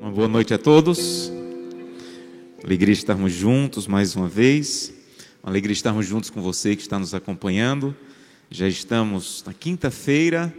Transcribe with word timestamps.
Uma 0.00 0.10
boa 0.10 0.28
noite 0.28 0.54
a 0.54 0.58
todos. 0.58 1.30
Alegria 2.64 2.92
estarmos 2.92 3.32
juntos 3.32 3.86
mais 3.86 4.16
uma 4.16 4.28
vez. 4.28 4.92
Uma 5.42 5.50
alegria 5.50 5.72
estarmos 5.72 6.06
juntos 6.06 6.30
com 6.30 6.40
você 6.40 6.74
que 6.74 6.82
está 6.82 6.98
nos 6.98 7.14
acompanhando. 7.14 7.94
Já 8.50 8.66
estamos 8.66 9.42
na 9.46 9.52
quinta-feira. 9.52 10.54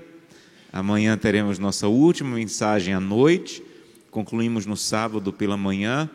Amanhã 0.71 1.18
teremos 1.18 1.57
nossa 1.57 1.88
última 1.88 2.36
mensagem 2.36 2.93
à 2.93 3.00
noite. 3.00 3.64
Concluímos 4.11 4.66
no 4.66 4.77
sábado 4.77 5.34
pela 5.34 5.57
manhã. 5.57 6.09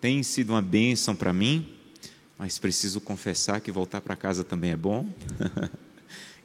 Tem 0.00 0.22
sido 0.22 0.50
uma 0.50 0.62
bênção 0.62 1.14
para 1.14 1.32
mim, 1.32 1.68
mas 2.36 2.58
preciso 2.58 3.00
confessar 3.00 3.60
que 3.60 3.70
voltar 3.70 4.00
para 4.00 4.16
casa 4.16 4.42
também 4.42 4.72
é 4.72 4.76
bom. 4.76 5.06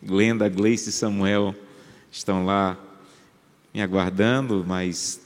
Glenda, 0.01 0.47
Gleice 0.47 0.89
e 0.89 0.91
Samuel 0.91 1.55
estão 2.11 2.45
lá 2.45 2.77
me 3.73 3.81
aguardando, 3.81 4.63
mas 4.67 5.19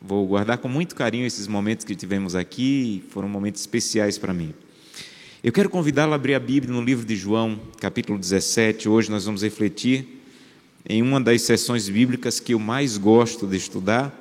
vou 0.00 0.26
guardar 0.26 0.58
com 0.58 0.68
muito 0.68 0.94
carinho 0.94 1.26
esses 1.26 1.46
momentos 1.46 1.84
que 1.84 1.94
tivemos 1.94 2.34
aqui, 2.34 3.04
foram 3.10 3.28
momentos 3.28 3.60
especiais 3.60 4.16
para 4.16 4.32
mim. 4.32 4.54
Eu 5.44 5.52
quero 5.52 5.68
convidá-lo 5.68 6.12
a 6.12 6.16
abrir 6.16 6.34
a 6.34 6.40
Bíblia 6.40 6.72
no 6.72 6.82
livro 6.82 7.04
de 7.04 7.14
João, 7.14 7.60
capítulo 7.78 8.18
17. 8.18 8.88
Hoje 8.88 9.10
nós 9.10 9.26
vamos 9.26 9.42
refletir 9.42 10.20
em 10.88 11.02
uma 11.02 11.20
das 11.20 11.42
sessões 11.42 11.88
bíblicas 11.88 12.40
que 12.40 12.54
eu 12.54 12.58
mais 12.58 12.96
gosto 12.96 13.46
de 13.46 13.56
estudar, 13.56 14.12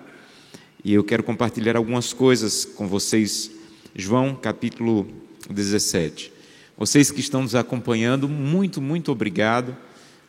e 0.84 0.94
eu 0.94 1.04
quero 1.04 1.24
compartilhar 1.24 1.78
algumas 1.78 2.12
coisas 2.12 2.66
com 2.66 2.88
vocês. 2.88 3.50
João, 3.96 4.36
capítulo 4.36 5.08
17. 5.50 6.35
Vocês 6.78 7.10
que 7.10 7.22
estão 7.22 7.42
nos 7.42 7.56
acompanhando, 7.56 8.28
muito, 8.28 8.82
muito 8.82 9.10
obrigado. 9.10 9.78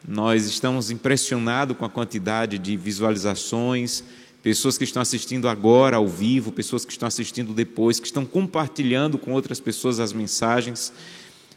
Nós 0.06 0.46
estamos 0.46 0.92
impressionados 0.92 1.76
com 1.76 1.84
a 1.84 1.90
quantidade 1.90 2.56
de 2.56 2.76
visualizações, 2.76 4.04
pessoas 4.44 4.78
que 4.78 4.84
estão 4.84 5.02
assistindo 5.02 5.48
agora 5.48 5.96
ao 5.96 6.06
vivo, 6.06 6.52
pessoas 6.52 6.84
que 6.84 6.92
estão 6.92 7.08
assistindo 7.08 7.52
depois, 7.52 7.98
que 7.98 8.06
estão 8.06 8.24
compartilhando 8.24 9.18
com 9.18 9.32
outras 9.32 9.58
pessoas 9.58 9.98
as 9.98 10.12
mensagens. 10.12 10.92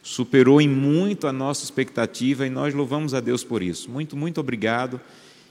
Superou 0.01 0.59
em 0.59 0.67
muito 0.67 1.27
a 1.27 1.31
nossa 1.31 1.63
expectativa 1.63 2.47
e 2.47 2.49
nós 2.49 2.73
louvamos 2.73 3.13
a 3.13 3.19
Deus 3.19 3.43
por 3.43 3.61
isso. 3.61 3.91
Muito, 3.91 4.17
muito 4.17 4.39
obrigado. 4.39 4.99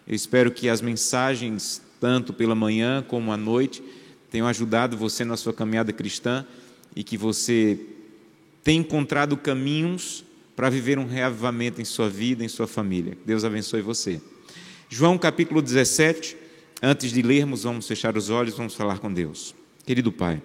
Eu 0.05 0.17
espero 0.17 0.51
que 0.51 0.69
as 0.69 0.81
mensagens, 0.81 1.81
tanto 2.01 2.33
pela 2.33 2.57
manhã 2.57 3.05
como 3.07 3.31
à 3.31 3.37
noite, 3.37 3.85
tenham 4.33 4.49
ajudado 4.49 4.97
você 4.97 5.25
na 5.25 5.37
sua 5.37 5.53
caminhada 5.53 5.93
cristã 5.93 6.45
e 6.97 7.05
que 7.05 7.17
você 7.17 7.79
tenha 8.63 8.81
encontrado 8.81 9.37
caminhos 9.37 10.25
para 10.55 10.71
viver 10.71 10.99
um 10.99 11.07
reavivamento 11.07 11.81
em 11.81 11.85
sua 11.85 12.09
vida, 12.09 12.45
em 12.45 12.49
sua 12.49 12.67
família. 12.67 13.17
Deus 13.25 13.45
abençoe 13.45 13.81
você. 13.81 14.21
João 14.89 15.17
capítulo 15.17 15.63
17, 15.63 16.37
antes 16.83 17.13
de 17.13 17.23
lermos, 17.23 17.63
vamos 17.63 17.87
fechar 17.87 18.17
os 18.17 18.31
olhos, 18.31 18.57
vamos 18.57 18.75
falar 18.75 18.99
com 18.99 19.13
Deus. 19.13 19.55
Querido 19.87 20.11
Pai, 20.11 20.43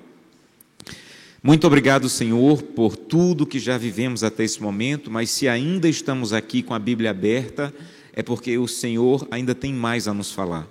muito 1.41 1.67
obrigado, 1.67 2.07
Senhor, 2.07 2.61
por 2.61 2.95
tudo 2.95 3.45
que 3.45 3.59
já 3.59 3.77
vivemos 3.77 4.23
até 4.23 4.43
esse 4.43 4.61
momento, 4.61 5.11
mas 5.11 5.29
se 5.29 5.47
ainda 5.47 5.89
estamos 5.89 6.31
aqui 6.31 6.63
com 6.63 6.73
a 6.73 6.79
Bíblia 6.79 7.09
aberta, 7.09 7.73
é 8.13 8.23
porque 8.23 8.57
o 8.57 8.67
Senhor 8.67 9.27
ainda 9.29 9.53
tem 9.53 9.73
mais 9.73 10.07
a 10.07 10.13
nos 10.13 10.31
falar. 10.31 10.67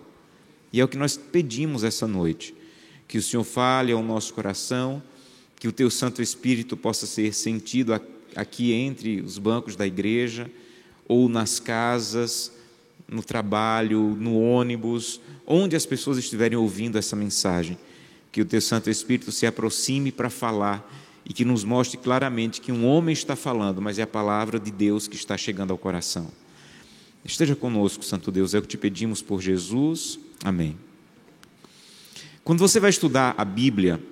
E 0.72 0.80
é 0.80 0.84
o 0.84 0.88
que 0.88 0.96
nós 0.96 1.16
pedimos 1.16 1.84
essa 1.84 2.06
noite, 2.06 2.54
que 3.06 3.18
o 3.18 3.22
Senhor 3.22 3.44
fale 3.44 3.92
ao 3.92 4.02
nosso 4.02 4.32
coração, 4.32 5.02
que 5.62 5.68
o 5.68 5.72
teu 5.72 5.88
Santo 5.92 6.20
Espírito 6.20 6.76
possa 6.76 7.06
ser 7.06 7.32
sentido 7.32 7.92
aqui 8.34 8.72
entre 8.72 9.20
os 9.20 9.38
bancos 9.38 9.76
da 9.76 9.86
igreja, 9.86 10.50
ou 11.06 11.28
nas 11.28 11.60
casas, 11.60 12.50
no 13.06 13.22
trabalho, 13.22 14.16
no 14.18 14.40
ônibus, 14.40 15.20
onde 15.46 15.76
as 15.76 15.86
pessoas 15.86 16.18
estiverem 16.18 16.58
ouvindo 16.58 16.98
essa 16.98 17.14
mensagem, 17.14 17.78
que 18.32 18.40
o 18.40 18.44
teu 18.44 18.60
Santo 18.60 18.90
Espírito 18.90 19.30
se 19.30 19.46
aproxime 19.46 20.10
para 20.10 20.28
falar 20.28 20.84
e 21.24 21.32
que 21.32 21.44
nos 21.44 21.62
mostre 21.62 21.96
claramente 21.96 22.60
que 22.60 22.72
um 22.72 22.84
homem 22.84 23.12
está 23.12 23.36
falando, 23.36 23.80
mas 23.80 24.00
é 24.00 24.02
a 24.02 24.06
palavra 24.08 24.58
de 24.58 24.72
Deus 24.72 25.06
que 25.06 25.14
está 25.14 25.38
chegando 25.38 25.70
ao 25.70 25.78
coração. 25.78 26.28
Esteja 27.24 27.54
conosco, 27.54 28.04
Santo 28.04 28.32
Deus, 28.32 28.52
é 28.52 28.58
o 28.58 28.62
que 28.62 28.66
te 28.66 28.76
pedimos 28.76 29.22
por 29.22 29.40
Jesus. 29.40 30.18
Amém. 30.42 30.76
Quando 32.42 32.58
você 32.58 32.80
vai 32.80 32.90
estudar 32.90 33.36
a 33.38 33.44
Bíblia, 33.44 34.02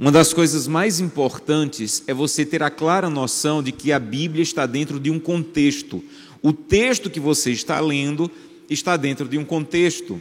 uma 0.00 0.10
das 0.10 0.32
coisas 0.32 0.66
mais 0.66 0.98
importantes 0.98 2.02
é 2.06 2.14
você 2.14 2.42
ter 2.42 2.62
a 2.62 2.70
clara 2.70 3.10
noção 3.10 3.62
de 3.62 3.70
que 3.70 3.92
a 3.92 3.98
Bíblia 3.98 4.42
está 4.42 4.64
dentro 4.64 4.98
de 4.98 5.10
um 5.10 5.20
contexto. 5.20 6.02
O 6.40 6.54
texto 6.54 7.10
que 7.10 7.20
você 7.20 7.50
está 7.50 7.78
lendo 7.80 8.30
está 8.70 8.96
dentro 8.96 9.28
de 9.28 9.36
um 9.36 9.44
contexto. 9.44 10.18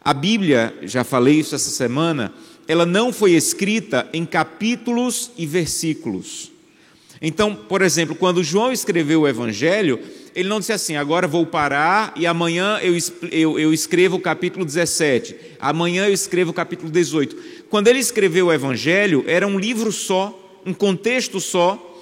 A 0.00 0.14
Bíblia, 0.14 0.72
já 0.82 1.02
falei 1.02 1.40
isso 1.40 1.56
essa 1.56 1.70
semana, 1.70 2.32
ela 2.68 2.86
não 2.86 3.12
foi 3.12 3.32
escrita 3.32 4.08
em 4.12 4.24
capítulos 4.24 5.32
e 5.36 5.44
versículos. 5.44 6.52
Então, 7.20 7.52
por 7.52 7.82
exemplo, 7.82 8.14
quando 8.14 8.44
João 8.44 8.70
escreveu 8.70 9.22
o 9.22 9.28
Evangelho, 9.28 9.98
ele 10.34 10.48
não 10.48 10.58
disse 10.58 10.72
assim: 10.72 10.96
agora 10.96 11.28
vou 11.28 11.46
parar 11.46 12.12
e 12.16 12.26
amanhã 12.26 12.78
eu, 12.82 12.96
eu, 13.30 13.58
eu 13.58 13.72
escrevo 13.72 14.16
o 14.16 14.20
capítulo 14.20 14.64
17, 14.64 15.36
amanhã 15.60 16.06
eu 16.06 16.12
escrevo 16.12 16.50
o 16.50 16.54
capítulo 16.54 16.90
18. 16.90 17.64
Quando 17.70 17.88
ele 17.88 18.00
escreveu 18.00 18.46
o 18.46 18.52
Evangelho, 18.52 19.24
era 19.26 19.46
um 19.46 19.58
livro 19.58 19.92
só, 19.92 20.60
um 20.66 20.74
contexto 20.74 21.40
só. 21.40 21.92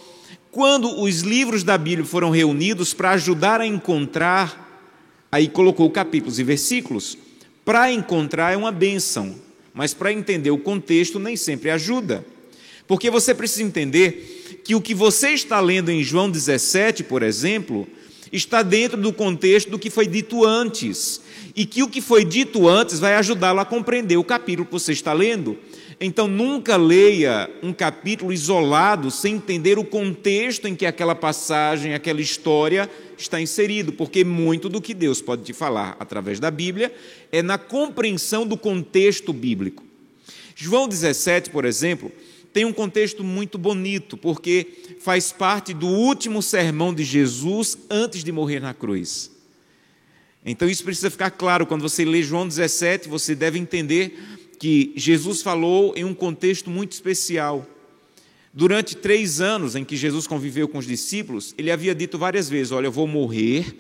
Quando 0.50 1.00
os 1.00 1.20
livros 1.20 1.62
da 1.62 1.78
Bíblia 1.78 2.04
foram 2.04 2.31
reunidos 2.31 2.93
para 2.93 3.12
ajudar 3.12 3.60
a 3.60 3.66
encontrar, 3.66 4.91
aí 5.31 5.49
colocou 5.49 5.88
capítulos 5.91 6.38
e 6.38 6.44
versículos. 6.44 7.16
Para 7.64 7.93
encontrar 7.93 8.53
é 8.53 8.56
uma 8.56 8.72
bênção, 8.72 9.34
mas 9.72 9.94
para 9.94 10.12
entender 10.12 10.50
o 10.50 10.59
contexto 10.59 11.19
nem 11.19 11.37
sempre 11.37 11.70
ajuda. 11.70 12.25
Porque 12.87 13.09
você 13.09 13.34
precisa 13.34 13.62
entender 13.62 14.60
que 14.64 14.75
o 14.75 14.81
que 14.81 14.94
você 14.94 15.31
está 15.31 15.59
lendo 15.60 15.91
em 15.91 16.03
João 16.03 16.31
17, 16.31 17.04
por 17.04 17.22
exemplo, 17.22 17.87
está 18.32 18.62
dentro 18.62 19.00
do 19.00 19.12
contexto 19.12 19.70
do 19.70 19.78
que 19.78 19.91
foi 19.91 20.06
dito 20.06 20.44
antes, 20.44 21.20
e 21.54 21.66
que 21.66 21.82
o 21.82 21.88
que 21.88 22.00
foi 22.00 22.25
dito 22.25 22.66
antes 22.66 22.98
vai 22.98 23.15
ajudá-lo 23.15 23.60
a 23.60 23.65
compreender 23.65 24.16
o 24.16 24.25
capítulo 24.25 24.66
que 24.66 24.72
você 24.72 24.93
está 24.93 25.12
lendo. 25.12 25.59
Então, 26.00 26.26
nunca 26.26 26.76
leia 26.76 27.48
um 27.62 27.72
capítulo 27.72 28.32
isolado 28.32 29.10
sem 29.10 29.34
entender 29.37 29.78
o 29.78 29.84
contexto 29.84 30.66
em 30.66 30.75
que 30.75 30.87
aquela 30.87 31.15
passagem, 31.15 31.94
aquela 31.94 32.20
história 32.20 32.91
está 33.16 33.41
inserido, 33.41 33.93
porque 33.93 34.25
muito 34.25 34.69
do 34.69 34.81
que 34.81 34.94
Deus 34.94 35.20
pode 35.20 35.43
te 35.43 35.53
falar 35.53 35.97
através 36.00 36.41
da 36.41 36.50
Bíblia 36.50 36.93
é 37.31 37.43
na 37.43 37.56
compreensão 37.59 38.47
do 38.47 38.56
contexto 38.56 39.32
bíblico. 39.32 39.84
João 40.56 40.88
17, 40.88 41.50
por 41.50 41.64
exemplo, 41.64 42.10
tem 42.53 42.65
um 42.65 42.73
contexto 42.73 43.25
muito 43.25 43.57
bonito, 43.57 44.17
porque 44.17 44.97
faz 45.01 45.33
parte 45.33 45.73
do 45.73 45.87
último 45.87 46.43
sermão 46.43 46.93
de 46.93 47.03
Jesus 47.03 47.79
antes 47.89 48.23
de 48.23 48.31
morrer 48.31 48.61
na 48.61 48.75
cruz. 48.75 49.31
Então 50.45 50.69
isso 50.69 50.85
precisa 50.85 51.11
ficar 51.11 51.31
claro. 51.31 51.67
Quando 51.67 51.83
você 51.83 52.05
lê 52.05 52.23
João 52.23 52.47
17, 52.47 53.09
você 53.09 53.35
deve 53.35 53.59
entender 53.59 54.19
que 54.59 54.93
Jesus 54.97 55.41
falou 55.41 55.95
em 55.97 56.05
um 56.05 56.15
contexto 56.15 56.69
muito 56.69 56.93
especial. 56.93 57.67
Durante 58.53 58.97
três 58.97 59.41
anos 59.41 59.75
em 59.75 59.85
que 59.85 59.97
Jesus 59.97 60.27
conviveu 60.27 60.69
com 60.69 60.79
os 60.79 60.87
discípulos, 60.87 61.55
ele 61.57 61.71
havia 61.71 61.95
dito 61.95 62.19
várias 62.19 62.49
vezes: 62.51 62.71
Olha, 62.71 62.87
eu 62.87 62.93
vou 62.93 63.07
morrer, 63.07 63.75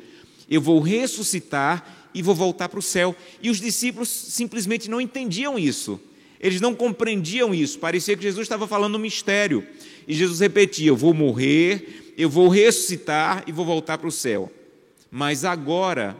eu 0.48 0.62
vou 0.62 0.80
ressuscitar 0.80 2.08
e 2.14 2.22
vou 2.22 2.34
voltar 2.34 2.68
para 2.68 2.78
o 2.78 2.82
céu. 2.82 3.14
E 3.42 3.50
os 3.50 3.60
discípulos 3.60 4.08
simplesmente 4.08 4.88
não 4.88 5.00
entendiam 5.00 5.58
isso. 5.58 6.00
Eles 6.42 6.60
não 6.60 6.74
compreendiam 6.74 7.54
isso, 7.54 7.78
parecia 7.78 8.16
que 8.16 8.22
Jesus 8.22 8.44
estava 8.44 8.66
falando 8.66 8.96
um 8.96 8.98
mistério. 8.98 9.64
E 10.08 10.12
Jesus 10.12 10.40
repetia: 10.40 10.88
Eu 10.88 10.96
vou 10.96 11.14
morrer, 11.14 12.12
eu 12.18 12.28
vou 12.28 12.48
ressuscitar 12.48 13.44
e 13.46 13.52
vou 13.52 13.64
voltar 13.64 13.96
para 13.96 14.08
o 14.08 14.12
céu. 14.12 14.52
Mas 15.08 15.44
agora, 15.44 16.16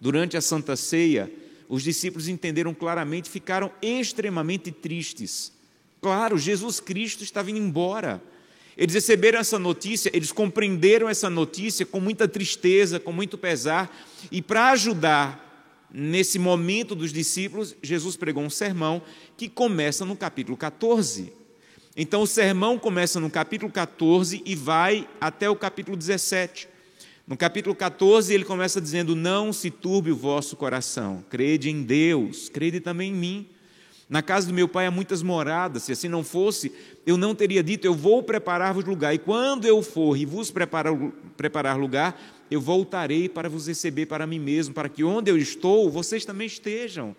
durante 0.00 0.36
a 0.36 0.40
Santa 0.40 0.76
Ceia, 0.76 1.30
os 1.68 1.82
discípulos 1.82 2.28
entenderam 2.28 2.72
claramente, 2.72 3.28
ficaram 3.28 3.72
extremamente 3.82 4.70
tristes. 4.70 5.52
Claro, 6.00 6.38
Jesus 6.38 6.78
Cristo 6.78 7.24
estava 7.24 7.50
indo 7.50 7.58
embora. 7.58 8.22
Eles 8.76 8.94
receberam 8.94 9.38
essa 9.38 9.58
notícia, 9.58 10.10
eles 10.14 10.32
compreenderam 10.32 11.08
essa 11.08 11.28
notícia 11.28 11.84
com 11.84 12.00
muita 12.00 12.28
tristeza, 12.28 13.00
com 13.00 13.12
muito 13.12 13.36
pesar, 13.36 13.94
e 14.30 14.40
para 14.40 14.70
ajudar 14.70 15.49
nesse 15.92 16.38
momento 16.38 16.94
dos 16.94 17.12
discípulos, 17.12 17.74
Jesus 17.82 18.16
pregou 18.16 18.42
um 18.42 18.50
sermão 18.50 19.02
que 19.36 19.48
começa 19.48 20.04
no 20.04 20.16
capítulo 20.16 20.56
14. 20.56 21.32
Então, 21.96 22.22
o 22.22 22.26
sermão 22.26 22.78
começa 22.78 23.18
no 23.18 23.28
capítulo 23.28 23.70
14 23.70 24.42
e 24.44 24.54
vai 24.54 25.08
até 25.20 25.50
o 25.50 25.56
capítulo 25.56 25.96
17. 25.96 26.68
No 27.26 27.36
capítulo 27.36 27.74
14, 27.74 28.32
ele 28.32 28.44
começa 28.44 28.80
dizendo: 28.80 29.14
Não 29.14 29.52
se 29.52 29.70
turbe 29.70 30.10
o 30.10 30.16
vosso 30.16 30.56
coração, 30.56 31.24
crede 31.28 31.70
em 31.70 31.82
Deus, 31.82 32.48
crede 32.48 32.80
também 32.80 33.12
em 33.12 33.14
mim. 33.14 33.46
Na 34.08 34.22
casa 34.22 34.48
do 34.48 34.52
meu 34.52 34.66
pai 34.66 34.86
há 34.86 34.90
muitas 34.90 35.22
moradas, 35.22 35.84
se 35.84 35.92
assim 35.92 36.08
não 36.08 36.24
fosse, 36.24 36.72
eu 37.06 37.16
não 37.16 37.34
teria 37.34 37.62
dito: 37.62 37.86
Eu 37.86 37.94
vou 37.94 38.22
preparar-vos 38.22 38.84
lugar, 38.84 39.14
e 39.14 39.18
quando 39.18 39.64
eu 39.64 39.82
for 39.82 40.16
e 40.16 40.24
vos 40.24 40.50
preparar, 40.50 40.92
preparar 41.36 41.78
lugar, 41.78 42.20
eu 42.50 42.60
voltarei 42.60 43.28
para 43.28 43.48
vos 43.48 43.68
receber 43.68 44.06
para 44.06 44.26
mim 44.26 44.38
mesmo, 44.38 44.74
para 44.74 44.88
que 44.88 45.04
onde 45.04 45.30
eu 45.30 45.38
estou, 45.38 45.90
vocês 45.90 46.24
também 46.24 46.46
estejam. 46.46 47.14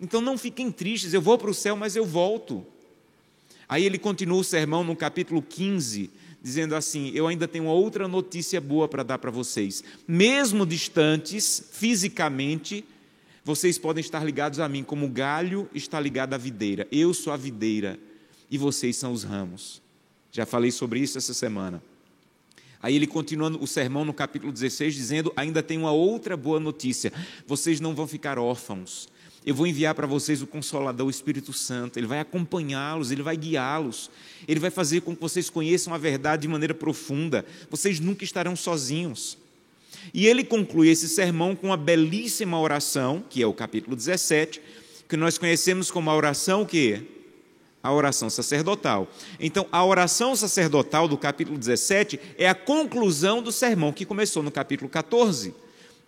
Então 0.00 0.20
não 0.20 0.38
fiquem 0.38 0.70
tristes, 0.70 1.12
eu 1.12 1.20
vou 1.20 1.36
para 1.36 1.50
o 1.50 1.54
céu, 1.54 1.76
mas 1.76 1.96
eu 1.96 2.04
volto. 2.04 2.64
Aí 3.68 3.84
ele 3.84 3.98
continua 3.98 4.38
o 4.38 4.44
sermão 4.44 4.84
no 4.84 4.94
capítulo 4.94 5.42
15, 5.42 6.10
dizendo 6.42 6.74
assim: 6.74 7.10
Eu 7.14 7.26
ainda 7.26 7.48
tenho 7.48 7.66
outra 7.66 8.06
notícia 8.06 8.60
boa 8.60 8.86
para 8.86 9.02
dar 9.02 9.18
para 9.18 9.30
vocês. 9.30 9.82
Mesmo 10.06 10.66
distantes 10.66 11.70
fisicamente, 11.72 12.84
vocês 13.44 13.78
podem 13.78 14.00
estar 14.00 14.24
ligados 14.24 14.60
a 14.60 14.68
mim, 14.68 14.84
como 14.84 15.06
o 15.06 15.10
galho 15.10 15.68
está 15.74 15.98
ligado 15.98 16.34
à 16.34 16.38
videira. 16.38 16.86
Eu 16.92 17.12
sou 17.14 17.32
a 17.32 17.36
videira 17.36 17.98
e 18.50 18.58
vocês 18.58 18.96
são 18.96 19.12
os 19.12 19.24
ramos. 19.24 19.80
Já 20.30 20.46
falei 20.46 20.70
sobre 20.70 21.00
isso 21.00 21.18
essa 21.18 21.34
semana. 21.34 21.82
Aí 22.82 22.96
ele 22.96 23.06
continua 23.06 23.48
o 23.60 23.66
sermão 23.66 24.04
no 24.04 24.12
capítulo 24.12 24.52
16, 24.52 24.94
dizendo: 24.94 25.32
Ainda 25.36 25.62
tem 25.62 25.78
uma 25.78 25.92
outra 25.92 26.36
boa 26.36 26.58
notícia. 26.58 27.12
Vocês 27.46 27.80
não 27.80 27.94
vão 27.94 28.08
ficar 28.08 28.38
órfãos. 28.38 29.08
Eu 29.44 29.54
vou 29.54 29.66
enviar 29.66 29.94
para 29.94 30.06
vocês 30.06 30.40
o 30.40 30.46
Consolador, 30.46 31.06
o 31.06 31.10
Espírito 31.10 31.52
Santo. 31.52 31.98
Ele 31.98 32.06
vai 32.06 32.20
acompanhá-los, 32.20 33.10
ele 33.10 33.22
vai 33.22 33.36
guiá-los. 33.36 34.10
Ele 34.46 34.60
vai 34.60 34.70
fazer 34.70 35.00
com 35.00 35.14
que 35.14 35.20
vocês 35.20 35.50
conheçam 35.50 35.92
a 35.94 35.98
verdade 35.98 36.42
de 36.42 36.48
maneira 36.48 36.74
profunda. 36.74 37.44
Vocês 37.68 37.98
nunca 37.98 38.24
estarão 38.24 38.54
sozinhos. 38.54 39.36
E 40.14 40.26
ele 40.26 40.44
conclui 40.44 40.88
esse 40.88 41.08
sermão 41.08 41.54
com 41.54 41.68
uma 41.68 41.76
belíssima 41.76 42.58
oração, 42.58 43.22
que 43.28 43.42
é 43.42 43.46
o 43.46 43.52
capítulo 43.52 43.96
17, 43.96 44.60
que 45.08 45.16
nós 45.16 45.38
conhecemos 45.38 45.90
como 45.90 46.08
a 46.08 46.16
oração 46.16 46.64
que 46.64 47.02
a 47.82 47.92
oração 47.92 48.30
sacerdotal. 48.30 49.10
Então, 49.40 49.66
a 49.72 49.84
oração 49.84 50.36
sacerdotal 50.36 51.08
do 51.08 51.18
capítulo 51.18 51.58
17 51.58 52.20
é 52.38 52.48
a 52.48 52.54
conclusão 52.54 53.42
do 53.42 53.50
sermão 53.50 53.92
que 53.92 54.04
começou 54.06 54.42
no 54.42 54.50
capítulo 54.50 54.88
14. 54.88 55.54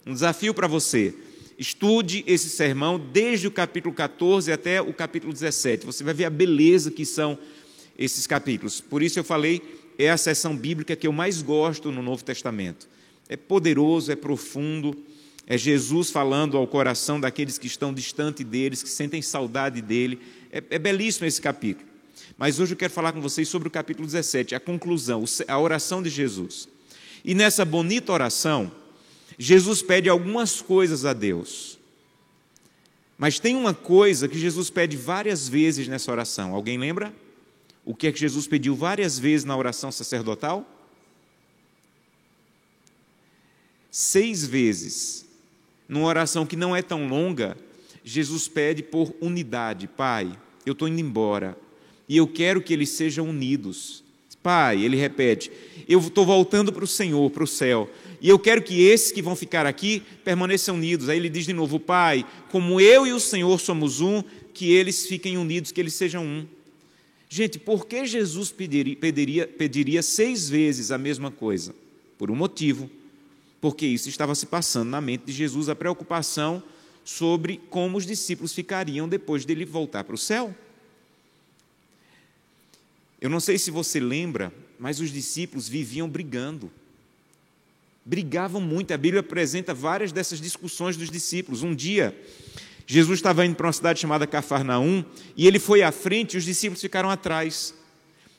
Um 0.07 0.13
desafio 0.13 0.55
para 0.55 0.67
você. 0.67 1.15
Estude 1.59 2.25
esse 2.27 2.49
sermão 2.49 2.99
desde 2.99 3.47
o 3.47 3.51
capítulo 3.51 3.95
14 3.95 4.53
até 4.53 4.81
o 4.81 4.93
capítulo 4.93 5.33
17. 5.33 5.87
Você 5.87 6.05
vai 6.05 6.15
ver 6.15 6.25
a 6.25 6.31
beleza 6.31 6.91
que 6.91 7.05
são 7.05 7.39
esses 7.99 8.27
capítulos. 8.27 8.81
Por 8.81 9.03
isso 9.03 9.19
eu 9.19 9.25
falei, 9.25 9.63
é 9.99 10.11
a 10.11 10.17
seção 10.17 10.57
bíblica 10.57 10.97
que 10.97 11.07
eu 11.07 11.13
mais 11.13 11.43
gosto 11.43 11.93
no 11.93 12.03
Novo 12.03 12.25
Testamento 12.25 12.89
é 13.29 13.37
poderoso, 13.37 14.13
é 14.13 14.17
profundo. 14.17 14.97
É 15.47 15.59
Jesus 15.59 16.11
falando 16.11 16.57
ao 16.57 16.67
coração 16.67 17.21
daqueles 17.21 17.59
que 17.59 17.67
estão 17.67 17.93
distante 17.93 18.43
deles, 18.43 18.83
que 18.83 18.89
sentem 18.89 19.21
saudade 19.21 19.83
dele. 19.83 20.19
É, 20.55 20.63
é 20.71 20.79
belíssimo 20.79 21.27
esse 21.27 21.43
capítulo. 21.43 21.89
Mas 22.39 22.61
hoje 22.61 22.75
eu 22.75 22.77
quero 22.77 22.93
falar 22.93 23.13
com 23.13 23.21
vocês 23.21 23.49
sobre 23.49 23.67
o 23.67 23.71
capítulo 23.71 24.07
17, 24.07 24.55
a 24.55 24.61
conclusão, 24.61 25.25
a 25.49 25.59
oração 25.59 26.01
de 26.01 26.09
Jesus. 26.09 26.69
E 27.25 27.35
nessa 27.35 27.65
bonita 27.65 28.13
oração, 28.13 28.71
Jesus 29.37 29.83
pede 29.83 30.09
algumas 30.09 30.63
coisas 30.63 31.05
a 31.05 31.13
Deus. 31.13 31.77
Mas 33.19 33.41
tem 33.41 33.57
uma 33.57 33.75
coisa 33.75 34.29
que 34.29 34.39
Jesus 34.39 34.71
pede 34.71 34.97
várias 34.97 35.49
vezes 35.49 35.89
nessa 35.89 36.13
oração. 36.13 36.55
Alguém 36.55 36.79
lembra? 36.79 37.13
O 37.85 37.93
que 37.93 38.07
é 38.07 38.13
que 38.13 38.21
Jesus 38.21 38.47
pediu 38.47 38.77
várias 38.77 39.19
vezes 39.19 39.45
na 39.45 39.57
oração 39.57 39.91
sacerdotal? 39.91 40.71
Seis 43.91 44.47
vezes, 44.47 45.27
numa 45.89 46.07
oração 46.07 46.47
que 46.47 46.57
não 46.57 46.77
é 46.77 46.83
tão 46.83 47.09
longa, 47.09 47.57
Jesus 48.05 48.47
pede 48.47 48.83
por 48.83 49.15
unidade. 49.21 49.89
Pai, 49.89 50.37
eu 50.67 50.73
estou 50.73 50.89
indo 50.89 51.01
embora 51.01 51.57
e 52.09 52.17
eu 52.17 52.27
quero 52.27 52.61
que 52.61 52.73
eles 52.73 52.91
sejam 52.91 53.29
unidos. 53.29 54.03
Pai, 54.43 54.85
ele 54.85 54.97
repete, 54.97 55.51
eu 55.89 55.99
estou 55.99 56.27
voltando 56.27 56.71
para 56.71 56.85
o 56.85 56.87
Senhor, 56.87 57.31
para 57.31 57.45
o 57.45 57.47
céu, 57.47 57.91
e 58.21 58.29
eu 58.29 58.39
quero 58.39 58.61
que 58.61 58.83
esses 58.83 59.11
que 59.11 59.23
vão 59.23 59.35
ficar 59.35 59.65
aqui 59.65 60.03
permaneçam 60.23 60.75
unidos. 60.75 61.09
Aí 61.09 61.17
ele 61.17 61.31
diz 61.31 61.47
de 61.47 61.55
novo: 61.55 61.81
Pai, 61.81 62.27
como 62.51 62.79
eu 62.79 63.07
e 63.07 63.13
o 63.13 63.21
Senhor 63.21 63.59
somos 63.59 64.03
um, 64.03 64.23
que 64.53 64.71
eles 64.71 65.07
fiquem 65.07 65.39
unidos, 65.39 65.73
que 65.73 65.81
eles 65.81 65.95
sejam 65.95 66.25
um. 66.25 66.47
Gente, 67.29 67.59
por 67.59 67.87
que 67.87 68.05
Jesus 68.05 68.53
pediria, 68.53 68.97
pediria, 68.97 69.47
pediria 69.47 70.03
seis 70.03 70.49
vezes 70.49 70.91
a 70.91 70.99
mesma 70.99 71.31
coisa? 71.31 71.75
Por 72.19 72.31
um 72.31 72.37
motivo 72.37 72.91
porque 73.65 73.87
isso 73.87 74.11
estava 74.11 74.35
se 74.35 74.45
passando 74.45 74.91
na 74.91 75.01
mente 75.01 75.25
de 75.25 75.33
Jesus, 75.33 75.71
a 75.71 75.75
preocupação 75.75 76.63
sobre 77.05 77.61
como 77.69 77.99
os 77.99 78.07
discípulos 78.07 78.53
ficariam 78.53 79.09
depois 79.09 79.45
dele 79.45 79.65
voltar 79.65 80.05
para 80.05 80.15
o 80.15 80.19
céu. 80.19 80.55
Eu 83.21 83.31
não 83.31 83.41
sei 83.41 83.59
se 83.59 83.71
você 83.71 84.01
lembra, 84.01 84.53
mas 84.79 85.01
os 85.01 85.11
discípulos 85.11 85.69
viviam 85.69 86.09
brigando. 86.09 86.71
Brigavam 88.05 88.61
muito. 88.61 88.93
A 88.93 88.99
Bíblia 88.99 89.21
apresenta 89.21 89.73
várias 89.73 90.13
dessas 90.13 90.41
discussões 90.41 90.97
dos 90.97 91.11
discípulos. 91.11 91.63
Um 91.63 91.75
dia, 91.75 92.15
Jesus 92.87 93.19
estava 93.19 93.47
indo 93.47 93.57
para 93.57 93.67
uma 93.67 93.73
cidade 93.73 94.01
chamada 94.01 94.27
Cafarnaum 94.27 95.05
e 95.37 95.47
ele 95.47 95.59
foi 95.59 95.83
à 95.83 95.91
frente 95.91 96.35
e 96.35 96.37
os 96.37 96.45
discípulos 96.45 96.81
ficaram 96.83 97.09
atrás. 97.09 97.75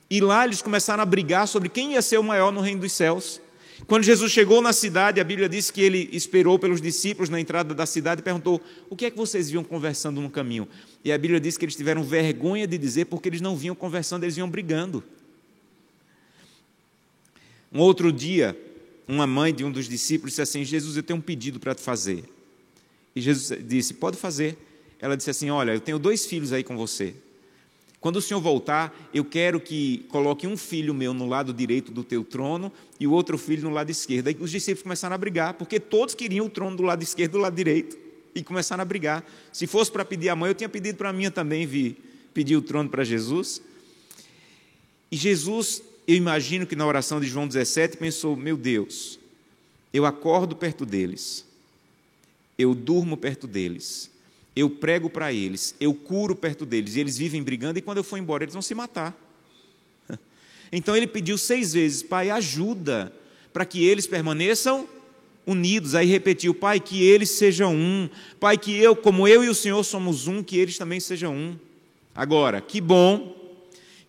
E 0.10 0.22
lá 0.22 0.46
eles 0.46 0.62
começaram 0.62 1.02
a 1.02 1.06
brigar 1.06 1.48
sobre 1.48 1.68
quem 1.68 1.94
ia 1.94 2.02
ser 2.02 2.20
o 2.20 2.24
maior 2.24 2.52
no 2.52 2.62
reino 2.62 2.82
dos 2.82 2.92
céus. 2.92 3.42
Quando 3.88 4.04
Jesus 4.04 4.32
chegou 4.32 4.62
na 4.62 4.72
cidade, 4.72 5.20
a 5.20 5.24
Bíblia 5.24 5.50
diz 5.50 5.70
que 5.70 5.82
ele 5.82 6.10
esperou 6.12 6.58
pelos 6.58 6.82
discípulos 6.82 7.30
na 7.30 7.40
entrada 7.40 7.74
da 7.74 7.86
cidade 7.86 8.22
e 8.22 8.24
perguntou: 8.24 8.62
O 8.90 8.96
que 8.96 9.06
é 9.06 9.12
que 9.12 9.18
vocês 9.18 9.50
viam 9.50 9.64
conversando 9.64 10.22
no 10.22 10.30
caminho? 10.30 10.68
E 11.04 11.12
a 11.12 11.18
Bíblia 11.18 11.40
diz 11.40 11.58
que 11.58 11.66
eles 11.66 11.76
tiveram 11.76 12.04
vergonha 12.04 12.66
de 12.66 12.78
dizer 12.78 13.06
porque 13.06 13.28
eles 13.30 13.42
não 13.42 13.56
vinham 13.56 13.76
conversando, 13.76 14.24
eles 14.24 14.36
vinham 14.36 14.50
brigando. 14.50 15.04
Um 17.72 17.80
outro 17.80 18.12
dia, 18.12 18.58
uma 19.08 19.28
mãe 19.28 19.54
de 19.54 19.66
um 19.66 19.72
dos 19.72 19.90
discípulos 19.90 20.32
disse 20.32 20.42
assim: 20.42 20.64
Jesus, 20.64 20.96
eu 20.96 21.04
tenho 21.04 21.20
um 21.20 21.22
pedido 21.22 21.60
para 21.60 21.76
te 21.76 21.82
fazer. 21.82 22.24
E 23.14 23.20
Jesus 23.20 23.60
disse: 23.66 23.94
Pode 23.94 24.18
fazer. 24.18 24.58
Ela 25.00 25.18
disse 25.18 25.30
assim: 25.30 25.50
Olha, 25.50 25.74
eu 25.74 25.82
tenho 25.82 26.00
dois 26.00 26.26
filhos 26.26 26.54
aí 26.54 26.64
com 26.64 26.78
você. 26.78 27.14
Quando 28.06 28.18
o 28.18 28.22
Senhor 28.22 28.40
voltar, 28.40 28.96
eu 29.12 29.26
quero 29.26 29.60
que 29.60 30.06
coloque 30.10 30.46
um 30.46 30.56
filho 30.56 30.94
meu 30.94 31.12
no 31.12 31.28
lado 31.28 31.52
direito 31.52 31.92
do 31.92 32.04
teu 32.04 32.24
trono 32.24 32.72
e 33.00 33.08
o 33.08 33.12
outro 33.12 33.36
filho 33.36 33.64
no 33.64 33.72
lado 33.72 33.90
esquerdo. 33.90 34.28
Aí 34.28 34.38
os 34.40 34.52
discípulos 34.52 34.84
começaram 34.84 35.16
a 35.16 35.18
brigar, 35.18 35.56
porque 35.56 35.80
todos 35.80 36.14
queriam 36.14 36.46
o 36.46 36.50
trono 36.52 36.78
do 36.78 36.84
lado 36.84 37.02
esquerdo 37.02 37.32
e 37.32 37.32
do 37.32 37.38
lado 37.40 37.56
direito. 37.56 37.98
E 38.36 38.44
começaram 38.44 38.84
a 38.84 38.86
brigar. 38.86 39.26
Se 39.52 39.66
fosse 39.66 39.92
para 39.92 40.06
pedir 40.06 40.30
a 40.30 40.36
mãe, 40.36 40.52
eu 40.52 40.54
tinha 40.54 40.70
pedido 40.70 41.00
para 41.00 41.10
a 41.10 41.14
minha 41.14 41.32
também 41.32 41.66
vir 41.66 41.98
pedir 42.32 42.56
o 42.56 42.62
trono 42.62 42.88
para 42.88 43.04
Jesus. 43.04 43.60
E 45.12 45.18
Jesus, 45.18 45.82
eu 46.08 46.16
imagino 46.16 46.68
que 46.68 46.76
na 46.76 46.86
oração 46.86 47.20
de 47.20 47.26
João 47.26 47.48
17, 47.48 47.98
pensou: 47.98 48.38
meu 48.38 48.56
Deus, 48.56 49.18
eu 49.92 50.06
acordo 50.06 50.56
perto 50.56 50.86
deles, 50.86 51.44
eu 52.56 52.76
durmo 52.76 53.18
perto 53.18 53.48
deles, 53.48 54.12
eu 54.56 54.70
prego 54.70 55.10
para 55.10 55.34
eles, 55.34 55.76
eu 55.80 55.94
curo 55.94 56.36
perto 56.36 56.66
deles, 56.66 56.96
e 56.96 57.00
eles 57.02 57.18
vivem 57.18 57.44
brigando, 57.44 57.78
e 57.78 57.82
quando 57.82 57.98
eu 57.98 58.04
for 58.04 58.18
embora, 58.18 58.44
eles 58.46 58.54
vão 58.54 58.62
se 58.62 58.74
matar. 58.74 59.16
Então 60.72 60.98
ele 60.98 61.08
pediu 61.08 61.38
seis 61.38 61.74
vezes: 61.74 62.02
Pai, 62.02 62.30
ajuda, 62.30 63.14
para 63.54 63.66
que 63.66 63.86
eles 63.86 64.08
permaneçam 64.08 64.90
unidos. 65.46 65.94
Aí 65.94 66.08
repetiu: 66.08 66.54
Pai, 66.56 66.80
que 66.80 67.04
eles 67.04 67.30
sejam 67.32 67.74
um. 67.74 68.10
Pai, 68.40 68.58
que 68.58 68.76
eu, 68.76 68.96
como 68.96 69.28
eu 69.28 69.44
e 69.44 69.48
o 69.48 69.56
Senhor 69.56 69.84
somos 69.84 70.28
um, 70.28 70.44
que 70.44 70.58
eles 70.58 70.78
também 70.78 71.00
sejam 71.00 71.34
um. 71.34 71.56
Agora, 72.16 72.60
que 72.60 72.82
bom 72.82 73.36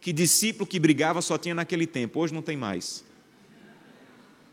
que 0.00 0.12
discípulo 0.12 0.66
que 0.66 0.78
brigava 0.78 1.20
só 1.20 1.36
tinha 1.36 1.54
naquele 1.54 1.86
tempo, 1.86 2.20
hoje 2.20 2.32
não 2.32 2.42
tem 2.42 2.56
mais. 2.56 3.04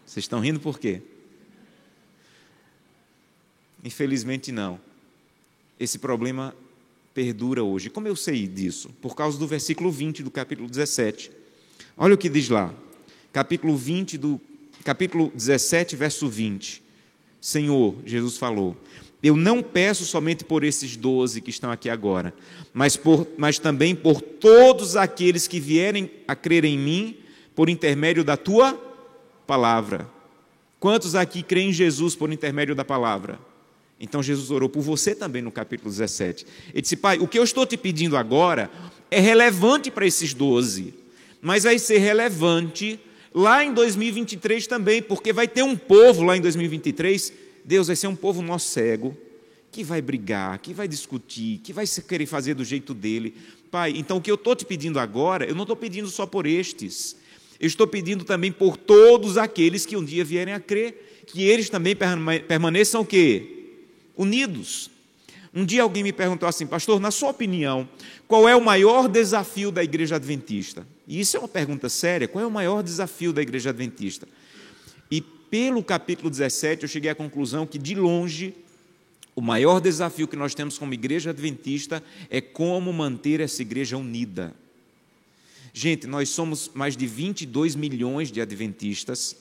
Vocês 0.05 0.25
estão 0.25 0.39
rindo 0.39 0.59
por 0.59 0.77
quê? 0.77 1.01
Infelizmente 3.83 4.51
não 4.51 4.92
esse 5.83 5.99
problema 5.99 6.55
perdura 7.13 7.63
hoje. 7.63 7.89
Como 7.89 8.07
eu 8.07 8.15
sei 8.15 8.47
disso? 8.47 8.89
Por 9.01 9.15
causa 9.15 9.37
do 9.37 9.45
versículo 9.45 9.91
20 9.91 10.23
do 10.23 10.31
capítulo 10.31 10.69
17. 10.69 11.31
Olha 11.95 12.15
o 12.15 12.17
que 12.17 12.29
diz 12.29 12.49
lá. 12.49 12.73
Capítulo 13.31 13.75
20 13.75 14.17
do 14.17 14.41
capítulo 14.83 15.31
17, 15.35 15.95
verso 15.95 16.27
20. 16.27 16.83
Senhor, 17.39 17.95
Jesus 18.05 18.37
falou: 18.37 18.75
Eu 19.21 19.35
não 19.35 19.61
peço 19.61 20.05
somente 20.05 20.43
por 20.43 20.63
esses 20.63 20.95
doze 20.95 21.41
que 21.41 21.49
estão 21.49 21.71
aqui 21.71 21.89
agora, 21.89 22.33
mas, 22.73 22.95
por, 22.95 23.27
mas 23.37 23.59
também 23.59 23.95
por 23.95 24.21
todos 24.21 24.95
aqueles 24.95 25.47
que 25.47 25.59
vierem 25.59 26.09
a 26.27 26.35
crer 26.35 26.65
em 26.65 26.77
mim 26.77 27.17
por 27.55 27.69
intermédio 27.69 28.23
da 28.23 28.37
tua 28.37 28.73
palavra. 29.45 30.09
Quantos 30.79 31.15
aqui 31.15 31.43
creem 31.43 31.69
em 31.69 31.73
Jesus 31.73 32.15
por 32.15 32.31
intermédio 32.31 32.75
da 32.75 32.83
palavra? 32.83 33.39
Então 33.99 34.21
Jesus 34.21 34.51
orou 34.51 34.67
por 34.67 34.81
você 34.81 35.15
também 35.15 35.41
no 35.41 35.51
capítulo 35.51 35.89
17. 35.89 36.45
Ele 36.73 36.81
disse: 36.81 36.95
Pai, 36.95 37.19
o 37.19 37.27
que 37.27 37.39
eu 37.39 37.43
estou 37.43 37.65
te 37.65 37.77
pedindo 37.77 38.17
agora 38.17 38.69
é 39.09 39.19
relevante 39.19 39.91
para 39.91 40.05
esses 40.05 40.33
doze, 40.33 40.93
mas 41.41 41.63
vai 41.63 41.79
ser 41.79 41.99
relevante 41.99 42.99
lá 43.33 43.63
em 43.63 43.73
2023 43.73 44.67
também, 44.67 45.01
porque 45.01 45.31
vai 45.31 45.47
ter 45.47 45.63
um 45.63 45.75
povo 45.75 46.23
lá 46.23 46.35
em 46.35 46.41
2023. 46.41 47.33
Deus 47.65 47.87
vai 47.87 47.95
ser 47.95 48.07
um 48.07 48.15
povo 48.15 48.41
nosso 48.41 48.69
cego, 48.69 49.17
que 49.71 49.83
vai 49.83 50.01
brigar, 50.01 50.59
que 50.59 50.73
vai 50.73 50.87
discutir, 50.87 51.59
que 51.63 51.71
vai 51.71 51.85
querer 51.87 52.25
fazer 52.25 52.53
do 52.53 52.65
jeito 52.65 52.93
dele. 52.93 53.35
Pai, 53.71 53.93
então 53.95 54.17
o 54.17 54.21
que 54.21 54.29
eu 54.29 54.35
estou 54.35 54.55
te 54.55 54.65
pedindo 54.65 54.99
agora, 54.99 55.45
eu 55.45 55.55
não 55.55 55.63
estou 55.63 55.75
pedindo 55.75 56.07
só 56.09 56.25
por 56.25 56.45
estes, 56.45 57.15
eu 57.59 57.67
estou 57.67 57.87
pedindo 57.87 58.23
também 58.23 58.51
por 58.51 58.75
todos 58.75 59.37
aqueles 59.37 59.85
que 59.85 59.95
um 59.95 60.03
dia 60.03 60.23
vierem 60.23 60.53
a 60.53 60.59
crer, 60.59 61.23
que 61.25 61.43
eles 61.43 61.69
também 61.69 61.95
permaneçam 62.47 63.01
o 63.01 63.05
quê? 63.05 63.52
Unidos. 64.15 64.89
Um 65.53 65.65
dia 65.65 65.83
alguém 65.83 66.03
me 66.03 66.11
perguntou 66.11 66.49
assim, 66.49 66.65
pastor, 66.65 66.99
na 66.99 67.11
sua 67.11 67.29
opinião, 67.29 67.87
qual 68.27 68.49
é 68.49 68.55
o 68.55 68.63
maior 68.63 69.07
desafio 69.07 69.71
da 69.71 69.83
igreja 69.83 70.15
adventista? 70.15 70.85
E 71.07 71.19
isso 71.19 71.37
é 71.37 71.39
uma 71.39 71.47
pergunta 71.47 71.89
séria, 71.89 72.27
qual 72.27 72.43
é 72.43 72.47
o 72.47 72.51
maior 72.51 72.81
desafio 72.81 73.31
da 73.31 73.41
igreja 73.41 73.69
adventista? 73.69 74.27
E 75.11 75.21
pelo 75.21 75.83
capítulo 75.83 76.29
17, 76.29 76.83
eu 76.83 76.89
cheguei 76.89 77.11
à 77.11 77.15
conclusão 77.15 77.67
que, 77.67 77.77
de 77.77 77.93
longe, 77.93 78.55
o 79.35 79.41
maior 79.41 79.79
desafio 79.79 80.27
que 80.27 80.35
nós 80.35 80.55
temos 80.55 80.77
como 80.77 80.93
igreja 80.93 81.29
adventista 81.29 82.03
é 82.29 82.41
como 82.41 82.91
manter 82.91 83.39
essa 83.39 83.61
igreja 83.61 83.97
unida. 83.97 84.53
Gente, 85.71 86.05
nós 86.05 86.29
somos 86.29 86.69
mais 86.73 86.95
de 86.95 87.07
22 87.07 87.75
milhões 87.75 88.31
de 88.31 88.39
adventistas, 88.39 89.35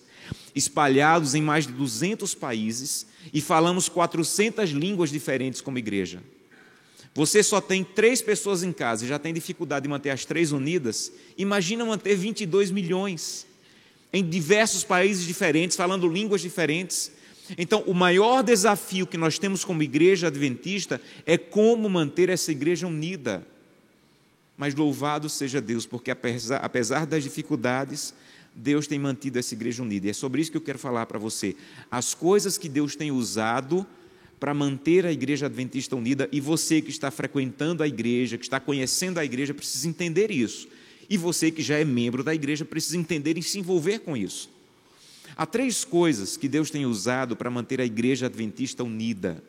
espalhados 0.55 1.35
em 1.35 1.43
mais 1.43 1.67
de 1.67 1.73
200 1.73 2.35
países 2.35 3.07
e 3.33 3.41
falamos 3.41 3.89
400 3.89 4.71
línguas 4.71 5.11
diferentes 5.11 5.61
como 5.61 5.79
igreja. 5.79 6.23
Você 7.15 7.43
só 7.43 7.61
tem 7.61 7.85
três 7.85 8.23
pessoas 8.23 8.63
em 8.63 8.73
casa 8.73 9.05
e 9.05 9.09
já 9.09 9.19
tem 9.19 9.35
dificuldade 9.35 9.83
de 9.83 9.89
manter 9.89 10.11
as 10.11 10.25
três 10.25 10.51
unidas. 10.51 11.13
Imagina 11.37 11.85
manter 11.85 12.17
22 12.17 12.71
milhões 12.71 13.47
em 14.13 14.27
diversos 14.27 14.83
países 14.83 15.27
diferentes, 15.27 15.77
falando 15.77 16.09
línguas 16.09 16.41
diferentes. 16.41 17.13
Então, 17.59 17.83
o 17.87 17.93
maior 17.93 18.43
desafio 18.43 19.07
que 19.07 19.19
nós 19.19 19.39
temos 19.39 19.65
como 19.65 19.83
igreja 19.83 20.29
adventista 20.29 21.01
é 21.27 21.37
como 21.37 21.89
manter 21.89 22.29
essa 22.31 22.51
igreja 22.51 22.87
unida. 22.87 23.47
Mas 24.57 24.75
louvado 24.75 25.29
seja 25.29 25.61
Deus, 25.61 25.85
porque 25.85 26.11
apesar, 26.11 26.59
apesar 26.59 27.07
das 27.07 27.25
dificuldades, 27.25 28.15
Deus 28.55 28.87
tem 28.87 28.99
mantido 28.99 29.39
essa 29.39 29.55
igreja 29.55 29.83
unida. 29.83 30.07
E 30.07 30.11
é 30.11 30.13
sobre 30.13 30.41
isso 30.41 30.51
que 30.51 30.57
eu 30.57 30.63
quero 30.63 30.79
falar 30.79 31.07
para 31.07 31.19
você. 31.19 31.57
As 31.91 32.15
coisas 32.15 32.59
que 32.59 32.69
Deus 32.69 32.95
tem 32.95 33.11
usado 33.11 33.87
para 34.39 34.53
manter 34.53 35.07
a 35.07 35.13
igreja 35.13 35.47
adventista 35.47 35.95
unida, 35.95 36.29
e 36.33 36.41
você 36.41 36.83
que 36.83 36.91
está 36.91 37.11
frequentando 37.13 37.83
a 37.83 37.87
igreja, 37.87 38.37
que 38.37 38.45
está 38.45 38.59
conhecendo 38.59 39.19
a 39.19 39.25
igreja, 39.25 39.55
precisa 39.55 39.89
entender 39.89 40.33
isso. 40.33 40.67
E 41.09 41.17
você 41.17 41.51
que 41.51 41.63
já 41.63 41.79
é 41.79 41.85
membro 41.85 42.25
da 42.25 42.35
igreja 42.35 42.65
precisa 42.65 42.99
entender 42.99 43.39
e 43.39 43.43
se 43.43 43.59
envolver 43.59 44.01
com 44.01 44.17
isso. 44.17 44.51
Há 45.37 45.47
três 45.47 45.85
coisas 45.85 46.37
que 46.37 46.49
Deus 46.49 46.71
tem 46.71 46.85
usado 46.85 47.37
para 47.37 47.51
manter 47.51 47.81
a 47.81 47.85
igreja 47.85 48.27
adventista 48.27 48.83
unida. 48.83 49.43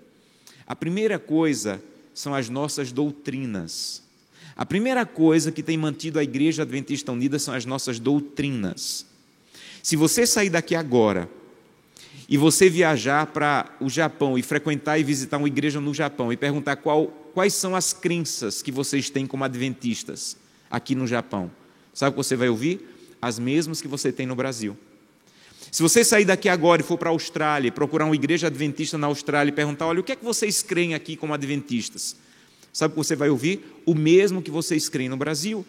A 0.65 0.75
primeira 0.75 1.19
coisa 1.19 1.83
são 2.13 2.33
as 2.33 2.47
nossas 2.47 2.91
doutrinas. 2.91 4.03
A 4.55 4.65
primeira 4.65 5.05
coisa 5.05 5.51
que 5.51 5.63
tem 5.63 5.77
mantido 5.77 6.19
a 6.19 6.23
igreja 6.23 6.61
adventista 6.61 7.11
unida 7.11 7.39
são 7.39 7.53
as 7.53 7.65
nossas 7.65 7.99
doutrinas. 7.99 9.05
Se 9.81 9.95
você 9.95 10.27
sair 10.27 10.49
daqui 10.49 10.75
agora 10.75 11.29
e 12.29 12.37
você 12.37 12.69
viajar 12.69 13.27
para 13.27 13.75
o 13.81 13.89
Japão 13.89 14.37
e 14.37 14.43
frequentar 14.43 14.99
e 14.99 15.03
visitar 15.03 15.37
uma 15.37 15.47
igreja 15.47 15.81
no 15.81 15.93
Japão 15.93 16.31
e 16.31 16.37
perguntar 16.37 16.75
qual, 16.77 17.07
quais 17.33 17.53
são 17.53 17.75
as 17.75 17.93
crenças 17.93 18.61
que 18.61 18.71
vocês 18.71 19.09
têm 19.09 19.25
como 19.25 19.43
adventistas 19.43 20.37
aqui 20.69 20.95
no 20.95 21.07
Japão, 21.07 21.51
sabe 21.93 22.09
o 22.09 22.13
que 22.13 22.23
você 22.23 22.35
vai 22.35 22.49
ouvir? 22.49 22.89
As 23.21 23.39
mesmas 23.39 23.81
que 23.81 23.87
você 23.87 24.11
tem 24.11 24.25
no 24.25 24.35
Brasil. 24.35 24.77
Se 25.71 25.81
você 25.81 26.03
sair 26.03 26.25
daqui 26.25 26.47
agora 26.47 26.81
e 26.81 26.85
for 26.85 26.97
para 26.97 27.09
a 27.09 27.11
Austrália, 27.11 27.71
procurar 27.71 28.05
uma 28.05 28.15
igreja 28.15 28.47
adventista 28.47 28.97
na 28.97 29.07
Austrália 29.07 29.49
e 29.49 29.53
perguntar: 29.53 29.87
olha, 29.87 30.01
o 30.01 30.03
que 30.03 30.11
é 30.11 30.15
que 30.15 30.23
vocês 30.23 30.61
creem 30.61 30.93
aqui 30.93 31.15
como 31.15 31.33
adventistas? 31.33 32.15
Sabe 32.73 32.91
o 32.91 32.95
que 32.95 33.05
você 33.05 33.15
vai 33.15 33.29
ouvir? 33.29 33.63
O 33.85 33.93
mesmo 33.93 34.41
que 34.41 34.49
vocês 34.49 34.89
creem 34.89 35.07
no 35.07 35.15
Brasil. 35.15 35.63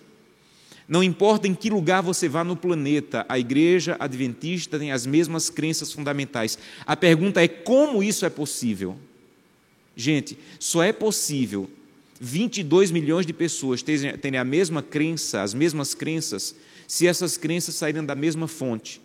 Não 0.88 1.02
importa 1.02 1.46
em 1.46 1.54
que 1.54 1.70
lugar 1.70 2.02
você 2.02 2.28
vá 2.28 2.42
no 2.42 2.56
planeta, 2.56 3.24
a 3.28 3.38
igreja 3.38 3.96
adventista 3.98 4.78
tem 4.78 4.90
as 4.90 5.06
mesmas 5.06 5.48
crenças 5.48 5.92
fundamentais. 5.92 6.58
A 6.86 6.96
pergunta 6.96 7.42
é 7.42 7.48
como 7.48 8.02
isso 8.02 8.26
é 8.26 8.30
possível? 8.30 8.96
Gente, 9.96 10.38
só 10.58 10.82
é 10.82 10.92
possível 10.92 11.70
22 12.20 12.90
milhões 12.90 13.26
de 13.26 13.32
pessoas 13.32 13.82
terem 13.82 14.38
a 14.38 14.44
mesma 14.44 14.82
crença, 14.82 15.42
as 15.42 15.54
mesmas 15.54 15.94
crenças, 15.94 16.54
se 16.86 17.06
essas 17.06 17.36
crenças 17.36 17.74
saírem 17.74 18.04
da 18.04 18.14
mesma 18.14 18.46
fonte. 18.46 19.00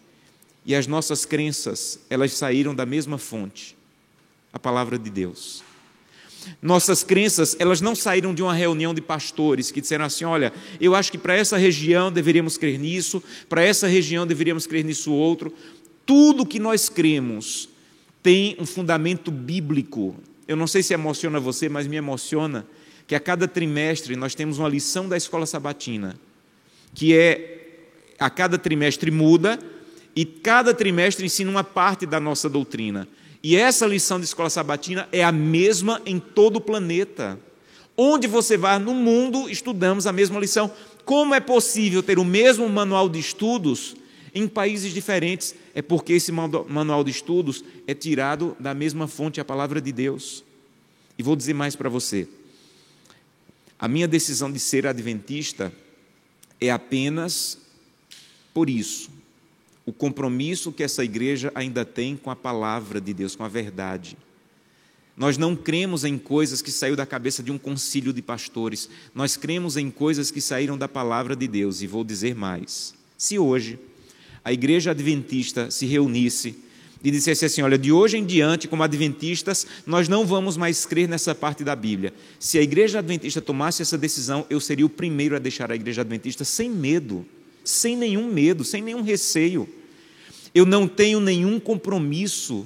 E 0.65 0.75
as 0.75 0.88
nossas 0.88 1.25
crenças, 1.25 2.00
elas 2.10 2.34
saíram 2.34 2.75
da 2.75 2.86
mesma 2.86 3.18
fonte, 3.18 3.75
a 4.51 4.60
palavra 4.60 5.00
de 5.00 5.10
Deus. 5.10 5.63
Nossas 6.62 7.03
crenças, 7.03 7.56
elas 7.60 7.82
não 7.82 7.96
saíram 7.96 8.34
de 8.34 8.41
uma 8.41 8.53
reunião 8.53 8.94
de 8.94 9.01
pastores 9.01 9.72
que 9.72 9.82
disseram 9.82 10.06
assim: 10.06 10.25
olha, 10.25 10.51
eu 10.79 10.96
acho 10.96 11.12
que 11.12 11.18
para 11.18 11.36
essa 11.36 11.58
região 11.58 12.12
deveríamos 12.12 12.58
crer 12.58 12.77
nisso, 12.77 13.24
para 13.48 13.63
essa 13.63 13.88
região 13.88 14.27
deveríamos 14.27 14.68
crer 14.68 14.84
nisso 14.84 15.12
outro. 15.12 15.53
Tudo 16.06 16.46
que 16.46 16.60
nós 16.60 16.89
cremos 16.89 17.70
tem 18.22 18.56
um 18.60 18.65
fundamento 18.65 19.32
bíblico. 19.32 20.15
Eu 20.48 20.56
não 20.56 20.68
sei 20.68 20.82
se 20.84 20.94
emociona 20.94 21.39
você, 21.39 21.70
mas 21.70 21.88
me 21.88 21.96
emociona 21.96 22.65
que 23.08 23.15
a 23.15 23.20
cada 23.20 23.48
trimestre 23.48 24.15
nós 24.15 24.36
temos 24.36 24.60
uma 24.60 24.70
lição 24.70 25.08
da 25.08 25.18
escola 25.18 25.46
sabatina, 25.46 26.20
que 26.94 27.15
é 27.15 27.60
a 28.20 28.29
cada 28.29 28.58
trimestre 28.58 29.10
muda 29.10 29.60
e 30.15 30.25
cada 30.25 30.74
trimestre 30.74 31.25
ensina 31.25 31.50
uma 31.50 31.63
parte 31.63 32.06
da 32.06 32.20
nossa 32.20 32.50
doutrina. 32.50 33.08
E 33.41 33.55
essa 33.55 33.86
lição 33.86 34.19
de 34.19 34.25
escola 34.25 34.50
sabatina 34.50 35.08
é 35.12 35.24
a 35.24 35.31
mesma 35.31 36.01
em 36.05 36.19
todo 36.19 36.58
o 36.58 36.62
planeta. 36.62 37.39
Onde 37.96 38.27
você 38.27 38.58
vai 38.58 38.79
no 38.79 38.93
mundo, 38.93 39.50
estudamos 39.50 40.05
a 40.05 40.12
mesma 40.12 40.39
lição. 40.39 40.72
Como 41.05 41.34
é 41.34 41.39
possível 41.39 42.03
ter 42.03 42.19
o 42.19 42.25
mesmo 42.25 42.67
manual 42.69 43.08
de 43.08 43.19
estudos 43.19 43.96
em 44.34 44.48
países 44.48 44.93
diferentes? 44.93 45.55
É 45.74 45.81
porque 45.81 46.13
esse 46.13 46.31
manual 46.31 47.03
de 47.03 47.12
estudos 47.12 47.63
é 47.88 47.93
tirado 47.93 48.55
da 48.60 48.74
mesma 48.74 49.08
fonte, 49.08 49.39
a 49.39 49.46
palavra 49.46 49.81
de 49.81 49.91
Deus. 49.91 50.43
E 51.17 51.24
vou 51.24 51.36
dizer 51.36 51.53
mais 51.53 51.75
para 51.75 51.89
você. 51.89 52.27
A 53.77 53.88
minha 53.88 54.08
decisão 54.08 54.51
de 54.51 54.60
ser 54.60 54.86
adventista 54.86 55.72
é 56.60 56.69
apenas 56.69 57.58
por 58.53 58.69
isso 58.69 59.18
o 59.89 59.93
compromisso 59.93 60.72
que 60.72 60.84
essa 60.84 61.03
igreja 61.03 61.51
ainda 61.55 61.84
tem 61.84 62.15
com 62.15 62.29
a 62.29 62.36
palavra 62.36 63.01
de 63.01 63.12
Deus, 63.12 63.36
com 63.36 63.43
a 63.43 63.48
verdade. 63.48 64.15
Nós 65.17 65.36
não 65.36 65.55
cremos 65.55 66.05
em 66.05 66.15
coisas 66.15 66.62
que 66.62 66.72
saiu 66.72 66.96
da 66.96 67.08
cabeça 67.08 67.41
de 67.41 67.51
um 67.51 67.58
concílio 67.58 68.13
de 68.13 68.22
pastores. 68.22 68.88
Nós 69.15 69.36
cremos 69.36 69.77
em 69.77 69.89
coisas 69.89 70.29
que 70.29 70.39
saíram 70.39 70.77
da 70.77 70.88
palavra 70.88 71.36
de 71.36 71.48
Deus. 71.48 71.81
E 71.81 71.88
vou 71.88 72.03
dizer 72.03 72.36
mais. 72.36 72.93
Se 73.17 73.39
hoje 73.39 73.79
a 74.46 74.53
igreja 74.53 74.91
adventista 74.91 75.72
se 75.72 75.88
reunisse 75.88 76.55
e 77.03 77.10
dissesse 77.10 77.46
assim: 77.46 77.63
olha, 77.63 77.77
de 77.77 77.91
hoje 77.91 78.15
em 78.15 78.24
diante, 78.24 78.67
como 78.67 78.84
adventistas, 78.84 79.65
nós 79.88 80.08
não 80.08 80.24
vamos 80.24 80.55
mais 80.55 80.86
crer 80.86 81.10
nessa 81.10 81.34
parte 81.34 81.63
da 81.63 81.75
Bíblia. 81.75 82.13
Se 82.39 82.60
a 82.60 82.62
igreja 82.62 83.00
adventista 83.00 83.41
tomasse 83.41 83.81
essa 83.81 83.98
decisão, 83.98 84.46
eu 84.51 84.60
seria 84.62 84.86
o 84.86 84.89
primeiro 84.89 85.36
a 85.36 85.39
deixar 85.39 85.72
a 85.72 85.75
igreja 85.75 86.01
adventista 86.01 86.46
sem 86.46 86.69
medo, 86.69 87.25
sem 87.63 87.98
nenhum 87.98 88.31
medo, 88.31 88.63
sem 88.63 88.84
nenhum 88.84 89.01
receio. 89.01 89.67
Eu 90.53 90.65
não 90.65 90.88
tenho 90.88 91.20
nenhum 91.20 91.60
compromisso 91.60 92.65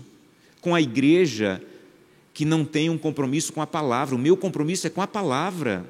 com 0.62 0.74
a 0.74 0.82
igreja 0.82 1.62
que 2.34 2.46
não 2.46 2.66
tem 2.66 2.90
um 2.90 2.98
compromisso 2.98 3.54
com 3.54 3.62
a 3.62 3.68
palavra. 3.68 4.16
O 4.16 4.20
meu 4.20 4.36
compromisso 4.36 4.88
é 4.88 4.90
com 4.90 5.02
a 5.02 5.08
palavra 5.08 5.86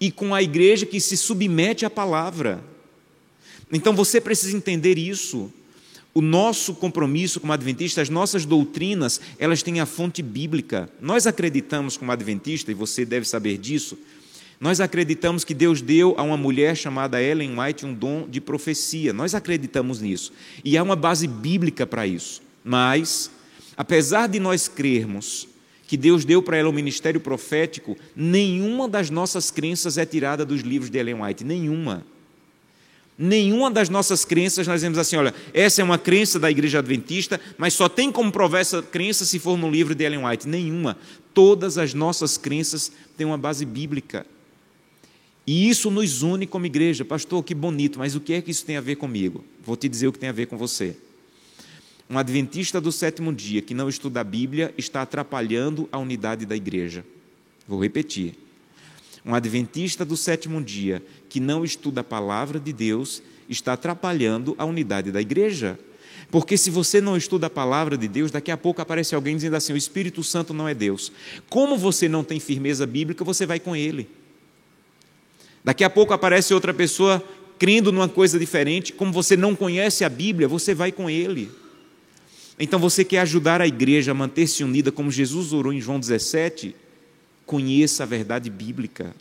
e 0.00 0.10
com 0.10 0.34
a 0.34 0.42
igreja 0.42 0.86
que 0.86 1.00
se 1.00 1.16
submete 1.16 1.84
à 1.84 1.90
palavra. 1.90 2.62
Então 3.72 3.94
você 3.94 4.20
precisa 4.20 4.56
entender 4.56 4.98
isso. 4.98 5.50
O 6.14 6.20
nosso 6.20 6.74
compromisso 6.74 7.40
como 7.40 7.54
adventista, 7.54 8.02
as 8.02 8.10
nossas 8.10 8.44
doutrinas, 8.44 9.18
elas 9.38 9.62
têm 9.62 9.80
a 9.80 9.86
fonte 9.86 10.20
bíblica. 10.22 10.90
Nós 11.00 11.26
acreditamos 11.26 11.96
como 11.96 12.12
adventista, 12.12 12.70
e 12.70 12.74
você 12.74 13.06
deve 13.06 13.26
saber 13.26 13.56
disso, 13.56 13.96
nós 14.62 14.80
acreditamos 14.80 15.42
que 15.42 15.54
Deus 15.54 15.82
deu 15.82 16.14
a 16.16 16.22
uma 16.22 16.36
mulher 16.36 16.76
chamada 16.76 17.20
Ellen 17.20 17.58
White 17.58 17.84
um 17.84 17.92
dom 17.92 18.28
de 18.30 18.40
profecia. 18.40 19.12
Nós 19.12 19.34
acreditamos 19.34 20.00
nisso. 20.00 20.32
E 20.64 20.78
há 20.78 20.82
uma 20.84 20.94
base 20.94 21.26
bíblica 21.26 21.84
para 21.84 22.06
isso. 22.06 22.40
Mas, 22.62 23.28
apesar 23.76 24.28
de 24.28 24.38
nós 24.38 24.68
crermos 24.68 25.48
que 25.88 25.96
Deus 25.96 26.24
deu 26.24 26.40
para 26.40 26.58
ela 26.58 26.68
o 26.68 26.72
ministério 26.72 27.20
profético, 27.20 27.96
nenhuma 28.14 28.86
das 28.86 29.10
nossas 29.10 29.50
crenças 29.50 29.98
é 29.98 30.06
tirada 30.06 30.44
dos 30.44 30.60
livros 30.60 30.90
de 30.90 30.96
Ellen 30.96 31.22
White. 31.24 31.42
Nenhuma. 31.42 32.06
Nenhuma 33.18 33.68
das 33.68 33.88
nossas 33.88 34.24
crenças 34.24 34.64
nós 34.64 34.76
dizemos 34.76 34.96
assim: 34.96 35.16
olha, 35.16 35.34
essa 35.52 35.80
é 35.80 35.84
uma 35.84 35.98
crença 35.98 36.38
da 36.38 36.48
igreja 36.48 36.78
adventista, 36.78 37.40
mas 37.58 37.74
só 37.74 37.88
tem 37.88 38.12
como 38.12 38.30
provar 38.30 38.60
essa 38.60 38.80
crença 38.80 39.24
se 39.24 39.40
for 39.40 39.58
no 39.58 39.68
livro 39.68 39.92
de 39.92 40.04
Ellen 40.04 40.24
White. 40.24 40.46
Nenhuma. 40.46 40.96
Todas 41.34 41.78
as 41.78 41.92
nossas 41.94 42.38
crenças 42.38 42.92
têm 43.16 43.26
uma 43.26 43.36
base 43.36 43.64
bíblica. 43.64 44.24
E 45.46 45.68
isso 45.68 45.90
nos 45.90 46.22
une 46.22 46.46
como 46.46 46.66
igreja. 46.66 47.04
Pastor, 47.04 47.42
que 47.42 47.54
bonito, 47.54 47.98
mas 47.98 48.14
o 48.14 48.20
que 48.20 48.32
é 48.32 48.40
que 48.40 48.50
isso 48.50 48.64
tem 48.64 48.76
a 48.76 48.80
ver 48.80 48.96
comigo? 48.96 49.44
Vou 49.64 49.76
te 49.76 49.88
dizer 49.88 50.06
o 50.06 50.12
que 50.12 50.18
tem 50.18 50.28
a 50.28 50.32
ver 50.32 50.46
com 50.46 50.56
você. 50.56 50.96
Um 52.08 52.18
adventista 52.18 52.80
do 52.80 52.92
sétimo 52.92 53.32
dia 53.32 53.62
que 53.62 53.74
não 53.74 53.88
estuda 53.88 54.20
a 54.20 54.24
Bíblia 54.24 54.72
está 54.76 55.02
atrapalhando 55.02 55.88
a 55.90 55.98
unidade 55.98 56.44
da 56.46 56.54
igreja. 56.54 57.04
Vou 57.66 57.82
repetir. 57.82 58.34
Um 59.24 59.34
adventista 59.34 60.04
do 60.04 60.16
sétimo 60.16 60.62
dia 60.62 61.02
que 61.28 61.40
não 61.40 61.64
estuda 61.64 62.02
a 62.02 62.04
palavra 62.04 62.60
de 62.60 62.72
Deus 62.72 63.22
está 63.48 63.72
atrapalhando 63.72 64.54
a 64.58 64.64
unidade 64.64 65.10
da 65.10 65.20
igreja. 65.20 65.78
Porque 66.30 66.56
se 66.56 66.70
você 66.70 67.00
não 67.00 67.16
estuda 67.16 67.46
a 67.46 67.50
palavra 67.50 67.96
de 67.96 68.08
Deus, 68.08 68.30
daqui 68.30 68.50
a 68.50 68.56
pouco 68.56 68.80
aparece 68.80 69.14
alguém 69.14 69.36
dizendo 69.36 69.56
assim: 69.56 69.72
o 69.72 69.76
Espírito 69.76 70.22
Santo 70.22 70.52
não 70.52 70.68
é 70.68 70.74
Deus. 70.74 71.12
Como 71.48 71.76
você 71.76 72.08
não 72.08 72.24
tem 72.24 72.40
firmeza 72.40 72.86
bíblica, 72.86 73.24
você 73.24 73.46
vai 73.46 73.60
com 73.60 73.76
ele. 73.76 74.08
Daqui 75.64 75.84
a 75.84 75.90
pouco 75.90 76.12
aparece 76.12 76.52
outra 76.52 76.74
pessoa 76.74 77.22
crendo 77.58 77.92
numa 77.92 78.08
coisa 78.08 78.38
diferente. 78.38 78.92
Como 78.92 79.12
você 79.12 79.36
não 79.36 79.54
conhece 79.54 80.04
a 80.04 80.08
Bíblia, 80.08 80.48
você 80.48 80.74
vai 80.74 80.90
com 80.90 81.08
ele. 81.08 81.50
Então 82.58 82.78
você 82.78 83.04
quer 83.04 83.20
ajudar 83.20 83.60
a 83.60 83.66
igreja 83.66 84.10
a 84.10 84.14
manter-se 84.14 84.64
unida, 84.64 84.92
como 84.92 85.10
Jesus 85.10 85.52
orou 85.52 85.72
em 85.72 85.80
João 85.80 85.98
17? 85.98 86.74
Conheça 87.46 88.02
a 88.02 88.06
verdade 88.06 88.50
bíblica. 88.50 89.14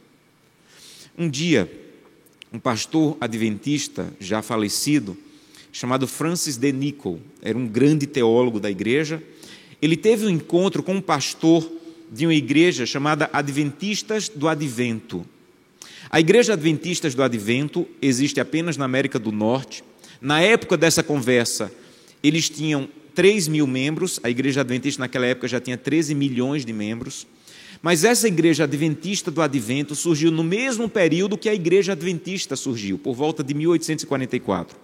Um 1.17 1.29
dia, 1.29 1.71
um 2.51 2.59
pastor 2.59 3.17
adventista, 3.19 4.11
já 4.19 4.41
falecido, 4.41 5.17
chamado 5.71 6.07
Francis 6.07 6.57
de 6.57 6.71
Nicol, 6.71 7.19
era 7.41 7.57
um 7.57 7.67
grande 7.67 8.05
teólogo 8.05 8.59
da 8.59 8.69
igreja, 8.69 9.21
ele 9.81 9.95
teve 9.95 10.25
um 10.25 10.29
encontro 10.29 10.83
com 10.83 10.95
um 10.95 11.01
pastor 11.01 11.69
de 12.11 12.25
uma 12.25 12.35
igreja 12.35 12.85
chamada 12.85 13.29
Adventistas 13.31 14.29
do 14.29 14.47
Advento. 14.47 15.25
A 16.13 16.19
igreja 16.19 16.51
Adventistas 16.51 17.15
do 17.15 17.23
Advento 17.23 17.87
existe 18.01 18.41
apenas 18.41 18.75
na 18.75 18.83
América 18.83 19.17
do 19.17 19.31
Norte. 19.31 19.81
Na 20.19 20.41
época 20.41 20.75
dessa 20.75 21.01
conversa, 21.01 21.71
eles 22.21 22.49
tinham 22.49 22.89
3 23.15 23.47
mil 23.47 23.65
membros, 23.65 24.19
a 24.21 24.29
igreja 24.29 24.59
adventista 24.59 24.99
naquela 24.99 25.25
época 25.25 25.47
já 25.47 25.61
tinha 25.61 25.77
13 25.77 26.13
milhões 26.13 26.65
de 26.65 26.73
membros. 26.73 27.25
Mas 27.81 28.03
essa 28.03 28.27
igreja 28.27 28.65
adventista 28.65 29.31
do 29.31 29.41
advento 29.41 29.95
surgiu 29.95 30.31
no 30.31 30.43
mesmo 30.43 30.89
período 30.89 31.37
que 31.37 31.47
a 31.47 31.55
igreja 31.55 31.93
adventista 31.93 32.57
surgiu, 32.57 32.97
por 32.97 33.15
volta 33.15 33.41
de 33.41 33.53
1844. 33.53 34.77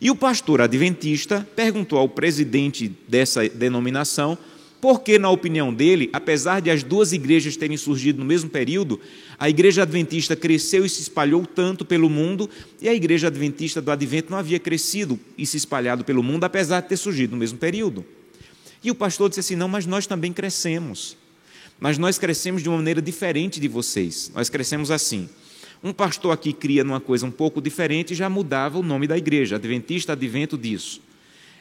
E 0.00 0.10
o 0.10 0.16
pastor 0.16 0.60
adventista 0.60 1.46
perguntou 1.54 1.96
ao 1.96 2.08
presidente 2.08 2.92
dessa 3.06 3.48
denominação 3.48 4.36
porque, 4.86 5.18
na 5.18 5.28
opinião 5.28 5.74
dele, 5.74 6.08
apesar 6.12 6.60
de 6.60 6.70
as 6.70 6.84
duas 6.84 7.12
igrejas 7.12 7.56
terem 7.56 7.76
surgido 7.76 8.20
no 8.20 8.24
mesmo 8.24 8.48
período, 8.48 9.00
a 9.36 9.50
igreja 9.50 9.82
adventista 9.82 10.36
cresceu 10.36 10.86
e 10.86 10.88
se 10.88 11.02
espalhou 11.02 11.44
tanto 11.44 11.84
pelo 11.84 12.08
mundo, 12.08 12.48
e 12.80 12.88
a 12.88 12.94
igreja 12.94 13.26
adventista 13.26 13.82
do 13.82 13.90
advento 13.90 14.30
não 14.30 14.38
havia 14.38 14.60
crescido 14.60 15.18
e 15.36 15.44
se 15.44 15.56
espalhado 15.56 16.04
pelo 16.04 16.22
mundo, 16.22 16.44
apesar 16.44 16.82
de 16.82 16.88
ter 16.88 16.96
surgido 16.96 17.32
no 17.32 17.36
mesmo 17.36 17.58
período. 17.58 18.06
E 18.80 18.88
o 18.88 18.94
pastor 18.94 19.28
disse 19.28 19.40
assim: 19.40 19.56
não, 19.56 19.66
mas 19.66 19.86
nós 19.86 20.06
também 20.06 20.32
crescemos. 20.32 21.16
Mas 21.80 21.98
nós 21.98 22.16
crescemos 22.16 22.62
de 22.62 22.68
uma 22.68 22.78
maneira 22.78 23.02
diferente 23.02 23.58
de 23.58 23.66
vocês. 23.66 24.30
Nós 24.36 24.48
crescemos 24.48 24.92
assim. 24.92 25.28
Um 25.82 25.92
pastor 25.92 26.32
aqui 26.32 26.52
cria 26.52 26.84
numa 26.84 27.00
coisa 27.00 27.26
um 27.26 27.32
pouco 27.32 27.60
diferente 27.60 28.12
e 28.12 28.16
já 28.16 28.30
mudava 28.30 28.78
o 28.78 28.84
nome 28.84 29.08
da 29.08 29.18
igreja, 29.18 29.56
Adventista 29.56 30.12
Advento 30.12 30.56
disso. 30.56 31.02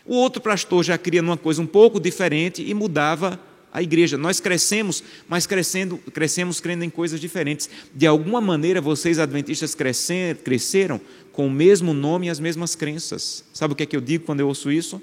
O 0.06 0.16
outro 0.16 0.42
pastor 0.42 0.84
já 0.84 0.98
cria 0.98 1.22
numa 1.22 1.38
coisa 1.38 1.62
um 1.62 1.66
pouco 1.66 2.00
diferente 2.00 2.64
e 2.64 2.74
mudava 2.74 3.40
a 3.74 3.82
igreja. 3.82 4.18
Nós 4.18 4.40
crescemos, 4.40 5.04
mas 5.28 5.46
crescendo, 5.46 5.98
crescemos 5.98 6.62
crendo 6.62 6.86
em 6.86 6.90
coisas 6.90 7.20
diferentes. 7.20 7.70
De 7.94 8.08
alguma 8.08 8.40
maneira, 8.40 8.80
vocês 8.80 9.20
adventistas 9.20 9.76
crescer, 9.76 10.38
cresceram 10.38 11.02
com 11.34 11.48
o 11.48 11.52
mesmo 11.52 11.94
nome 11.94 12.28
e 12.28 12.30
as 12.30 12.40
mesmas 12.40 12.76
crenças. 12.76 13.44
Sabe 13.54 13.74
o 13.74 13.76
que 13.76 13.84
é 13.84 13.86
que 13.86 13.98
eu 13.98 14.02
digo 14.02 14.26
quando 14.26 14.40
eu 14.40 14.48
ouço 14.48 14.72
isso? 14.72 15.02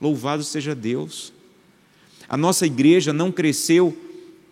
Louvado 0.00 0.42
seja 0.44 0.74
Deus. 0.74 1.32
A 2.28 2.36
nossa 2.36 2.66
igreja 2.66 3.12
não 3.12 3.32
cresceu 3.32 3.96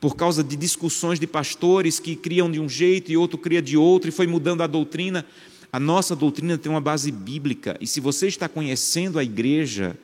por 0.00 0.16
causa 0.16 0.42
de 0.42 0.56
discussões 0.56 1.20
de 1.20 1.26
pastores 1.26 2.00
que 2.00 2.16
criam 2.16 2.50
de 2.50 2.58
um 2.58 2.68
jeito 2.68 3.12
e 3.12 3.16
outro 3.16 3.36
cria 3.36 3.60
de 3.60 3.76
outro 3.76 4.08
e 4.08 4.12
foi 4.12 4.26
mudando 4.26 4.62
a 4.62 4.66
doutrina. 4.66 5.26
A 5.72 5.78
nossa 5.78 6.16
doutrina 6.16 6.58
tem 6.58 6.70
uma 6.70 6.80
base 6.80 7.12
bíblica, 7.12 7.76
e 7.80 7.86
se 7.86 8.00
você 8.00 8.26
está 8.26 8.48
conhecendo 8.48 9.18
a 9.18 9.24
igreja, 9.24 9.96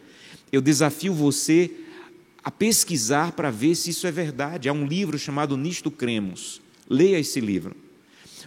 eu 0.53 0.61
desafio 0.61 1.13
você 1.13 1.71
a 2.43 2.51
pesquisar 2.51 3.33
para 3.33 3.51
ver 3.51 3.75
se 3.75 3.91
isso 3.91 4.07
é 4.07 4.13
verdade. 4.13 4.69
Há 4.69 4.73
um 4.73 4.87
livro 4.87 5.19
chamado 5.19 5.57
Nisto 5.57 5.91
Cremos. 5.91 6.61
Leia 6.89 7.19
esse 7.19 7.41
livro. 7.41 7.75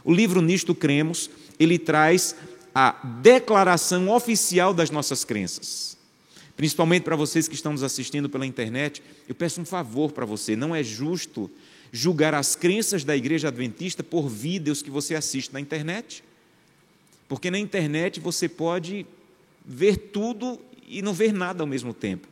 O 0.06 0.14
livro 0.14 0.42
Nisto 0.42 0.74
Cremos, 0.74 1.30
ele 1.60 1.78
traz 1.78 2.36
a 2.74 2.92
declaração 3.22 4.10
oficial 4.10 4.74
das 4.74 4.90
nossas 4.90 5.26
crenças. 5.26 5.98
Principalmente 6.56 7.04
para 7.04 7.18
vocês 7.18 7.48
que 7.48 7.56
estão 7.56 7.74
nos 7.74 7.84
assistindo 7.84 8.30
pela 8.30 8.46
internet, 8.46 9.04
eu 9.28 9.36
peço 9.36 9.60
um 9.60 9.66
favor 9.66 10.14
para 10.14 10.26
você, 10.26 10.56
não 10.56 10.74
é 10.74 10.82
justo 10.82 11.52
julgar 11.92 12.34
as 12.34 12.56
crenças 12.56 13.04
da 13.04 13.18
igreja 13.18 13.50
adventista 13.50 14.04
por 14.04 14.30
vídeos 14.30 14.82
que 14.82 14.90
você 14.90 15.16
assiste 15.16 15.52
na 15.52 15.60
internet. 15.60 16.24
Porque 17.30 17.52
na 17.52 17.60
internet 17.60 18.20
você 18.20 18.50
pode 18.50 19.06
ver 19.64 19.96
tudo 19.98 20.60
e 20.88 21.04
não 21.04 21.14
ver 21.14 21.32
nada 21.32 21.62
ao 21.62 21.68
mesmo 21.68 21.94
tempo. 21.94 22.28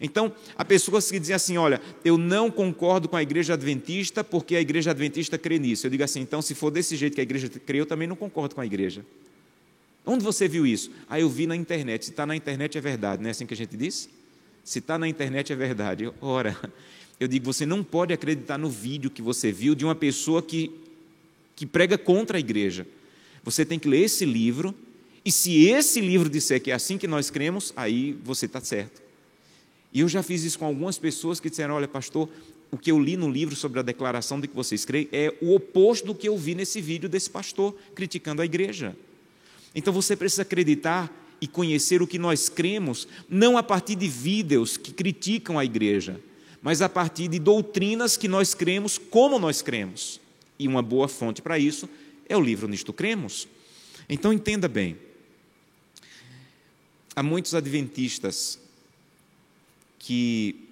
Então, 0.00 0.32
há 0.56 0.64
pessoas 0.64 1.10
que 1.10 1.20
dizem 1.20 1.36
assim: 1.36 1.56
olha, 1.58 1.80
eu 2.02 2.16
não 2.16 2.50
concordo 2.50 3.08
com 3.08 3.16
a 3.16 3.22
igreja 3.22 3.52
adventista 3.52 4.24
porque 4.24 4.56
a 4.56 4.60
igreja 4.60 4.90
adventista 4.90 5.38
crê 5.38 5.58
nisso. 5.58 5.86
Eu 5.86 5.90
digo 5.90 6.02
assim: 6.02 6.20
então, 6.20 6.40
se 6.40 6.54
for 6.54 6.70
desse 6.70 6.96
jeito 6.96 7.14
que 7.14 7.20
a 7.20 7.22
igreja 7.22 7.48
crê, 7.48 7.80
eu 7.80 7.86
também 7.86 8.08
não 8.08 8.16
concordo 8.16 8.54
com 8.54 8.60
a 8.60 8.66
igreja. 8.66 9.04
Onde 10.04 10.24
você 10.24 10.48
viu 10.48 10.66
isso? 10.66 10.90
Ah, 11.08 11.20
eu 11.20 11.28
vi 11.28 11.46
na 11.46 11.56
internet. 11.56 12.06
Se 12.06 12.10
está 12.10 12.24
na 12.24 12.34
internet 12.34 12.78
é 12.78 12.80
verdade, 12.80 13.20
não 13.20 13.28
é 13.28 13.32
assim 13.32 13.44
que 13.44 13.54
a 13.54 13.56
gente 13.56 13.76
diz? 13.76 14.08
Se 14.64 14.78
está 14.78 14.98
na 14.98 15.08
internet 15.08 15.52
é 15.52 15.56
verdade. 15.56 16.10
Ora, 16.22 16.56
eu 17.20 17.28
digo: 17.28 17.44
você 17.44 17.66
não 17.66 17.84
pode 17.84 18.14
acreditar 18.14 18.56
no 18.56 18.70
vídeo 18.70 19.10
que 19.10 19.20
você 19.20 19.52
viu 19.52 19.74
de 19.74 19.84
uma 19.84 19.94
pessoa 19.94 20.42
que, 20.42 20.70
que 21.54 21.66
prega 21.66 21.98
contra 21.98 22.38
a 22.38 22.40
igreja. 22.40 22.86
Você 23.46 23.64
tem 23.64 23.78
que 23.78 23.88
ler 23.88 24.02
esse 24.02 24.24
livro, 24.24 24.74
e 25.24 25.30
se 25.30 25.66
esse 25.66 26.00
livro 26.00 26.28
disser 26.28 26.60
que 26.60 26.72
é 26.72 26.74
assim 26.74 26.98
que 26.98 27.06
nós 27.06 27.30
cremos, 27.30 27.72
aí 27.76 28.18
você 28.24 28.46
está 28.46 28.60
certo. 28.60 29.00
E 29.92 30.00
eu 30.00 30.08
já 30.08 30.20
fiz 30.20 30.42
isso 30.42 30.58
com 30.58 30.66
algumas 30.66 30.98
pessoas 30.98 31.38
que 31.38 31.48
disseram: 31.48 31.74
olha, 31.74 31.86
pastor, 31.86 32.28
o 32.72 32.76
que 32.76 32.90
eu 32.90 32.98
li 32.98 33.16
no 33.16 33.30
livro 33.30 33.54
sobre 33.54 33.78
a 33.78 33.82
declaração 33.82 34.40
de 34.40 34.48
que 34.48 34.54
vocês 34.56 34.84
creem 34.84 35.08
é 35.12 35.32
o 35.40 35.54
oposto 35.54 36.08
do 36.08 36.14
que 36.14 36.28
eu 36.28 36.36
vi 36.36 36.56
nesse 36.56 36.80
vídeo 36.80 37.08
desse 37.08 37.30
pastor 37.30 37.72
criticando 37.94 38.42
a 38.42 38.44
igreja. 38.44 38.96
Então 39.72 39.92
você 39.92 40.16
precisa 40.16 40.42
acreditar 40.42 41.08
e 41.40 41.46
conhecer 41.46 42.02
o 42.02 42.06
que 42.06 42.18
nós 42.18 42.48
cremos, 42.48 43.06
não 43.28 43.56
a 43.56 43.62
partir 43.62 43.94
de 43.94 44.08
vídeos 44.08 44.76
que 44.76 44.92
criticam 44.92 45.56
a 45.56 45.64
igreja, 45.64 46.20
mas 46.60 46.82
a 46.82 46.88
partir 46.88 47.28
de 47.28 47.38
doutrinas 47.38 48.16
que 48.16 48.26
nós 48.26 48.54
cremos 48.54 48.98
como 48.98 49.38
nós 49.38 49.62
cremos. 49.62 50.20
E 50.58 50.66
uma 50.66 50.82
boa 50.82 51.06
fonte 51.06 51.40
para 51.40 51.58
isso 51.60 51.88
é 52.28 52.36
o 52.36 52.40
livro 52.40 52.68
Nisto 52.68 52.92
Cremos. 52.92 53.48
Então 54.08 54.32
entenda 54.32 54.68
bem. 54.68 54.96
Há 57.14 57.22
muitos 57.22 57.54
adventistas 57.54 58.58
que 59.98 60.68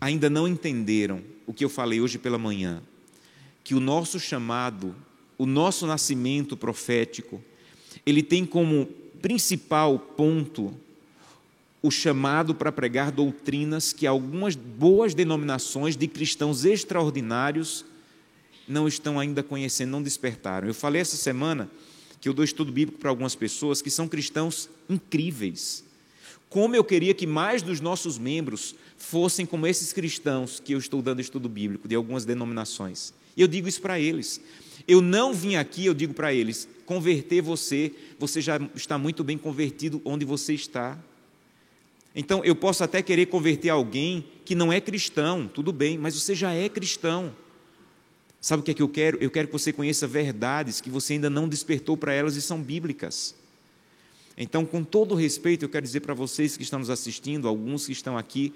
ainda 0.00 0.28
não 0.28 0.46
entenderam 0.46 1.22
o 1.46 1.54
que 1.54 1.64
eu 1.64 1.68
falei 1.68 2.00
hoje 2.00 2.18
pela 2.18 2.38
manhã, 2.38 2.82
que 3.64 3.74
o 3.74 3.80
nosso 3.80 4.20
chamado, 4.20 4.94
o 5.38 5.46
nosso 5.46 5.86
nascimento 5.86 6.56
profético, 6.56 7.42
ele 8.04 8.22
tem 8.22 8.44
como 8.44 8.86
principal 9.20 9.98
ponto 9.98 10.74
o 11.82 11.90
chamado 11.90 12.54
para 12.54 12.70
pregar 12.70 13.10
doutrinas 13.10 13.92
que 13.92 14.06
algumas 14.06 14.54
boas 14.54 15.14
denominações 15.14 15.96
de 15.96 16.06
cristãos 16.06 16.64
extraordinários 16.64 17.84
não 18.66 18.86
estão 18.86 19.18
ainda 19.18 19.42
conhecendo, 19.42 19.90
não 19.90 20.02
despertaram. 20.02 20.68
Eu 20.68 20.74
falei 20.74 21.00
essa 21.00 21.16
semana 21.16 21.70
que 22.20 22.28
eu 22.28 22.34
dou 22.34 22.44
estudo 22.44 22.70
bíblico 22.70 23.00
para 23.00 23.10
algumas 23.10 23.34
pessoas 23.34 23.82
que 23.82 23.90
são 23.90 24.06
cristãos 24.06 24.68
incríveis. 24.88 25.84
Como 26.48 26.76
eu 26.76 26.84
queria 26.84 27.14
que 27.14 27.26
mais 27.26 27.62
dos 27.62 27.80
nossos 27.80 28.18
membros 28.18 28.74
fossem 28.96 29.44
como 29.44 29.66
esses 29.66 29.92
cristãos 29.92 30.60
que 30.60 30.72
eu 30.72 30.78
estou 30.78 31.02
dando 31.02 31.20
estudo 31.20 31.48
bíblico, 31.48 31.88
de 31.88 31.94
algumas 31.94 32.24
denominações. 32.24 33.12
E 33.36 33.40
eu 33.40 33.48
digo 33.48 33.66
isso 33.66 33.80
para 33.80 33.98
eles. 33.98 34.40
Eu 34.86 35.00
não 35.00 35.32
vim 35.32 35.56
aqui, 35.56 35.86
eu 35.86 35.94
digo 35.94 36.14
para 36.14 36.32
eles, 36.32 36.68
converter 36.86 37.40
você, 37.40 37.92
você 38.18 38.40
já 38.40 38.60
está 38.74 38.98
muito 38.98 39.24
bem 39.24 39.38
convertido 39.38 40.00
onde 40.04 40.24
você 40.24 40.54
está. 40.54 40.98
Então, 42.14 42.44
eu 42.44 42.54
posso 42.54 42.84
até 42.84 43.00
querer 43.02 43.26
converter 43.26 43.70
alguém 43.70 44.24
que 44.44 44.54
não 44.54 44.72
é 44.72 44.80
cristão, 44.80 45.48
tudo 45.52 45.72
bem, 45.72 45.96
mas 45.96 46.14
você 46.14 46.34
já 46.34 46.52
é 46.52 46.68
cristão. 46.68 47.34
Sabe 48.42 48.60
o 48.60 48.64
que 48.64 48.72
é 48.72 48.74
que 48.74 48.82
eu 48.82 48.88
quero? 48.88 49.18
Eu 49.18 49.30
quero 49.30 49.46
que 49.46 49.52
você 49.52 49.72
conheça 49.72 50.04
verdades 50.04 50.80
que 50.80 50.90
você 50.90 51.12
ainda 51.12 51.30
não 51.30 51.48
despertou 51.48 51.96
para 51.96 52.12
elas 52.12 52.34
e 52.34 52.42
são 52.42 52.60
bíblicas. 52.60 53.36
Então, 54.36 54.66
com 54.66 54.82
todo 54.82 55.14
respeito, 55.14 55.64
eu 55.64 55.68
quero 55.68 55.86
dizer 55.86 56.00
para 56.00 56.12
vocês 56.12 56.56
que 56.56 56.64
estão 56.64 56.80
nos 56.80 56.90
assistindo, 56.90 57.46
alguns 57.46 57.86
que 57.86 57.92
estão 57.92 58.18
aqui, 58.18 58.52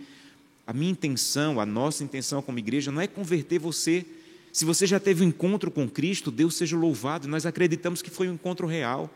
a 0.67 0.73
minha 0.73 0.91
intenção, 0.91 1.61
a 1.61 1.65
nossa 1.65 2.03
intenção 2.03 2.43
como 2.43 2.59
igreja 2.59 2.91
não 2.91 3.01
é 3.01 3.07
converter 3.07 3.61
você. 3.61 4.05
Se 4.53 4.65
você 4.65 4.89
já 4.89 4.99
teve 4.99 5.25
um 5.25 5.29
encontro 5.29 5.71
com 5.71 5.89
Cristo, 5.89 6.33
Deus 6.33 6.57
seja 6.57 6.77
louvado, 6.77 7.29
nós 7.29 7.47
acreditamos 7.47 8.03
que 8.03 8.11
foi 8.11 8.29
um 8.29 8.35
encontro 8.35 8.67
real. 8.67 9.09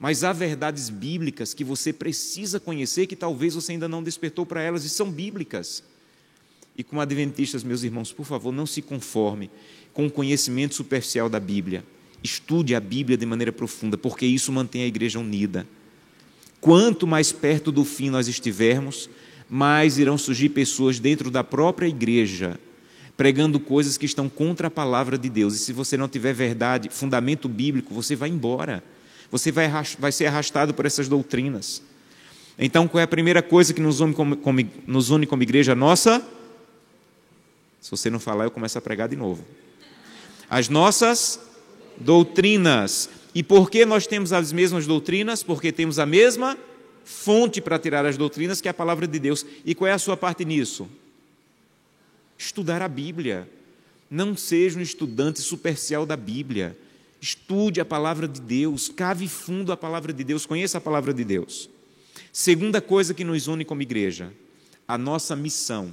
Mas 0.00 0.24
há 0.24 0.32
verdades 0.32 0.90
bíblicas 0.90 1.54
que 1.54 1.62
você 1.62 1.92
precisa 1.92 2.58
conhecer 2.58 3.06
que 3.06 3.14
talvez 3.14 3.54
você 3.54 3.70
ainda 3.70 3.86
não 3.86 4.02
despertou 4.02 4.44
para 4.44 4.60
elas 4.60 4.82
e 4.82 4.88
são 4.88 5.08
bíblicas. 5.12 5.84
E 6.76 6.82
como 6.82 7.00
adventistas, 7.00 7.64
meus 7.64 7.82
irmãos, 7.82 8.12
por 8.12 8.24
favor, 8.24 8.52
não 8.52 8.66
se 8.66 8.82
conforme 8.82 9.50
com 9.98 10.06
o 10.06 10.10
conhecimento 10.10 10.76
superficial 10.76 11.28
da 11.28 11.40
Bíblia. 11.40 11.82
Estude 12.22 12.72
a 12.72 12.78
Bíblia 12.78 13.18
de 13.18 13.26
maneira 13.26 13.50
profunda, 13.50 13.98
porque 13.98 14.24
isso 14.24 14.52
mantém 14.52 14.84
a 14.84 14.86
igreja 14.86 15.18
unida. 15.18 15.66
Quanto 16.60 17.04
mais 17.04 17.32
perto 17.32 17.72
do 17.72 17.84
fim 17.84 18.08
nós 18.08 18.28
estivermos, 18.28 19.10
mais 19.50 19.98
irão 19.98 20.16
surgir 20.16 20.50
pessoas 20.50 21.00
dentro 21.00 21.32
da 21.32 21.42
própria 21.42 21.88
igreja 21.88 22.60
pregando 23.16 23.58
coisas 23.58 23.98
que 23.98 24.06
estão 24.06 24.28
contra 24.28 24.68
a 24.68 24.70
palavra 24.70 25.18
de 25.18 25.28
Deus. 25.28 25.56
E 25.56 25.58
se 25.58 25.72
você 25.72 25.96
não 25.96 26.08
tiver 26.08 26.32
verdade, 26.32 26.88
fundamento 26.90 27.48
bíblico, 27.48 27.92
você 27.92 28.14
vai 28.14 28.28
embora. 28.28 28.84
Você 29.32 29.50
vai, 29.50 29.68
vai 29.98 30.12
ser 30.12 30.26
arrastado 30.26 30.72
por 30.72 30.86
essas 30.86 31.08
doutrinas. 31.08 31.82
Então, 32.56 32.86
qual 32.86 33.00
é 33.00 33.02
a 33.02 33.08
primeira 33.08 33.42
coisa 33.42 33.74
que 33.74 33.80
nos 33.80 33.98
une 33.98 34.14
como, 34.14 34.36
como, 34.36 34.60
nos 34.86 35.10
une 35.10 35.26
como 35.26 35.42
igreja 35.42 35.74
nossa? 35.74 36.24
Se 37.80 37.90
você 37.90 38.08
não 38.08 38.20
falar, 38.20 38.44
eu 38.44 38.52
começo 38.52 38.78
a 38.78 38.80
pregar 38.80 39.08
de 39.08 39.16
novo. 39.16 39.44
As 40.48 40.68
nossas 40.68 41.40
doutrinas. 41.96 43.08
E 43.34 43.42
por 43.42 43.70
que 43.70 43.84
nós 43.84 44.06
temos 44.06 44.32
as 44.32 44.52
mesmas 44.52 44.86
doutrinas? 44.86 45.42
Porque 45.42 45.70
temos 45.70 45.98
a 45.98 46.06
mesma 46.06 46.56
fonte 47.04 47.60
para 47.60 47.78
tirar 47.78 48.04
as 48.06 48.16
doutrinas, 48.16 48.60
que 48.60 48.68
é 48.68 48.70
a 48.70 48.74
palavra 48.74 49.06
de 49.06 49.18
Deus. 49.18 49.44
E 49.64 49.74
qual 49.74 49.88
é 49.88 49.92
a 49.92 49.98
sua 49.98 50.16
parte 50.16 50.44
nisso? 50.44 50.88
estudar 52.38 52.80
a 52.80 52.88
Bíblia. 52.88 53.50
Não 54.08 54.36
seja 54.36 54.78
um 54.78 54.82
estudante 54.82 55.40
superficial 55.40 56.06
da 56.06 56.16
Bíblia. 56.16 56.78
Estude 57.20 57.80
a 57.80 57.84
palavra 57.84 58.28
de 58.28 58.40
Deus, 58.40 58.88
cave 58.88 59.26
fundo 59.26 59.72
a 59.72 59.76
palavra 59.76 60.12
de 60.12 60.22
Deus, 60.22 60.46
conheça 60.46 60.78
a 60.78 60.80
palavra 60.80 61.12
de 61.12 61.24
Deus. 61.24 61.68
Segunda 62.32 62.80
coisa 62.80 63.12
que 63.12 63.24
nos 63.24 63.48
une 63.48 63.64
como 63.64 63.82
igreja, 63.82 64.32
a 64.86 64.96
nossa 64.96 65.34
missão. 65.34 65.92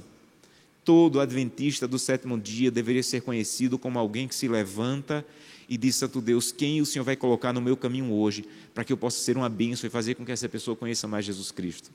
Todo 0.86 1.20
adventista 1.20 1.88
do 1.88 1.98
sétimo 1.98 2.38
dia 2.38 2.70
deveria 2.70 3.02
ser 3.02 3.20
conhecido 3.22 3.76
como 3.76 3.98
alguém 3.98 4.28
que 4.28 4.34
se 4.36 4.46
levanta 4.46 5.26
e 5.68 5.76
diz: 5.76 5.96
Santo 5.96 6.20
Deus, 6.20 6.52
quem 6.52 6.80
o 6.80 6.86
Senhor 6.86 7.04
vai 7.04 7.16
colocar 7.16 7.52
no 7.52 7.60
meu 7.60 7.76
caminho 7.76 8.12
hoje, 8.12 8.44
para 8.72 8.84
que 8.84 8.92
eu 8.92 8.96
possa 8.96 9.18
ser 9.18 9.36
uma 9.36 9.48
bênção 9.48 9.88
e 9.88 9.90
fazer 9.90 10.14
com 10.14 10.24
que 10.24 10.30
essa 10.30 10.48
pessoa 10.48 10.76
conheça 10.76 11.08
mais 11.08 11.24
Jesus 11.24 11.50
Cristo? 11.50 11.90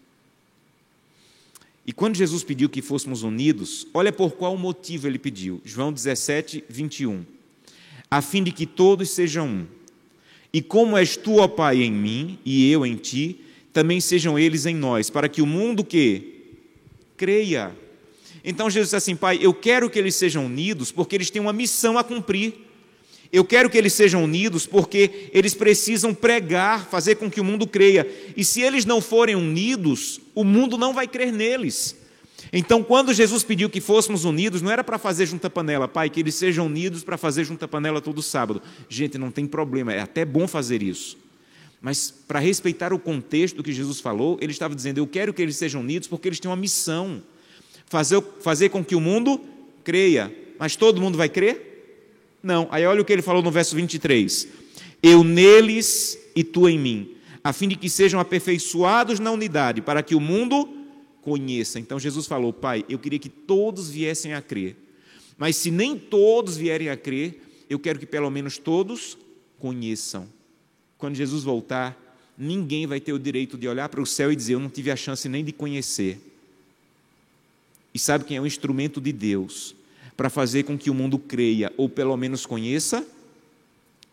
E 1.88 1.94
quando 1.94 2.18
Jesus 2.18 2.44
pediu 2.44 2.68
que 2.68 2.82
fôssemos 2.82 3.24
unidos, 3.24 3.88
olha 3.94 4.12
por 4.12 4.34
qual 4.34 4.58
motivo 4.58 5.08
ele 5.08 5.18
pediu. 5.18 5.62
João 5.64 5.94
17, 5.94 6.66
21. 6.68 7.26
A 8.10 8.22
fim 8.22 8.44
de 8.44 8.52
que 8.52 8.66
todos 8.66 9.10
sejam 9.10 9.48
um. 9.48 9.68
E 10.52 10.62
como 10.62 10.98
és 10.98 11.16
tu, 11.16 11.38
ó 11.38 11.48
Pai, 11.48 11.82
em 11.82 11.94
mim 11.94 12.38
e 12.44 12.70
eu 12.70 12.86
em 12.86 12.98
ti, 12.98 13.40
também 13.72 14.02
sejam 14.02 14.38
eles 14.38 14.66
em 14.66 14.76
nós, 14.76 15.10
para 15.10 15.30
que 15.30 15.42
o 15.42 15.46
mundo 15.46 15.82
que 15.82 16.42
creia. 17.16 17.74
Então 18.44 18.70
Jesus 18.70 18.88
disse 18.88 18.96
assim: 18.96 19.16
Pai, 19.16 19.40
eu 19.42 19.54
quero 19.54 19.90
que 19.90 20.00
eles 20.00 20.16
sejam 20.16 20.46
unidos 20.46 20.92
porque 20.92 21.16
eles 21.16 21.30
têm 21.30 21.42
uma 21.42 21.54
missão 21.54 21.98
a 21.98 22.04
cumprir. 22.04 22.54
Eu 23.32 23.46
quero 23.46 23.70
que 23.70 23.78
eles 23.78 23.94
sejam 23.94 24.24
unidos 24.24 24.66
porque 24.66 25.30
eles 25.32 25.54
precisam 25.54 26.14
pregar, 26.14 26.90
fazer 26.90 27.16
com 27.16 27.32
que 27.32 27.40
o 27.40 27.46
mundo 27.46 27.66
creia. 27.66 28.06
E 28.36 28.44
se 28.44 28.62
eles 28.62 28.84
não 28.84 29.00
forem 29.00 29.36
unidos, 29.36 30.20
o 30.36 30.44
mundo 30.44 30.78
não 30.78 30.94
vai 30.94 31.08
crer 31.08 31.32
neles. 31.32 31.96
Então, 32.52 32.84
quando 32.84 33.14
Jesus 33.14 33.44
pediu 33.44 33.70
que 33.70 33.80
fôssemos 33.80 34.26
unidos, 34.26 34.62
não 34.62 34.70
era 34.70 34.84
para 34.84 34.98
fazer 34.98 35.26
junta-panela, 35.26 35.88
pai, 35.88 36.10
que 36.10 36.20
eles 36.20 36.36
sejam 36.36 36.66
unidos 36.66 37.04
para 37.04 37.18
fazer 37.18 37.46
junta-panela 37.46 38.02
todo 38.02 38.22
sábado. 38.22 38.62
Gente, 38.90 39.18
não 39.18 39.32
tem 39.32 39.48
problema, 39.48 39.94
é 39.94 40.02
até 40.02 40.26
bom 40.26 40.46
fazer 40.46 40.84
isso. 40.84 41.18
Mas, 41.82 42.12
para 42.12 42.40
respeitar 42.40 42.92
o 42.92 43.00
contexto 43.00 43.56
do 43.56 43.64
que 43.64 43.72
Jesus 43.72 44.02
falou, 44.02 44.38
ele 44.42 44.52
estava 44.52 44.76
dizendo: 44.76 44.98
Eu 44.98 45.08
quero 45.08 45.34
que 45.34 45.42
eles 45.42 45.56
sejam 45.56 45.80
unidos 45.80 46.08
porque 46.08 46.28
eles 46.28 46.40
têm 46.40 46.52
uma 46.52 46.58
missão 46.58 47.24
fazer, 47.92 48.24
fazer 48.40 48.70
com 48.70 48.86
que 48.86 48.96
o 48.96 49.02
mundo 49.02 49.42
creia. 49.84 50.34
Mas 50.58 50.78
todo 50.78 51.02
mundo 51.02 51.18
vai 51.18 51.28
crer? 51.28 52.38
Não. 52.42 52.70
Aí 52.72 52.86
olha 52.86 53.02
o 53.02 53.06
que 53.06 53.12
ele 53.12 53.22
falou 53.22 53.44
no 53.44 53.52
verso 53.52 53.76
23. 53.76 54.48
Eu 55.04 55.26
neles 55.26 56.18
e 56.34 56.42
tu 56.42 56.70
em 56.70 56.80
mim, 56.80 57.16
a 57.44 57.52
fim 57.52 57.68
de 57.68 57.76
que 57.76 57.90
sejam 57.90 58.18
aperfeiçoados 58.18 59.20
na 59.20 59.30
unidade, 59.30 59.82
para 59.82 60.02
que 60.02 60.16
o 60.16 60.22
mundo 60.22 60.70
conheça. 61.22 61.82
Então 61.82 62.00
Jesus 62.00 62.28
falou: 62.28 62.54
Pai, 62.54 62.86
eu 62.88 62.98
queria 62.98 63.20
que 63.20 63.28
todos 63.28 63.90
viessem 63.90 64.34
a 64.34 64.42
crer. 64.42 64.78
Mas 65.38 65.58
se 65.58 65.70
nem 65.70 65.98
todos 65.98 66.56
vierem 66.56 66.88
a 66.88 66.96
crer, 66.96 67.42
eu 67.70 67.78
quero 67.78 68.00
que 68.00 68.06
pelo 68.06 68.30
menos 68.30 68.58
todos 68.58 69.18
conheçam. 69.60 70.30
Quando 70.98 71.16
Jesus 71.16 71.44
voltar, 71.44 71.98
ninguém 72.38 72.88
vai 72.88 73.02
ter 73.02 73.12
o 73.12 73.20
direito 73.20 73.58
de 73.58 73.68
olhar 73.68 73.90
para 73.90 74.02
o 74.02 74.06
céu 74.06 74.32
e 74.32 74.36
dizer: 74.36 74.54
Eu 74.54 74.62
não 74.62 74.70
tive 74.70 74.92
a 74.92 74.96
chance 74.96 75.28
nem 75.28 75.44
de 75.44 75.52
conhecer. 75.52 76.31
E 77.94 78.00
sabe 78.00 78.26
quem 78.26 78.38
é 78.38 78.42
o 78.42 78.48
instrumento 78.48 79.02
de 79.02 79.12
Deus 79.12 79.76
para 80.16 80.30
fazer 80.30 80.64
com 80.64 80.78
que 80.78 80.90
o 80.90 80.94
mundo 80.94 81.18
creia, 81.18 81.74
ou 81.78 81.90
pelo 81.90 82.16
menos 82.16 82.46
conheça, 82.46 83.06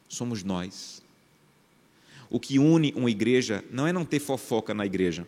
somos 0.08 0.42
nós. 0.42 1.02
O 2.30 2.40
que 2.40 2.58
une 2.58 2.92
uma 2.96 3.10
igreja 3.10 3.64
não 3.70 3.86
é 3.86 3.92
não 3.92 4.04
ter 4.04 4.18
fofoca 4.18 4.74
na 4.74 4.86
igreja. 4.86 5.26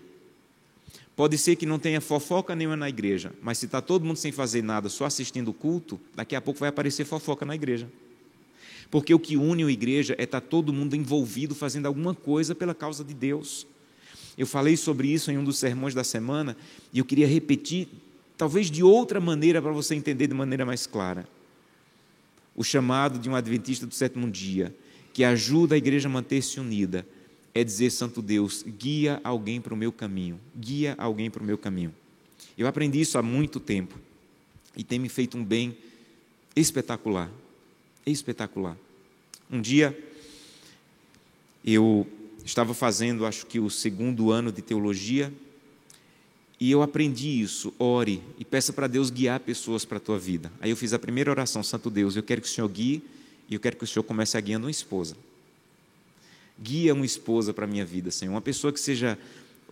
Pode 1.15 1.37
ser 1.37 1.57
que 1.57 1.67
não 1.67 1.79
tenha 1.79 2.01
fofoca 2.01 2.57
nenhuma 2.57 2.77
na 2.77 2.89
igreja, 2.89 3.33
mas 3.43 3.59
se 3.59 3.67
está 3.67 3.83
todo 3.83 4.05
mundo 4.05 4.17
sem 4.17 4.33
fazer 4.33 4.63
nada, 4.63 4.89
só 4.89 5.05
assistindo 5.05 5.49
o 5.49 5.55
culto, 5.55 6.01
daqui 6.15 6.35
a 6.35 6.41
pouco 6.41 6.61
vai 6.61 6.71
aparecer 6.71 7.05
fofoca 7.05 7.45
na 7.45 7.55
igreja. 7.55 7.91
Porque 8.91 9.13
o 9.15 9.19
que 9.19 9.37
une 9.37 9.65
uma 9.65 9.71
igreja 9.71 10.15
é 10.19 10.25
estar 10.25 10.41
tá 10.41 10.47
todo 10.47 10.73
mundo 10.73 10.97
envolvido 10.97 11.55
fazendo 11.55 11.87
alguma 11.87 12.15
coisa 12.15 12.55
pela 12.55 12.75
causa 12.75 13.05
de 13.05 13.13
Deus. 13.13 13.67
Eu 14.37 14.47
falei 14.47 14.77
sobre 14.77 15.09
isso 15.09 15.31
em 15.31 15.37
um 15.37 15.45
dos 15.45 15.59
sermões 15.59 15.95
da 15.95 16.03
semana 16.03 16.57
e 16.93 16.99
eu 16.99 17.05
queria 17.05 17.27
repetir 17.27 17.89
talvez 18.40 18.70
de 18.70 18.83
outra 18.83 19.20
maneira 19.20 19.61
para 19.61 19.70
você 19.70 19.94
entender 19.94 20.26
de 20.26 20.33
maneira 20.33 20.64
mais 20.64 20.87
clara. 20.87 21.29
O 22.57 22.64
chamado 22.64 23.18
de 23.18 23.29
um 23.29 23.35
adventista 23.35 23.87
do 23.87 23.94
sétimo 23.94 24.31
dia, 24.31 24.74
que 25.12 25.22
ajuda 25.22 25.74
a 25.74 25.79
igreja 25.79 26.09
a 26.09 26.11
manter-se 26.11 26.59
unida, 26.59 27.07
é 27.55 27.62
dizer, 27.62 27.90
Santo 27.90 28.22
Deus, 28.22 28.62
guia 28.62 29.20
alguém 29.22 29.61
para 29.61 29.74
o 29.74 29.76
meu 29.76 29.92
caminho, 29.92 30.40
guia 30.57 30.94
alguém 30.96 31.31
para 31.31 31.42
o 31.42 31.44
meu 31.44 31.59
caminho. 31.59 31.94
Eu 32.57 32.66
aprendi 32.66 32.98
isso 33.03 33.18
há 33.18 33.22
muito 33.22 33.61
tempo 33.61 33.98
e 34.74 34.83
tem 34.83 34.98
me 34.98 35.11
feito 35.11 35.37
um 35.37 35.44
bem 35.44 35.76
espetacular, 36.57 37.31
espetacular. 38.07 38.74
Um 39.50 39.61
dia, 39.61 39.94
eu 41.62 42.07
estava 42.42 42.72
fazendo, 42.72 43.26
acho 43.26 43.44
que 43.44 43.61
o 43.61 43.68
segundo 43.68 44.33
ano 44.33 44.50
de 44.50 44.62
teologia, 44.62 45.31
e 46.61 46.70
eu 46.70 46.83
aprendi 46.83 47.40
isso. 47.40 47.73
Ore 47.79 48.23
e 48.38 48.44
peça 48.44 48.73
para 48.73 48.87
Deus 48.87 49.09
guiar 49.09 49.40
pessoas 49.40 49.87
para 49.87 49.96
a 49.96 50.01
tua 50.01 50.18
vida. 50.18 50.53
Aí 50.61 50.68
eu 50.68 50.77
fiz 50.77 50.92
a 50.92 50.99
primeira 50.99 51.31
oração, 51.31 51.62
Santo 51.62 51.88
Deus, 51.88 52.14
eu 52.14 52.23
quero 52.23 52.42
que 52.42 52.46
o 52.46 52.51
Senhor 52.51 52.68
guie 52.68 53.03
e 53.49 53.55
eu 53.55 53.61
quero 53.61 53.77
que 53.77 53.85
o 53.85 53.87
Senhor 53.87 54.05
comece 54.05 54.37
a 54.37 54.40
guiando 54.40 54.66
uma 54.66 54.70
esposa. 54.70 55.16
Guia 56.62 56.92
uma 56.92 57.07
esposa 57.07 57.55
para 57.55 57.64
a 57.64 57.68
minha 57.68 57.87
vida, 57.87 58.11
Senhor. 58.11 58.33
Uma 58.33 58.42
pessoa 58.42 58.70
que 58.70 58.79
seja 58.79 59.18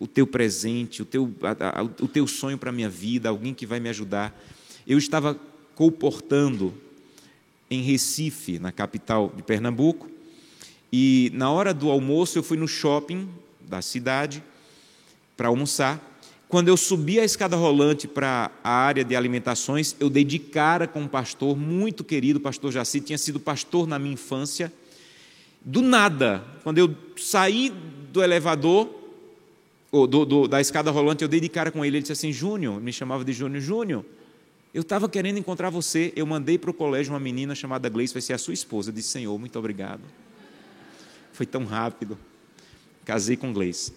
o 0.00 0.06
teu 0.06 0.26
presente, 0.26 1.02
o 1.02 1.04
teu, 1.04 1.30
a, 1.42 1.80
a, 1.80 1.82
o 1.82 2.08
teu 2.08 2.26
sonho 2.26 2.56
para 2.56 2.70
a 2.70 2.72
minha 2.72 2.88
vida, 2.88 3.28
alguém 3.28 3.52
que 3.52 3.66
vai 3.66 3.78
me 3.78 3.90
ajudar. 3.90 4.36
Eu 4.86 4.96
estava 4.96 5.38
comportando 5.74 6.72
em 7.70 7.82
Recife, 7.82 8.58
na 8.58 8.72
capital 8.72 9.32
de 9.36 9.42
Pernambuco, 9.42 10.08
e 10.90 11.30
na 11.34 11.50
hora 11.50 11.74
do 11.74 11.90
almoço 11.90 12.38
eu 12.38 12.42
fui 12.42 12.56
no 12.56 12.66
shopping 12.66 13.28
da 13.60 13.82
cidade 13.82 14.42
para 15.36 15.48
almoçar. 15.48 16.07
Quando 16.48 16.68
eu 16.68 16.76
subi 16.78 17.20
a 17.20 17.24
escada 17.24 17.56
rolante 17.56 18.08
para 18.08 18.50
a 18.64 18.70
área 18.70 19.04
de 19.04 19.14
alimentações, 19.14 19.94
eu 20.00 20.08
dei 20.08 20.24
de 20.24 20.38
cara 20.38 20.86
com 20.86 21.02
um 21.02 21.08
pastor 21.08 21.54
muito 21.54 22.02
querido, 22.02 22.38
o 22.38 22.42
pastor 22.42 22.72
Jaci, 22.72 23.02
tinha 23.02 23.18
sido 23.18 23.38
pastor 23.38 23.86
na 23.86 23.98
minha 23.98 24.14
infância. 24.14 24.72
Do 25.60 25.82
nada, 25.82 26.42
quando 26.62 26.78
eu 26.78 26.94
saí 27.18 27.70
do 28.10 28.22
elevador, 28.22 28.88
ou 29.90 30.06
do, 30.06 30.24
do, 30.24 30.48
da 30.48 30.60
escada 30.60 30.90
rolante, 30.90 31.22
eu 31.22 31.28
dei 31.28 31.40
de 31.40 31.48
cara 31.48 31.70
com 31.70 31.84
ele. 31.84 31.96
Ele 31.96 32.02
disse 32.02 32.12
assim: 32.12 32.32
Júnior, 32.32 32.80
me 32.80 32.92
chamava 32.92 33.24
de 33.24 33.32
Júnior, 33.32 33.60
Júnior, 33.60 34.04
eu 34.72 34.82
estava 34.82 35.08
querendo 35.08 35.38
encontrar 35.38 35.70
você. 35.70 36.12
Eu 36.14 36.26
mandei 36.26 36.58
para 36.58 36.70
o 36.70 36.74
colégio 36.74 37.12
uma 37.12 37.20
menina 37.20 37.54
chamada 37.54 37.88
Gleice, 37.88 38.12
vai 38.12 38.22
ser 38.22 38.34
a 38.34 38.38
sua 38.38 38.54
esposa. 38.54 38.90
Eu 38.90 38.94
disse: 38.94 39.08
Senhor, 39.08 39.38
muito 39.38 39.58
obrigado. 39.58 40.02
Foi 41.32 41.46
tão 41.46 41.64
rápido. 41.64 42.18
Casei 43.04 43.36
com 43.36 43.52
Gleice. 43.52 43.92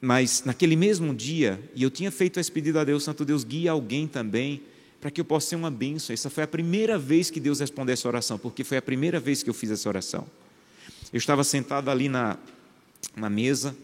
Mas 0.00 0.44
naquele 0.44 0.76
mesmo 0.76 1.14
dia, 1.14 1.60
e 1.74 1.82
eu 1.82 1.90
tinha 1.90 2.10
feito 2.10 2.38
esse 2.38 2.50
pedido 2.50 2.78
a 2.78 2.84
Deus, 2.84 3.02
Santo 3.02 3.24
Deus, 3.24 3.42
guia 3.42 3.72
alguém 3.72 4.06
também, 4.06 4.62
para 5.00 5.10
que 5.10 5.20
eu 5.20 5.24
possa 5.24 5.48
ser 5.48 5.56
uma 5.56 5.70
bênção. 5.70 6.12
Essa 6.12 6.30
foi 6.30 6.44
a 6.44 6.46
primeira 6.46 6.98
vez 6.98 7.30
que 7.30 7.40
Deus 7.40 7.60
respondeu 7.60 7.92
essa 7.92 8.06
oração, 8.06 8.38
porque 8.38 8.62
foi 8.64 8.76
a 8.76 8.82
primeira 8.82 9.18
vez 9.18 9.42
que 9.42 9.50
eu 9.50 9.54
fiz 9.54 9.70
essa 9.70 9.88
oração. 9.88 10.26
Eu 11.12 11.18
estava 11.18 11.42
sentado 11.42 11.90
ali 11.90 12.08
na, 12.08 12.36
na 13.16 13.30
mesa 13.30 13.76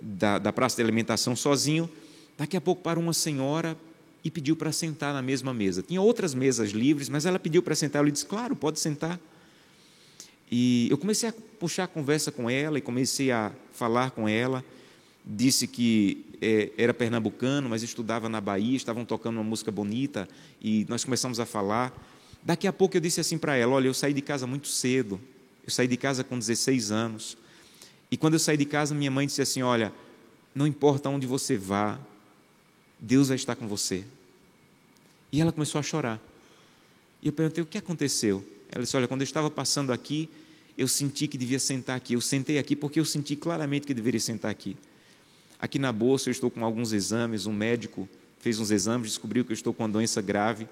da, 0.00 0.38
da 0.38 0.52
praça 0.52 0.76
de 0.76 0.82
alimentação 0.82 1.34
sozinho, 1.34 1.88
daqui 2.36 2.56
a 2.56 2.60
pouco 2.60 2.82
para 2.82 2.98
uma 2.98 3.12
senhora 3.12 3.76
e 4.24 4.30
pediu 4.30 4.56
para 4.56 4.72
sentar 4.72 5.14
na 5.14 5.22
mesma 5.22 5.54
mesa. 5.54 5.82
Tinha 5.82 6.00
outras 6.00 6.34
mesas 6.34 6.70
livres, 6.70 7.08
mas 7.08 7.26
ela 7.26 7.38
pediu 7.38 7.62
para 7.62 7.74
sentar. 7.74 8.04
Eu 8.04 8.10
disse, 8.10 8.26
claro, 8.26 8.54
pode 8.56 8.80
sentar. 8.80 9.18
E 10.50 10.88
eu 10.90 10.98
comecei 10.98 11.28
a 11.28 11.34
puxar 11.58 11.84
a 11.84 11.88
conversa 11.88 12.32
com 12.32 12.48
ela 12.48 12.78
e 12.78 12.80
comecei 12.80 13.30
a 13.30 13.52
falar 13.72 14.10
com 14.10 14.28
ela. 14.28 14.64
Disse 15.24 15.66
que 15.66 16.24
é, 16.40 16.70
era 16.76 16.94
pernambucano, 16.94 17.68
mas 17.68 17.82
estudava 17.82 18.28
na 18.28 18.40
Bahia, 18.40 18.76
estavam 18.76 19.04
tocando 19.04 19.36
uma 19.36 19.44
música 19.44 19.70
bonita 19.70 20.28
e 20.60 20.86
nós 20.88 21.04
começamos 21.04 21.40
a 21.40 21.46
falar. 21.46 21.92
Daqui 22.42 22.66
a 22.66 22.72
pouco 22.72 22.96
eu 22.96 23.00
disse 23.00 23.20
assim 23.20 23.36
para 23.36 23.56
ela: 23.56 23.74
Olha, 23.74 23.88
eu 23.88 23.94
saí 23.94 24.12
de 24.12 24.22
casa 24.22 24.46
muito 24.46 24.68
cedo, 24.68 25.20
eu 25.64 25.70
saí 25.70 25.86
de 25.86 25.96
casa 25.96 26.24
com 26.24 26.38
16 26.38 26.90
anos. 26.90 27.36
E 28.10 28.16
quando 28.16 28.34
eu 28.34 28.38
saí 28.38 28.56
de 28.56 28.64
casa, 28.64 28.94
minha 28.94 29.10
mãe 29.10 29.26
disse 29.26 29.42
assim: 29.42 29.62
Olha, 29.62 29.92
não 30.54 30.66
importa 30.66 31.08
onde 31.08 31.26
você 31.26 31.56
vá, 31.56 31.98
Deus 32.98 33.28
vai 33.28 33.36
estar 33.36 33.54
com 33.54 33.66
você. 33.66 34.04
E 35.30 35.40
ela 35.40 35.52
começou 35.52 35.78
a 35.78 35.82
chorar. 35.82 36.20
E 37.22 37.26
eu 37.26 37.32
perguntei: 37.32 37.62
O 37.62 37.66
que 37.66 37.78
aconteceu? 37.78 38.44
Ela 38.70 38.84
disse: 38.84 38.96
Olha, 38.96 39.08
quando 39.08 39.20
eu 39.22 39.26
estava 39.26 39.50
passando 39.50 39.92
aqui, 39.92 40.28
eu 40.76 40.86
senti 40.86 41.26
que 41.26 41.36
devia 41.36 41.58
sentar 41.58 41.96
aqui. 41.96 42.14
Eu 42.14 42.20
sentei 42.20 42.58
aqui 42.58 42.76
porque 42.76 43.00
eu 43.00 43.04
senti 43.04 43.34
claramente 43.34 43.86
que 43.86 43.92
deveria 43.92 44.20
sentar 44.20 44.50
aqui. 44.50 44.76
Aqui 45.60 45.78
na 45.78 45.92
bolsa 45.92 46.28
eu 46.28 46.32
estou 46.32 46.50
com 46.50 46.64
alguns 46.64 46.92
exames. 46.92 47.46
Um 47.46 47.52
médico 47.52 48.08
fez 48.38 48.58
uns 48.60 48.70
exames, 48.70 49.08
descobriu 49.08 49.44
que 49.44 49.52
eu 49.52 49.54
estou 49.54 49.74
com 49.74 49.82
uma 49.82 49.88
doença 49.88 50.22
grave. 50.22 50.68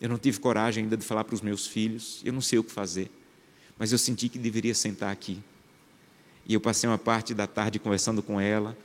Eu 0.00 0.08
não 0.08 0.18
tive 0.18 0.40
coragem 0.40 0.84
ainda 0.84 0.96
de 0.96 1.04
falar 1.04 1.24
para 1.24 1.34
os 1.34 1.40
meus 1.40 1.66
filhos. 1.66 2.20
Eu 2.24 2.32
não 2.32 2.40
sei 2.40 2.58
o 2.58 2.64
que 2.64 2.72
fazer. 2.72 3.10
Mas 3.78 3.92
eu 3.92 3.98
senti 3.98 4.28
que 4.28 4.38
deveria 4.38 4.74
sentar 4.74 5.12
aqui. 5.12 5.38
E 6.46 6.54
eu 6.54 6.60
passei 6.60 6.88
uma 6.88 6.98
parte 6.98 7.34
da 7.34 7.46
tarde 7.46 7.78
conversando 7.78 8.22
com 8.22 8.40
ela, 8.40 8.76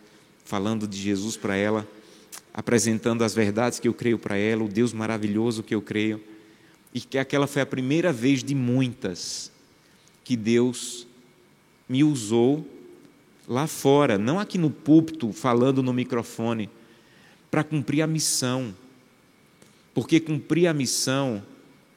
falando 0.46 0.88
de 0.88 0.98
Jesus 0.98 1.36
para 1.36 1.56
ela, 1.56 1.88
apresentando 2.54 3.24
as 3.24 3.34
verdades 3.34 3.80
que 3.80 3.88
eu 3.88 3.94
creio 3.94 4.20
para 4.20 4.38
ela, 4.38 4.64
o 4.64 4.68
Deus 4.68 4.94
maravilhoso 4.94 5.64
que 5.64 5.74
eu 5.74 5.82
creio 5.82 6.22
e 6.94 7.00
que 7.00 7.18
aquela 7.18 7.48
foi 7.48 7.62
a 7.62 7.66
primeira 7.66 8.12
vez 8.12 8.44
de 8.44 8.56
muitas 8.56 9.52
que 10.24 10.36
Deus 10.36 11.06
me 11.88 12.04
usou 12.04 12.66
lá 13.48 13.66
fora, 13.66 14.18
não 14.18 14.40
aqui 14.40 14.58
no 14.58 14.70
púlpito, 14.70 15.32
falando 15.32 15.82
no 15.82 15.94
microfone, 15.94 16.70
para 17.50 17.64
cumprir 17.64 18.02
a 18.02 18.08
missão. 18.08 18.76
Porque 19.94 20.20
cumprir 20.20 20.68
a 20.68 20.74
missão 20.74 21.42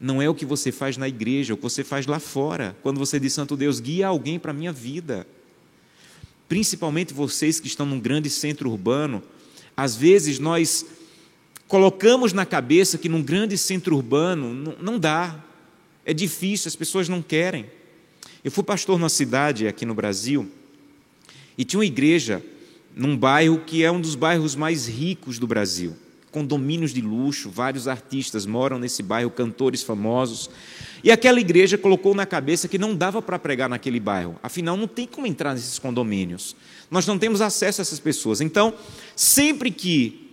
não 0.00 0.22
é 0.22 0.28
o 0.28 0.34
que 0.34 0.46
você 0.46 0.70
faz 0.70 0.96
na 0.96 1.08
igreja, 1.08 1.52
é 1.52 1.54
o 1.54 1.56
que 1.56 1.62
você 1.62 1.82
faz 1.82 2.06
lá 2.06 2.20
fora. 2.20 2.76
Quando 2.82 2.98
você 2.98 3.18
diz, 3.18 3.32
Santo 3.32 3.56
Deus, 3.56 3.80
guia 3.80 4.06
alguém 4.06 4.38
para 4.38 4.52
a 4.52 4.54
minha 4.54 4.72
vida. 4.72 5.26
Principalmente 6.48 7.12
vocês 7.12 7.58
que 7.58 7.66
estão 7.66 7.84
num 7.84 8.00
grande 8.00 8.30
centro 8.30 8.70
urbano, 8.70 9.22
às 9.76 9.96
vezes 9.96 10.38
nós 10.38 10.86
colocamos 11.66 12.32
na 12.32 12.46
cabeça 12.46 12.96
que 12.96 13.08
num 13.08 13.22
grande 13.22 13.58
centro 13.58 13.96
urbano 13.96 14.54
não, 14.54 14.76
não 14.80 14.98
dá, 14.98 15.44
é 16.04 16.14
difícil, 16.14 16.68
as 16.68 16.76
pessoas 16.76 17.08
não 17.08 17.20
querem. 17.20 17.66
Eu 18.42 18.50
fui 18.50 18.64
pastor 18.64 18.98
numa 18.98 19.08
cidade 19.08 19.68
aqui 19.68 19.84
no 19.84 19.94
Brasil 19.94 20.50
e 21.60 21.64
tinha 21.64 21.78
uma 21.78 21.84
igreja 21.84 22.42
num 22.96 23.14
bairro 23.14 23.60
que 23.66 23.84
é 23.84 23.92
um 23.92 24.00
dos 24.00 24.14
bairros 24.14 24.56
mais 24.56 24.88
ricos 24.88 25.38
do 25.38 25.46
Brasil. 25.46 25.94
Condomínios 26.30 26.90
de 26.94 27.02
luxo, 27.02 27.50
vários 27.50 27.86
artistas 27.86 28.46
moram 28.46 28.78
nesse 28.78 29.02
bairro, 29.02 29.30
cantores 29.30 29.82
famosos. 29.82 30.48
E 31.04 31.12
aquela 31.12 31.38
igreja 31.38 31.76
colocou 31.76 32.14
na 32.14 32.24
cabeça 32.24 32.66
que 32.66 32.78
não 32.78 32.94
dava 32.94 33.20
para 33.20 33.38
pregar 33.38 33.68
naquele 33.68 34.00
bairro. 34.00 34.36
Afinal, 34.42 34.74
não 34.74 34.88
tem 34.88 35.06
como 35.06 35.26
entrar 35.26 35.52
nesses 35.52 35.78
condomínios. 35.78 36.56
Nós 36.90 37.06
não 37.06 37.18
temos 37.18 37.42
acesso 37.42 37.82
a 37.82 37.82
essas 37.82 38.00
pessoas. 38.00 38.40
Então, 38.40 38.72
sempre 39.14 39.70
que 39.70 40.30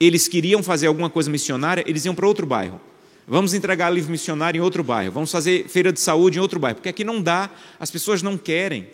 eles 0.00 0.26
queriam 0.26 0.60
fazer 0.60 0.88
alguma 0.88 1.08
coisa 1.08 1.30
missionária, 1.30 1.84
eles 1.86 2.04
iam 2.04 2.16
para 2.16 2.26
outro 2.26 2.48
bairro. 2.48 2.80
Vamos 3.28 3.54
entregar 3.54 3.90
livro 3.90 4.10
missionário 4.10 4.58
em 4.58 4.60
outro 4.60 4.82
bairro. 4.82 5.12
Vamos 5.12 5.30
fazer 5.30 5.68
feira 5.68 5.92
de 5.92 6.00
saúde 6.00 6.38
em 6.38 6.40
outro 6.40 6.58
bairro. 6.58 6.78
Porque 6.78 6.88
aqui 6.88 7.04
não 7.04 7.22
dá, 7.22 7.48
as 7.78 7.92
pessoas 7.92 8.22
não 8.22 8.36
querem. 8.36 8.88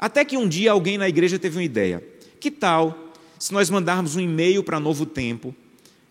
Até 0.00 0.24
que 0.24 0.36
um 0.36 0.48
dia 0.48 0.72
alguém 0.72 0.96
na 0.96 1.08
igreja 1.08 1.38
teve 1.38 1.58
uma 1.58 1.64
ideia. 1.64 2.02
Que 2.40 2.50
tal 2.50 3.12
se 3.38 3.52
nós 3.52 3.68
mandarmos 3.68 4.16
um 4.16 4.20
e-mail 4.20 4.62
para 4.64 4.80
Novo 4.80 5.04
Tempo, 5.04 5.54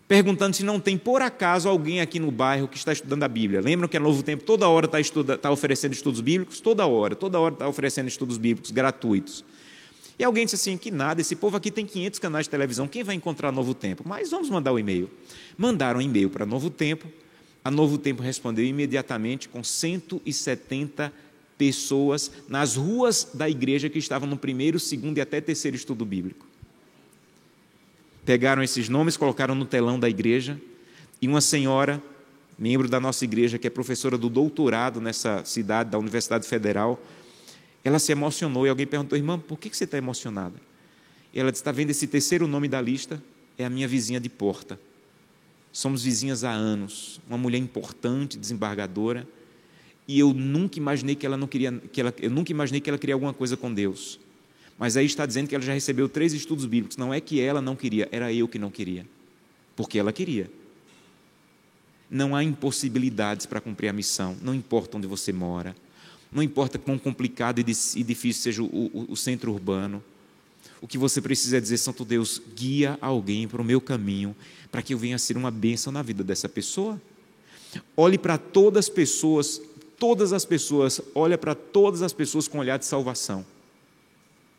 perguntando 0.06 0.54
se 0.54 0.64
não 0.64 0.78
tem 0.78 0.96
por 0.96 1.22
acaso 1.22 1.68
alguém 1.68 2.00
aqui 2.00 2.20
no 2.20 2.30
bairro 2.30 2.68
que 2.68 2.76
está 2.76 2.92
estudando 2.92 3.24
a 3.24 3.28
Bíblia? 3.28 3.60
Lembram 3.60 3.88
que 3.88 3.96
a 3.96 4.00
Novo 4.00 4.22
Tempo 4.22 4.44
toda 4.44 4.68
hora 4.68 4.86
está, 4.86 5.00
estuda, 5.00 5.34
está 5.34 5.50
oferecendo 5.50 5.92
estudos 5.92 6.20
bíblicos? 6.20 6.60
Toda 6.60 6.86
hora, 6.86 7.16
toda 7.16 7.40
hora 7.40 7.54
está 7.54 7.68
oferecendo 7.68 8.06
estudos 8.06 8.38
bíblicos 8.38 8.70
gratuitos. 8.70 9.44
E 10.20 10.24
alguém 10.24 10.44
disse 10.44 10.56
assim: 10.56 10.76
que 10.76 10.90
nada, 10.90 11.20
esse 11.20 11.34
povo 11.34 11.56
aqui 11.56 11.70
tem 11.70 11.84
500 11.84 12.18
canais 12.20 12.46
de 12.46 12.50
televisão, 12.50 12.86
quem 12.86 13.02
vai 13.02 13.16
encontrar 13.16 13.50
Novo 13.50 13.74
Tempo? 13.74 14.04
Mas 14.06 14.30
vamos 14.30 14.48
mandar 14.50 14.70
o 14.70 14.74
um 14.76 14.78
e-mail. 14.78 15.10
Mandaram 15.58 15.98
um 15.98 16.02
e-mail 16.02 16.30
para 16.30 16.46
Novo 16.46 16.70
Tempo, 16.70 17.08
a 17.64 17.70
Novo 17.70 17.98
Tempo 17.98 18.22
respondeu 18.22 18.64
imediatamente 18.64 19.48
com 19.48 19.64
170 19.64 21.12
pessoas 21.60 22.32
nas 22.48 22.76
ruas 22.76 23.28
da 23.34 23.46
igreja 23.46 23.90
que 23.90 23.98
estavam 23.98 24.26
no 24.26 24.38
primeiro, 24.38 24.80
segundo 24.80 25.18
e 25.18 25.20
até 25.20 25.42
terceiro 25.42 25.76
estudo 25.76 26.06
bíblico. 26.06 26.46
Pegaram 28.24 28.62
esses 28.62 28.88
nomes, 28.88 29.14
colocaram 29.14 29.54
no 29.54 29.66
telão 29.66 30.00
da 30.00 30.08
igreja, 30.08 30.58
e 31.20 31.28
uma 31.28 31.42
senhora, 31.42 32.02
membro 32.58 32.88
da 32.88 32.98
nossa 32.98 33.26
igreja, 33.26 33.58
que 33.58 33.66
é 33.66 33.70
professora 33.70 34.16
do 34.16 34.30
doutorado 34.30 35.02
nessa 35.02 35.44
cidade, 35.44 35.90
da 35.90 35.98
Universidade 35.98 36.48
Federal, 36.48 36.98
ela 37.84 37.98
se 37.98 38.10
emocionou 38.10 38.66
e 38.66 38.70
alguém 38.70 38.86
perguntou, 38.86 39.18
irmã, 39.18 39.38
por 39.38 39.58
que 39.58 39.68
você 39.68 39.84
está 39.84 39.98
emocionada? 39.98 40.54
Ela 41.34 41.50
disse: 41.50 41.60
está 41.60 41.72
vendo 41.72 41.90
esse 41.90 42.06
terceiro 42.06 42.46
nome 42.46 42.68
da 42.68 42.80
lista? 42.80 43.22
É 43.58 43.66
a 43.66 43.70
minha 43.70 43.86
vizinha 43.86 44.18
de 44.18 44.30
porta. 44.30 44.80
Somos 45.70 46.04
vizinhas 46.04 46.42
há 46.42 46.52
anos. 46.52 47.20
Uma 47.28 47.36
mulher 47.36 47.58
importante, 47.58 48.38
desembargadora. 48.38 49.28
E 50.10 50.18
eu 50.18 50.34
nunca 50.34 50.78
imaginei 50.78 51.14
que 51.14 51.24
ela 51.24 51.36
não 51.36 51.46
queria, 51.46 51.72
que 51.92 52.00
ela, 52.00 52.12
eu 52.18 52.30
nunca 52.30 52.50
imaginei 52.50 52.80
que 52.80 52.90
ela 52.90 52.98
queria 52.98 53.14
alguma 53.14 53.32
coisa 53.32 53.56
com 53.56 53.72
Deus. 53.72 54.18
Mas 54.78 54.96
aí 54.96 55.06
está 55.06 55.24
dizendo 55.24 55.46
que 55.46 55.54
ela 55.54 55.62
já 55.62 55.72
recebeu 55.72 56.08
três 56.08 56.32
estudos 56.32 56.64
bíblicos. 56.64 56.96
Não 56.96 57.14
é 57.14 57.20
que 57.20 57.40
ela 57.40 57.60
não 57.60 57.76
queria, 57.76 58.08
era 58.10 58.32
eu 58.32 58.48
que 58.48 58.58
não 58.58 58.70
queria. 58.70 59.06
Porque 59.76 59.98
ela 59.98 60.12
queria. 60.12 60.50
Não 62.10 62.34
há 62.34 62.42
impossibilidades 62.42 63.46
para 63.46 63.60
cumprir 63.60 63.88
a 63.88 63.92
missão. 63.92 64.36
Não 64.42 64.54
importa 64.54 64.96
onde 64.96 65.06
você 65.06 65.32
mora 65.32 65.76
não 66.32 66.42
importa 66.42 66.78
quão 66.78 66.98
complicado 66.98 67.58
e 67.58 67.64
difícil 67.64 68.42
seja 68.42 68.62
o, 68.62 68.66
o, 68.66 69.06
o 69.12 69.16
centro 69.16 69.52
urbano. 69.52 70.02
O 70.80 70.86
que 70.86 70.96
você 70.96 71.20
precisa 71.20 71.56
é 71.56 71.60
dizer, 71.60 71.78
Santo 71.78 72.04
Deus, 72.04 72.40
guia 72.54 72.96
alguém 73.00 73.48
para 73.48 73.60
o 73.60 73.64
meu 73.64 73.80
caminho, 73.80 74.34
para 74.70 74.80
que 74.80 74.94
eu 74.94 74.98
venha 74.98 75.16
a 75.16 75.18
ser 75.18 75.36
uma 75.36 75.50
bênção 75.50 75.92
na 75.92 76.02
vida 76.02 76.22
dessa 76.22 76.48
pessoa. 76.48 77.00
Olhe 77.96 78.16
para 78.16 78.38
todas 78.38 78.86
as 78.86 78.88
pessoas, 78.88 79.60
todas 80.00 80.32
as 80.32 80.46
pessoas, 80.46 81.00
olha 81.14 81.36
para 81.36 81.54
todas 81.54 82.00
as 82.00 82.12
pessoas 82.12 82.48
com 82.48 82.58
olhar 82.58 82.78
de 82.78 82.86
salvação. 82.86 83.44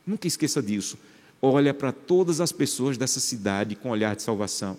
Nunca 0.06 0.27
esqueça 0.27 0.62
disso. 0.62 0.97
Olha 1.41 1.73
para 1.73 1.91
todas 1.91 2.39
as 2.39 2.51
pessoas 2.51 2.95
dessa 2.95 3.19
cidade 3.19 3.75
com 3.75 3.89
olhar 3.89 4.15
de 4.15 4.21
salvação. 4.21 4.77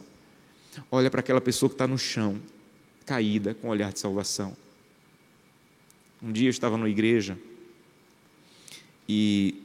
Olha 0.90 1.10
para 1.10 1.18
aquela 1.18 1.40
pessoa 1.40 1.68
que 1.68 1.74
está 1.74 1.88
no 1.88 1.98
chão, 1.98 2.40
caída, 3.04 3.54
com 3.54 3.68
olhar 3.68 3.92
de 3.92 3.98
salvação. 3.98 4.56
Um 6.22 6.30
dia 6.30 6.46
eu 6.46 6.50
estava 6.50 6.78
na 6.78 6.88
igreja 6.88 7.36
e 9.08 9.60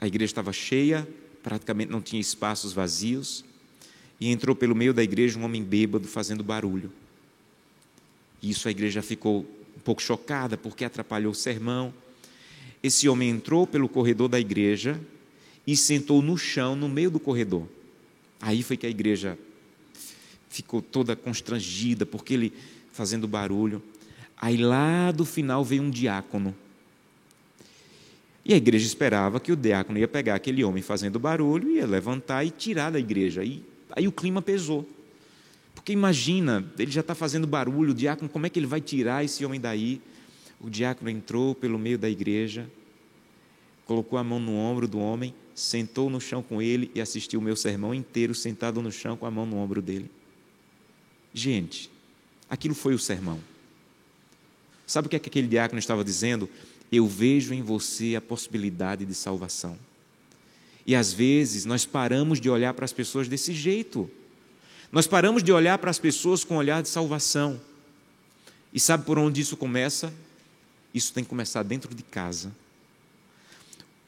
a 0.00 0.08
igreja 0.08 0.32
estava 0.32 0.52
cheia, 0.52 1.08
praticamente 1.44 1.92
não 1.92 2.02
tinha 2.02 2.20
espaços 2.20 2.72
vazios, 2.72 3.44
e 4.20 4.28
entrou 4.28 4.56
pelo 4.56 4.74
meio 4.74 4.92
da 4.92 5.02
igreja 5.02 5.38
um 5.38 5.44
homem 5.44 5.62
bêbado 5.62 6.08
fazendo 6.08 6.42
barulho. 6.42 6.92
E 8.42 8.50
isso 8.50 8.66
a 8.66 8.72
igreja 8.72 9.00
ficou 9.00 9.46
um 9.76 9.80
pouco 9.80 10.02
chocada 10.02 10.56
porque 10.56 10.84
atrapalhou 10.84 11.32
o 11.32 11.34
sermão. 11.34 11.92
Esse 12.82 13.08
homem 13.08 13.30
entrou 13.30 13.66
pelo 13.66 13.88
corredor 13.88 14.28
da 14.28 14.38
igreja 14.38 15.00
e 15.66 15.76
sentou 15.76 16.20
no 16.20 16.36
chão, 16.36 16.76
no 16.76 16.88
meio 16.88 17.10
do 17.10 17.18
corredor. 17.18 17.66
Aí 18.40 18.62
foi 18.62 18.76
que 18.76 18.86
a 18.86 18.90
igreja 18.90 19.38
ficou 20.48 20.82
toda 20.82 21.16
constrangida 21.16 22.04
porque 22.04 22.34
ele 22.34 22.52
fazendo 22.92 23.26
barulho. 23.26 23.82
Aí 24.36 24.56
lá 24.56 25.10
do 25.10 25.24
final 25.24 25.64
veio 25.64 25.82
um 25.82 25.90
diácono. 25.90 26.54
E 28.44 28.52
a 28.52 28.56
igreja 28.56 28.86
esperava 28.86 29.40
que 29.40 29.50
o 29.50 29.56
diácono 29.56 29.98
ia 29.98 30.06
pegar 30.06 30.34
aquele 30.34 30.62
homem 30.62 30.82
fazendo 30.82 31.18
barulho, 31.18 31.70
ia 31.70 31.86
levantar 31.86 32.44
e 32.44 32.50
tirar 32.50 32.90
da 32.90 32.98
igreja. 32.98 33.40
Aí, 33.40 33.64
aí 33.90 34.06
o 34.06 34.12
clima 34.12 34.42
pesou. 34.42 34.86
Porque 35.84 35.92
imagina, 35.92 36.64
ele 36.78 36.90
já 36.90 37.02
está 37.02 37.14
fazendo 37.14 37.46
barulho, 37.46 37.90
o 37.90 37.94
diácono, 37.94 38.26
como 38.26 38.46
é 38.46 38.48
que 38.48 38.58
ele 38.58 38.66
vai 38.66 38.80
tirar 38.80 39.22
esse 39.22 39.44
homem 39.44 39.60
daí? 39.60 40.00
O 40.58 40.70
diácono 40.70 41.10
entrou 41.10 41.54
pelo 41.54 41.78
meio 41.78 41.98
da 41.98 42.08
igreja, 42.08 42.66
colocou 43.84 44.18
a 44.18 44.24
mão 44.24 44.40
no 44.40 44.54
ombro 44.54 44.88
do 44.88 44.98
homem, 44.98 45.34
sentou 45.54 46.08
no 46.08 46.22
chão 46.22 46.42
com 46.42 46.62
ele 46.62 46.90
e 46.94 47.02
assistiu 47.02 47.38
o 47.38 47.42
meu 47.42 47.54
sermão 47.54 47.94
inteiro 47.94 48.34
sentado 48.34 48.80
no 48.80 48.90
chão 48.90 49.14
com 49.14 49.26
a 49.26 49.30
mão 49.30 49.44
no 49.44 49.58
ombro 49.58 49.82
dele. 49.82 50.10
Gente, 51.34 51.90
aquilo 52.48 52.74
foi 52.74 52.94
o 52.94 52.98
sermão. 52.98 53.38
Sabe 54.86 55.04
o 55.04 55.10
que, 55.10 55.16
é 55.16 55.18
que 55.18 55.28
aquele 55.28 55.48
diácono 55.48 55.78
estava 55.78 56.02
dizendo? 56.02 56.48
Eu 56.90 57.06
vejo 57.06 57.52
em 57.52 57.60
você 57.60 58.16
a 58.16 58.22
possibilidade 58.22 59.04
de 59.04 59.14
salvação. 59.14 59.78
E 60.86 60.94
às 60.94 61.12
vezes 61.12 61.66
nós 61.66 61.84
paramos 61.84 62.40
de 62.40 62.48
olhar 62.48 62.72
para 62.72 62.86
as 62.86 62.92
pessoas 62.94 63.28
desse 63.28 63.52
jeito. 63.52 64.10
Nós 64.94 65.08
paramos 65.08 65.42
de 65.42 65.50
olhar 65.50 65.76
para 65.78 65.90
as 65.90 65.98
pessoas 65.98 66.44
com 66.44 66.54
um 66.54 66.58
olhar 66.58 66.80
de 66.80 66.88
salvação. 66.88 67.60
E 68.72 68.78
sabe 68.78 69.04
por 69.04 69.18
onde 69.18 69.40
isso 69.40 69.56
começa? 69.56 70.14
Isso 70.94 71.12
tem 71.12 71.24
que 71.24 71.30
começar 71.30 71.64
dentro 71.64 71.92
de 71.92 72.04
casa. 72.04 72.52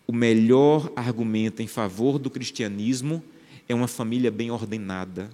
O 0.07 0.13
melhor 0.13 0.93
argumento 0.95 1.61
em 1.61 1.67
favor 1.67 2.21
do 2.21 2.31
cristianismo 2.31 3.21
é 3.69 3.75
uma 3.75 3.89
família 3.89 4.31
bem 4.31 4.53
ordenada. 4.53 5.29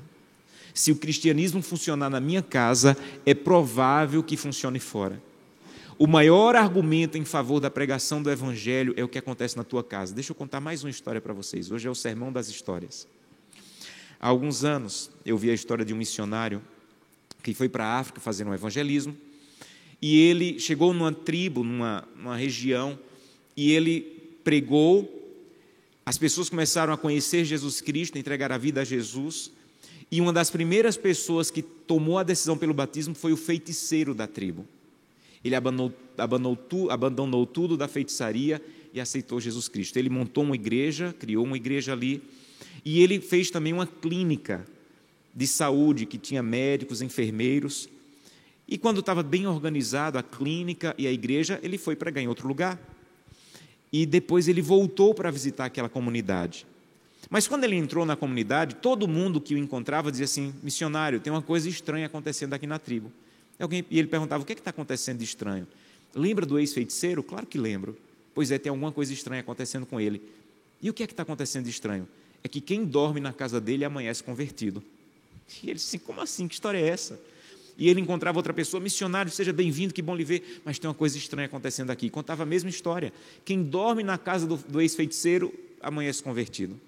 Se 0.72 0.90
o 0.90 0.96
cristianismo 0.96 1.60
funcionar 1.60 2.08
na 2.08 2.18
minha 2.18 2.40
casa, 2.40 2.96
é 3.26 3.34
provável 3.34 4.22
que 4.22 4.38
funcione 4.38 4.78
fora. 4.78 5.22
O 5.98 6.06
maior 6.06 6.56
argumento 6.56 7.18
em 7.18 7.26
favor 7.26 7.60
da 7.60 7.70
pregação 7.70 8.22
do 8.22 8.30
evangelho 8.30 8.94
é 8.96 9.04
o 9.04 9.08
que 9.08 9.18
acontece 9.18 9.54
na 9.58 9.64
tua 9.64 9.84
casa. 9.84 10.14
Deixa 10.14 10.30
eu 10.32 10.34
contar 10.34 10.60
mais 10.60 10.82
uma 10.82 10.88
história 10.88 11.20
para 11.20 11.34
vocês. 11.34 11.70
Hoje 11.70 11.86
é 11.86 11.90
o 11.90 11.94
sermão 11.94 12.32
das 12.32 12.48
histórias. 12.48 13.06
Há 14.22 14.28
alguns 14.28 14.62
anos 14.62 15.10
eu 15.26 15.36
vi 15.36 15.50
a 15.50 15.54
história 15.54 15.84
de 15.84 15.92
um 15.92 15.96
missionário 15.96 16.62
que 17.42 17.52
foi 17.52 17.68
para 17.68 17.84
a 17.84 17.98
África 17.98 18.20
fazer 18.20 18.46
um 18.46 18.54
evangelismo 18.54 19.16
e 20.02 20.18
ele 20.18 20.58
chegou 20.58 20.92
numa 20.92 21.12
tribo, 21.12 21.62
numa, 21.62 22.06
numa 22.16 22.36
região, 22.36 22.98
e 23.56 23.70
ele 23.70 24.00
pregou. 24.42 25.20
As 26.04 26.18
pessoas 26.18 26.50
começaram 26.50 26.92
a 26.92 26.96
conhecer 26.96 27.44
Jesus 27.44 27.80
Cristo, 27.80 28.18
entregar 28.18 28.50
a 28.50 28.58
vida 28.58 28.80
a 28.80 28.84
Jesus. 28.84 29.52
E 30.10 30.20
uma 30.20 30.32
das 30.32 30.50
primeiras 30.50 30.96
pessoas 30.96 31.52
que 31.52 31.62
tomou 31.62 32.18
a 32.18 32.24
decisão 32.24 32.58
pelo 32.58 32.74
batismo 32.74 33.14
foi 33.14 33.32
o 33.32 33.36
feiticeiro 33.36 34.12
da 34.12 34.26
tribo. 34.26 34.66
Ele 35.44 35.54
abandonou, 35.54 35.92
abandonou, 36.18 36.56
tu, 36.56 36.90
abandonou 36.90 37.46
tudo 37.46 37.76
da 37.76 37.86
feitiçaria 37.86 38.60
e 38.92 39.00
aceitou 39.00 39.40
Jesus 39.40 39.68
Cristo. 39.68 39.96
Ele 39.96 40.10
montou 40.10 40.42
uma 40.42 40.56
igreja, 40.56 41.14
criou 41.16 41.44
uma 41.44 41.56
igreja 41.56 41.92
ali, 41.92 42.20
e 42.84 43.00
ele 43.00 43.20
fez 43.20 43.50
também 43.50 43.72
uma 43.72 43.86
clínica 43.86 44.66
de 45.34 45.46
saúde 45.46 46.06
que 46.06 46.18
tinha 46.18 46.42
médicos, 46.42 47.00
enfermeiros. 47.00 47.88
E 48.68 48.76
quando 48.76 49.00
estava 49.00 49.22
bem 49.22 49.46
organizado 49.46 50.18
a 50.18 50.22
clínica 50.22 50.94
e 50.98 51.06
a 51.06 51.12
igreja, 51.12 51.58
ele 51.62 51.78
foi 51.78 51.96
pregar 51.96 52.22
em 52.22 52.28
outro 52.28 52.46
lugar. 52.46 52.78
E 53.92 54.06
depois 54.06 54.48
ele 54.48 54.62
voltou 54.62 55.14
para 55.14 55.30
visitar 55.30 55.66
aquela 55.66 55.88
comunidade. 55.88 56.66
Mas 57.30 57.46
quando 57.46 57.64
ele 57.64 57.76
entrou 57.76 58.04
na 58.04 58.16
comunidade, 58.16 58.76
todo 58.76 59.06
mundo 59.06 59.40
que 59.40 59.54
o 59.54 59.58
encontrava 59.58 60.10
dizia 60.10 60.24
assim: 60.24 60.52
missionário, 60.62 61.20
tem 61.20 61.32
uma 61.32 61.42
coisa 61.42 61.68
estranha 61.68 62.06
acontecendo 62.06 62.54
aqui 62.54 62.66
na 62.66 62.78
tribo. 62.78 63.12
Alguém, 63.58 63.84
e 63.90 63.98
ele 63.98 64.08
perguntava: 64.08 64.42
o 64.42 64.46
que 64.46 64.52
é 64.52 64.56
está 64.56 64.70
acontecendo 64.70 65.18
de 65.18 65.24
estranho? 65.24 65.66
Lembra 66.14 66.44
do 66.44 66.58
ex-feiticeiro? 66.58 67.22
Claro 67.22 67.46
que 67.46 67.58
lembro. 67.58 67.96
Pois 68.34 68.50
é, 68.50 68.58
tem 68.58 68.70
alguma 68.70 68.92
coisa 68.92 69.12
estranha 69.12 69.40
acontecendo 69.40 69.86
com 69.86 70.00
ele. 70.00 70.22
E 70.82 70.90
o 70.90 70.92
que 70.94 71.02
é 71.02 71.06
que 71.06 71.12
está 71.12 71.22
acontecendo 71.22 71.64
de 71.64 71.70
estranho? 71.70 72.08
É 72.44 72.48
que 72.48 72.60
quem 72.60 72.84
dorme 72.84 73.20
na 73.20 73.32
casa 73.32 73.60
dele 73.60 73.84
amanhece 73.84 74.22
convertido. 74.22 74.82
E 75.62 75.66
ele 75.66 75.74
disse: 75.74 75.98
como 75.98 76.20
assim? 76.20 76.48
Que 76.48 76.54
história 76.54 76.78
é 76.78 76.88
essa? 76.88 77.20
E 77.76 77.88
ele 77.88 78.00
encontrava 78.00 78.38
outra 78.38 78.52
pessoa, 78.52 78.80
missionário, 78.80 79.30
seja 79.30 79.52
bem-vindo, 79.52 79.94
que 79.94 80.02
bom 80.02 80.14
lhe 80.14 80.24
ver, 80.24 80.60
mas 80.64 80.78
tem 80.78 80.88
uma 80.88 80.94
coisa 80.94 81.16
estranha 81.16 81.46
acontecendo 81.46 81.90
aqui. 81.90 82.10
Contava 82.10 82.42
a 82.42 82.46
mesma 82.46 82.68
história. 82.68 83.12
Quem 83.44 83.62
dorme 83.62 84.02
na 84.02 84.18
casa 84.18 84.46
do, 84.46 84.56
do 84.56 84.80
ex-feiticeiro 84.80 85.52
amanhece 85.80 86.22
convertido. 86.22 86.78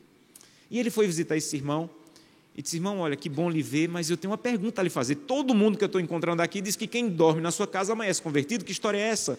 E 0.70 0.78
ele 0.78 0.90
foi 0.90 1.06
visitar 1.06 1.36
esse 1.36 1.56
irmão 1.56 1.88
e 2.56 2.62
disse: 2.62 2.76
Irmão, 2.76 2.98
olha, 2.98 3.16
que 3.16 3.28
bom 3.28 3.50
lhe 3.50 3.62
ver, 3.62 3.88
mas 3.88 4.10
eu 4.10 4.16
tenho 4.16 4.30
uma 4.30 4.38
pergunta 4.38 4.80
a 4.80 4.84
lhe 4.84 4.90
fazer. 4.90 5.16
Todo 5.16 5.54
mundo 5.54 5.78
que 5.78 5.84
eu 5.84 5.86
estou 5.86 6.00
encontrando 6.00 6.42
aqui 6.42 6.60
diz 6.60 6.76
que 6.76 6.86
quem 6.86 7.08
dorme 7.08 7.40
na 7.40 7.50
sua 7.50 7.66
casa 7.66 7.92
amanhece 7.92 8.20
convertido. 8.20 8.64
Que 8.64 8.72
história 8.72 8.98
é 8.98 9.02
essa? 9.02 9.38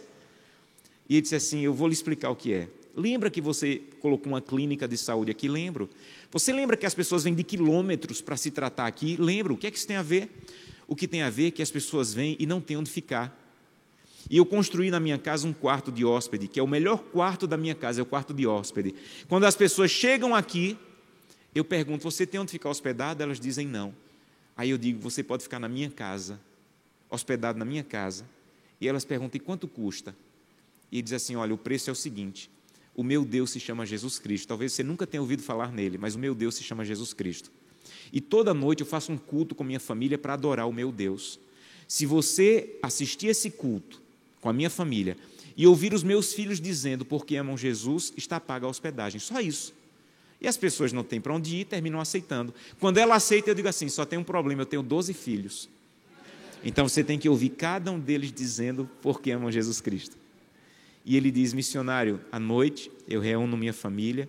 E 1.08 1.15
ele 1.15 1.21
disse 1.21 1.36
assim: 1.36 1.62
Eu 1.62 1.73
vou 1.73 1.88
lhe 1.88 1.93
explicar 1.93 2.30
o 2.30 2.36
que 2.36 2.54
é. 2.54 2.67
Lembra 2.96 3.30
que 3.30 3.42
você 3.42 3.82
colocou 4.00 4.32
uma 4.32 4.42
clínica 4.42 4.88
de 4.88 4.98
saúde 4.98 5.30
aqui? 5.30 5.48
Lembro. 5.50 5.90
Você 6.32 6.54
lembra 6.54 6.78
que 6.78 6.86
as 6.86 6.94
pessoas 6.94 7.24
vêm 7.24 7.36
de 7.36 7.44
quilômetros 7.44 8.22
para 8.22 8.38
se 8.38 8.50
tratar 8.52 8.88
aqui? 8.88 9.18
Lembro. 9.18 9.56
O 9.56 9.58
que 9.58 9.68
é 9.68 9.72
que 9.72 9.78
isso 9.78 9.88
tem 9.88 9.98
a 9.98 10.02
ver? 10.02 10.30
O 10.88 10.96
que 10.96 11.08
tem 11.08 11.22
a 11.22 11.30
ver 11.30 11.48
é 11.48 11.52
que 11.52 11.62
as 11.62 11.72
pessoas 11.72 12.14
vêm 12.14 12.38
e 12.40 12.46
não 12.46 12.62
têm 12.62 12.78
onde 12.78 12.90
ficar. 12.90 13.38
E 14.30 14.38
eu 14.38 14.46
construí 14.46 14.90
na 14.90 15.00
minha 15.00 15.18
casa 15.18 15.48
um 15.48 15.54
quarto 15.54 15.92
de 15.92 16.04
hóspede, 16.06 16.48
que 16.48 16.60
é 16.60 16.64
o 16.64 16.68
melhor 16.68 16.98
quarto 16.98 17.46
da 17.46 17.58
minha 17.58 17.76
casa, 17.76 18.02
é 18.02 18.04
o 18.04 18.06
quarto 18.06 18.34
de 18.34 18.48
hóspede. 18.48 18.96
Quando 19.28 19.44
as 19.44 19.56
pessoas 19.56 19.92
chegam 19.92 20.34
aqui, 20.34 20.78
eu 21.54 21.64
pergunto: 21.64 22.04
você 22.04 22.26
tem 22.26 22.40
onde 22.40 22.52
ficar 22.52 22.70
hospedado? 22.70 23.22
Elas 23.22 23.40
dizem 23.40 23.68
não. 23.68 23.94
Aí 24.56 24.70
eu 24.70 24.78
digo: 24.78 25.00
você 25.00 25.22
pode 25.22 25.44
ficar 25.44 25.60
na 25.60 25.68
minha 25.70 25.90
casa, 25.90 26.40
hospedado 27.10 27.60
na 27.60 27.66
minha 27.66 27.84
casa. 27.84 28.26
E 28.80 28.88
elas 28.88 29.06
perguntam: 29.06 29.38
e 29.38 29.40
quanto 29.40 29.68
custa? 29.68 30.16
E 30.92 31.02
diz 31.02 31.14
assim: 31.14 31.36
olha, 31.36 31.54
o 31.54 31.58
preço 31.58 31.90
é 31.90 31.94
o 31.94 31.96
seguinte. 31.96 32.50
O 32.96 33.04
meu 33.04 33.26
Deus 33.26 33.52
se 33.52 33.60
chama 33.60 33.86
Jesus 33.86 34.18
Cristo. 34.18 34.48
Talvez 34.48 34.74
você 34.74 34.84
nunca 34.84 35.06
tenha 35.06 35.22
ouvido 35.22 35.44
falar 35.44 35.72
nele, 35.72 35.98
mas 35.98 36.16
o 36.16 36.20
meu 36.20 36.34
Deus 36.34 36.56
se 36.56 36.64
chama 36.64 36.86
Jesus 36.86 37.14
Cristo. 37.14 37.52
E 38.12 38.22
toda 38.22 38.54
noite 38.54 38.82
eu 38.82 38.86
faço 38.86 39.12
um 39.12 39.18
culto 39.18 39.54
com 39.54 39.64
minha 39.64 39.80
família 39.80 40.18
para 40.18 40.34
adorar 40.34 40.68
o 40.68 40.74
meu 40.74 40.92
Deus. 40.92 41.40
Se 41.88 42.06
você 42.06 42.78
assistir 42.82 43.28
esse 43.28 43.52
culto 43.52 44.02
com 44.40 44.50
a 44.50 44.54
minha 44.54 44.70
família 44.70 45.18
e 45.58 45.68
ouvir 45.68 45.94
os 45.94 46.04
meus 46.04 46.34
filhos 46.34 46.60
dizendo 46.60 47.06
porque 47.06 47.36
amam 47.36 47.58
Jesus, 47.58 48.14
está 48.16 48.40
paga 48.40 48.66
a 48.66 48.70
hospedagem. 48.70 49.20
Só 49.20 49.40
isso. 49.42 49.74
E 50.40 50.48
as 50.48 50.58
pessoas 50.58 50.94
não 50.94 51.04
têm 51.04 51.20
para 51.20 51.34
onde 51.34 51.58
ir, 51.58 51.66
terminam 51.66 52.00
aceitando. 52.00 52.54
Quando 52.80 52.98
ela 52.98 53.16
aceita, 53.16 53.50
eu 53.50 53.56
digo 53.56 53.68
assim: 53.68 53.90
só 53.90 54.06
tem 54.06 54.20
um 54.20 54.24
problema, 54.24 54.62
eu 54.62 54.66
tenho 54.66 54.84
12 54.84 55.14
filhos. 55.14 55.70
Então 56.64 56.88
você 56.88 57.04
tem 57.04 57.20
que 57.20 57.30
ouvir 57.30 57.50
cada 57.50 57.92
um 57.92 58.00
deles 58.00 58.32
dizendo 58.32 58.90
por 59.02 59.22
que 59.22 59.32
amam 59.32 59.52
Jesus 59.52 59.80
Cristo. 59.82 60.18
E 61.06 61.15
ele 61.15 61.30
diz: 61.30 61.54
missionário, 61.54 62.20
à 62.32 62.39
noite 62.39 62.91
eu 63.08 63.22
reúno 63.22 63.56
minha 63.56 63.74
família, 63.74 64.28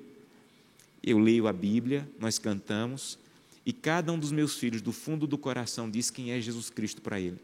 eu 1.03 1.19
leio 1.19 1.49
a 1.49 1.53
Bíblia, 1.53 2.07
nós 2.21 2.39
cantamos, 2.39 3.19
e 3.65 3.73
cada 3.73 4.13
um 4.13 4.19
dos 4.19 4.31
meus 4.31 4.57
filhos, 4.59 4.83
do 4.83 4.93
fundo 4.93 5.27
do 5.27 5.39
coração, 5.39 5.91
diz 5.91 6.11
quem 6.11 6.33
é 6.33 6.41
Jesus 6.41 6.69
Cristo 6.69 7.01
para 7.01 7.19
ele. 7.19 7.39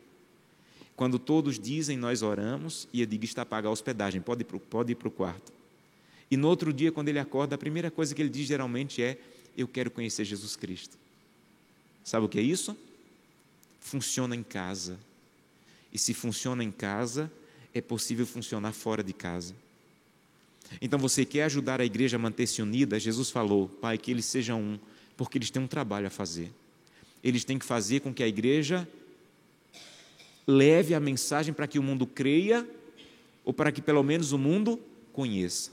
Quando 0.95 1.19
todos 1.19 1.59
dizem, 1.59 1.97
nós 1.97 2.23
oramos, 2.23 2.87
e 2.93 3.01
eu 3.01 3.07
digo: 3.07 3.25
está 3.25 3.45
paga 3.47 3.69
a 3.69 3.71
hospedagem, 3.71 4.21
pode 4.21 4.43
ir 4.43 4.95
para 4.95 5.09
o 5.09 5.11
quarto. 5.11 5.53
E 6.31 6.37
no 6.37 6.49
outro 6.49 6.73
dia, 6.73 6.93
quando 6.93 7.09
ele 7.09 7.19
acorda, 7.19 7.55
a 7.55 7.59
primeira 7.59 7.91
coisa 7.91 8.15
que 8.15 8.23
ele 8.23 8.29
diz 8.29 8.47
geralmente 8.47 9.03
é: 9.03 9.19
Eu 9.57 9.67
quero 9.67 9.91
conhecer 9.91 10.25
Jesus 10.25 10.57
Cristo. 10.57 10.97
Sabe 12.05 12.27
o 12.27 12.29
que 12.29 12.39
é 12.39 12.43
isso? 12.43 12.77
Funciona 13.81 14.37
em 14.37 14.43
casa. 14.43 14.99
E 15.93 15.99
se 15.99 16.15
funciona 16.15 16.65
em 16.65 16.71
casa, 16.71 17.31
é 17.75 17.81
possível 17.81 18.27
funcionar 18.27 18.73
fora 18.73 19.03
de 19.03 19.13
casa. 19.13 19.55
Então 20.81 20.99
você 20.99 21.25
quer 21.25 21.45
ajudar 21.45 21.81
a 21.81 21.85
igreja 21.85 22.17
a 22.17 22.19
manter-se 22.19 22.63
unida? 22.63 22.99
Jesus 22.99 23.31
falou: 23.31 23.69
Pai, 23.69 23.99
que 23.99 24.11
eles 24.11 24.25
sejam 24.25 24.61
um, 24.61 24.79
porque 25.17 25.39
eles 25.39 25.51
têm 25.51 25.63
um 25.63 25.67
trabalho 25.67 26.07
a 26.07 26.11
fazer. 26.11 26.51
Eles 27.23 27.45
têm 27.45 27.59
que 27.59 27.65
fazer 27.65 28.01
com 28.01 28.13
que 28.13 28.23
a 28.23 28.29
igreja 28.29 28.89
leve 30.47 30.95
a 30.95 31.01
mensagem 31.01 31.55
para 31.55 31.67
que 31.67 31.79
o 31.79 31.83
mundo 31.83 32.07
creia, 32.07 32.67
ou 33.45 33.53
para 33.53 33.71
que 33.71 33.81
pelo 33.81 34.03
menos 34.03 34.33
o 34.33 34.39
mundo 34.39 34.81
conheça. 35.13 35.71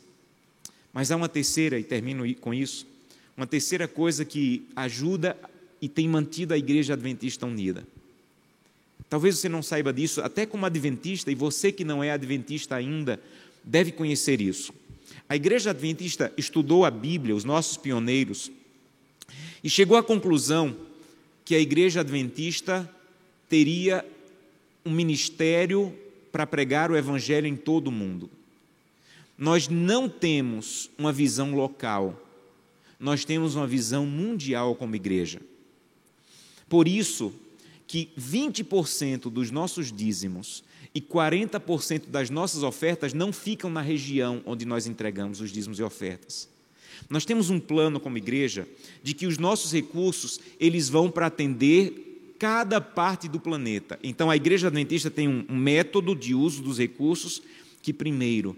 Mas 0.93 1.11
há 1.11 1.15
uma 1.15 1.29
terceira, 1.29 1.79
e 1.79 1.83
termino 1.83 2.23
com 2.35 2.53
isso, 2.53 2.85
uma 3.35 3.47
terceira 3.47 3.87
coisa 3.87 4.25
que 4.25 4.67
ajuda 4.75 5.37
e 5.81 5.87
tem 5.87 6.07
mantido 6.07 6.53
a 6.53 6.57
igreja 6.57 6.93
adventista 6.93 7.45
unida. 7.45 7.87
Talvez 9.09 9.37
você 9.37 9.49
não 9.49 9.63
saiba 9.63 9.91
disso, 9.91 10.21
até 10.21 10.45
como 10.45 10.65
adventista, 10.65 11.31
e 11.31 11.35
você 11.35 11.71
que 11.71 11.83
não 11.83 12.03
é 12.03 12.11
adventista 12.11 12.75
ainda, 12.75 13.19
deve 13.63 13.91
conhecer 13.91 14.39
isso. 14.39 14.73
A 15.27 15.35
igreja 15.35 15.71
adventista 15.71 16.31
estudou 16.37 16.85
a 16.85 16.91
Bíblia, 16.91 17.35
os 17.35 17.43
nossos 17.43 17.77
pioneiros, 17.77 18.51
e 19.63 19.69
chegou 19.69 19.97
à 19.97 20.03
conclusão 20.03 20.75
que 21.43 21.55
a 21.55 21.59
igreja 21.59 22.01
adventista 22.01 22.89
teria 23.47 24.05
um 24.85 24.91
ministério 24.91 25.93
para 26.31 26.45
pregar 26.45 26.91
o 26.91 26.95
evangelho 26.95 27.47
em 27.47 27.55
todo 27.55 27.87
o 27.87 27.91
mundo 27.91 28.29
nós 29.39 29.69
não 29.69 30.09
temos 30.09 30.89
uma 30.97 31.13
visão 31.13 31.55
local, 31.55 32.21
nós 32.99 33.23
temos 33.23 33.55
uma 33.55 33.65
visão 33.65 34.05
mundial 34.05 34.75
como 34.75 34.97
igreja. 34.97 35.39
Por 36.67 36.89
isso 36.89 37.33
que 37.89 38.11
20% 38.19 39.31
dos 39.31 39.49
nossos 39.49 39.91
dízimos 39.91 40.63
e 40.93 41.01
40% 41.01 42.05
das 42.05 42.29
nossas 42.29 42.61
ofertas 42.61 43.15
não 43.15 43.33
ficam 43.33 43.67
na 43.67 43.81
região 43.81 44.43
onde 44.45 44.63
nós 44.63 44.85
entregamos 44.85 45.41
os 45.41 45.51
dízimos 45.51 45.79
e 45.79 45.83
ofertas. 45.83 46.47
Nós 47.09 47.25
temos 47.25 47.49
um 47.49 47.59
plano 47.59 47.99
como 47.99 48.15
igreja 48.15 48.67
de 49.01 49.15
que 49.15 49.25
os 49.25 49.39
nossos 49.39 49.71
recursos 49.73 50.39
eles 50.59 50.87
vão 50.87 51.09
para 51.09 51.25
atender 51.25 52.35
cada 52.37 52.79
parte 52.79 53.27
do 53.27 53.39
planeta. 53.39 53.97
Então 54.03 54.29
a 54.29 54.35
igreja 54.35 54.67
adventista 54.67 55.09
tem 55.09 55.27
um 55.27 55.57
método 55.57 56.15
de 56.15 56.35
uso 56.35 56.61
dos 56.61 56.77
recursos 56.77 57.41
que 57.81 57.91
primeiro 57.91 58.55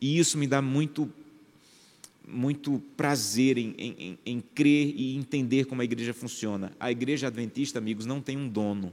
e 0.00 0.18
isso 0.18 0.36
me 0.36 0.48
dá 0.48 0.60
muito, 0.60 1.08
muito 2.26 2.82
prazer 2.96 3.58
em, 3.58 3.74
em, 3.78 4.18
em 4.24 4.40
crer 4.40 4.94
e 4.96 5.16
entender 5.16 5.66
como 5.66 5.80
a 5.80 5.84
igreja 5.84 6.14
funciona. 6.14 6.72
A 6.78 6.90
igreja 6.90 7.26
adventista, 7.26 7.78
amigos, 7.78 8.06
não 8.06 8.20
tem 8.20 8.36
um 8.36 8.48
dono 8.48 8.92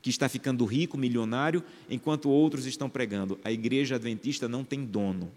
que 0.00 0.10
está 0.10 0.28
ficando 0.28 0.64
rico, 0.64 0.96
milionário, 0.96 1.62
enquanto 1.90 2.30
outros 2.30 2.66
estão 2.66 2.88
pregando. 2.88 3.38
A 3.44 3.50
igreja 3.50 3.96
adventista 3.96 4.48
não 4.48 4.64
tem 4.64 4.84
dono. 4.84 5.30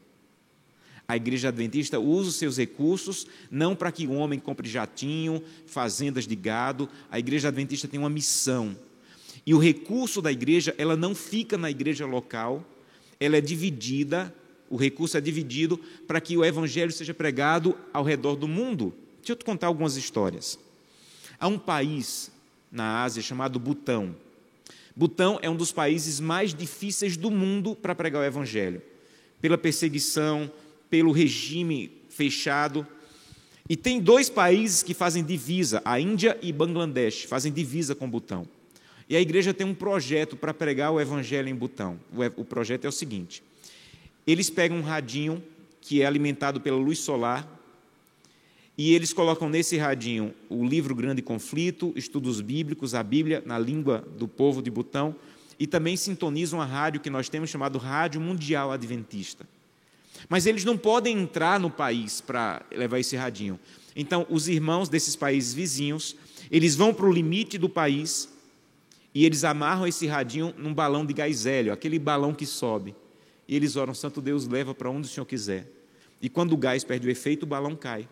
A 1.07 1.17
igreja 1.17 1.49
adventista 1.49 1.99
usa 1.99 2.29
os 2.29 2.35
seus 2.35 2.57
recursos 2.57 3.27
não 3.49 3.75
para 3.75 3.91
que 3.91 4.07
o 4.07 4.13
homem 4.13 4.39
compre 4.39 4.69
jatinho, 4.69 5.43
fazendas 5.65 6.25
de 6.25 6.35
gado. 6.35 6.87
A 7.09 7.19
igreja 7.19 7.49
adventista 7.49 7.87
tem 7.87 7.99
uma 7.99 8.09
missão. 8.09 8.77
E 9.45 9.53
o 9.53 9.57
recurso 9.57 10.21
da 10.21 10.31
igreja, 10.31 10.73
ela 10.77 10.95
não 10.95 11.15
fica 11.15 11.57
na 11.57 11.69
igreja 11.69 12.05
local, 12.05 12.65
ela 13.19 13.35
é 13.35 13.41
dividida, 13.41 14.33
o 14.72 14.78
recurso 14.78 15.17
é 15.17 15.22
dividido 15.22 15.78
para 16.07 16.22
que 16.22 16.38
o 16.38 16.45
evangelho 16.45 16.93
seja 16.93 17.13
pregado 17.13 17.78
ao 17.93 18.05
redor 18.05 18.38
do 18.38 18.47
mundo. 18.47 18.93
Deixa 19.17 19.34
eu 19.34 19.36
te 19.36 19.43
contar 19.43 19.67
algumas 19.67 19.97
histórias. 19.97 20.57
Há 21.38 21.47
um 21.47 21.59
país 21.59 22.32
na 22.72 23.03
Ásia 23.03 23.22
chamado 23.22 23.59
Butão. 23.59 24.15
Butão 24.95 25.38
é 25.41 25.49
um 25.49 25.57
dos 25.57 25.74
países 25.74 26.22
mais 26.22 26.53
difíceis 26.53 27.17
do 27.17 27.30
mundo 27.30 27.76
para 27.76 27.93
pregar 27.93 28.22
o 28.22 28.26
evangelho, 28.26 28.82
pela 29.41 29.57
perseguição, 29.57 30.49
pelo 30.89 31.11
regime 31.11 31.91
fechado. 32.09 32.88
E 33.67 33.76
tem 33.76 33.99
dois 33.99 34.30
países 34.30 34.82
que 34.82 34.93
fazem 34.93 35.22
divisa, 35.22 35.82
a 35.84 35.99
Índia 35.99 36.38
e 36.41 36.53
Bangladesh, 36.53 37.24
fazem 37.24 37.51
divisa 37.51 37.93
com 37.93 38.09
Butão. 38.09 38.47
E 39.09 39.17
a 39.17 39.22
igreja 39.22 39.53
tem 39.53 39.67
um 39.67 39.76
projeto 39.76 40.38
para 40.38 40.53
pregar 40.53 40.91
o 40.93 41.01
evangelho 41.01 41.49
em 41.49 41.55
Butão. 41.55 41.99
O 42.38 42.45
projeto 42.45 42.86
é 42.86 42.88
o 42.88 42.91
seguinte: 42.93 43.43
eles 44.26 44.49
pegam 44.49 44.78
um 44.78 44.82
radinho 44.82 45.43
que 45.80 46.01
é 46.01 46.05
alimentado 46.05 46.61
pela 46.61 46.78
luz 46.78 46.99
solar 46.99 47.59
e 48.78 48.93
eles 48.93 49.13
colocam 49.13 49.49
nesse 49.49 49.78
radinho 49.78 50.34
o 50.49 50.65
livro 50.65 50.95
Grande 50.95 51.22
Conflito, 51.22 51.91
estudos 51.95 52.41
bíblicos, 52.41 52.95
a 52.95 53.03
Bíblia 53.03 53.43
na 53.45 53.59
língua 53.59 54.05
do 54.17 54.28
povo 54.28 54.61
de 54.61 54.72
Butão 54.72 55.15
e 55.59 55.67
também 55.67 55.95
sintonizam 55.95 56.61
a 56.61 56.65
rádio 56.65 57.01
que 57.01 57.09
nós 57.09 57.30
temos 57.30 57.49
chamado 57.49 57.78
Rádio 57.78 58.19
Mundial 58.19 58.72
Adventista. 58.72 59.47
Mas 60.30 60.45
eles 60.45 60.65
não 60.65 60.78
podem 60.78 61.19
entrar 61.19 61.59
no 61.59 61.69
país 61.69 62.22
para 62.22 62.63
levar 62.72 62.99
esse 62.99 63.15
radinho. 63.15 63.59
Então, 63.95 64.26
os 64.30 64.47
irmãos 64.47 64.89
desses 64.89 65.15
países 65.15 65.53
vizinhos, 65.53 66.15
eles 66.49 66.76
vão 66.76 66.93
para 66.93 67.05
o 67.05 67.11
limite 67.11 67.57
do 67.57 67.69
país 67.69 68.30
e 69.13 69.26
eles 69.26 69.43
amarram 69.43 69.86
esse 69.86 70.07
radinho 70.07 70.53
num 70.57 70.74
balão 70.74 71.05
de 71.05 71.13
gás 71.13 71.45
hélio, 71.45 71.74
aquele 71.74 71.99
balão 71.99 72.34
que 72.34 72.45
sobe. 72.45 72.95
E 73.47 73.55
eles 73.55 73.75
oram, 73.75 73.93
Santo 73.93 74.21
Deus, 74.21 74.47
leva 74.47 74.73
para 74.73 74.89
onde 74.89 75.07
o 75.07 75.09
Senhor 75.09 75.25
quiser. 75.25 75.67
E 76.21 76.29
quando 76.29 76.53
o 76.53 76.57
gás 76.57 76.83
perde 76.83 77.07
o 77.07 77.11
efeito, 77.11 77.43
o 77.43 77.45
balão 77.45 77.75
cai. 77.75 78.07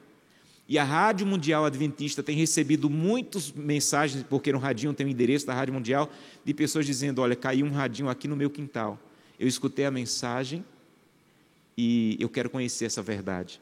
E 0.68 0.78
a 0.78 0.84
Rádio 0.84 1.26
Mundial 1.26 1.66
Adventista 1.66 2.22
tem 2.22 2.36
recebido 2.36 2.90
muitas 2.90 3.52
mensagens, 3.52 4.24
porque 4.24 4.52
no 4.52 4.60
radinho 4.60 4.94
tem 4.94 5.06
o 5.06 5.10
endereço 5.10 5.46
da 5.46 5.54
Rádio 5.54 5.74
Mundial, 5.74 6.12
de 6.46 6.54
pessoas 6.54 6.86
dizendo: 6.86 7.22
Olha, 7.22 7.36
caiu 7.36 7.66
um 7.66 7.72
radinho 7.72 8.08
aqui 8.10 8.28
no 8.28 8.36
meu 8.36 8.50
quintal. 8.50 9.00
Eu 9.40 9.48
escutei 9.48 9.86
a 9.86 9.92
mensagem 9.92 10.64
e 11.78 12.18
eu 12.20 12.30
quero 12.30 12.50
conhecer 12.50 12.86
essa 12.86 13.02
verdade. 13.02 13.60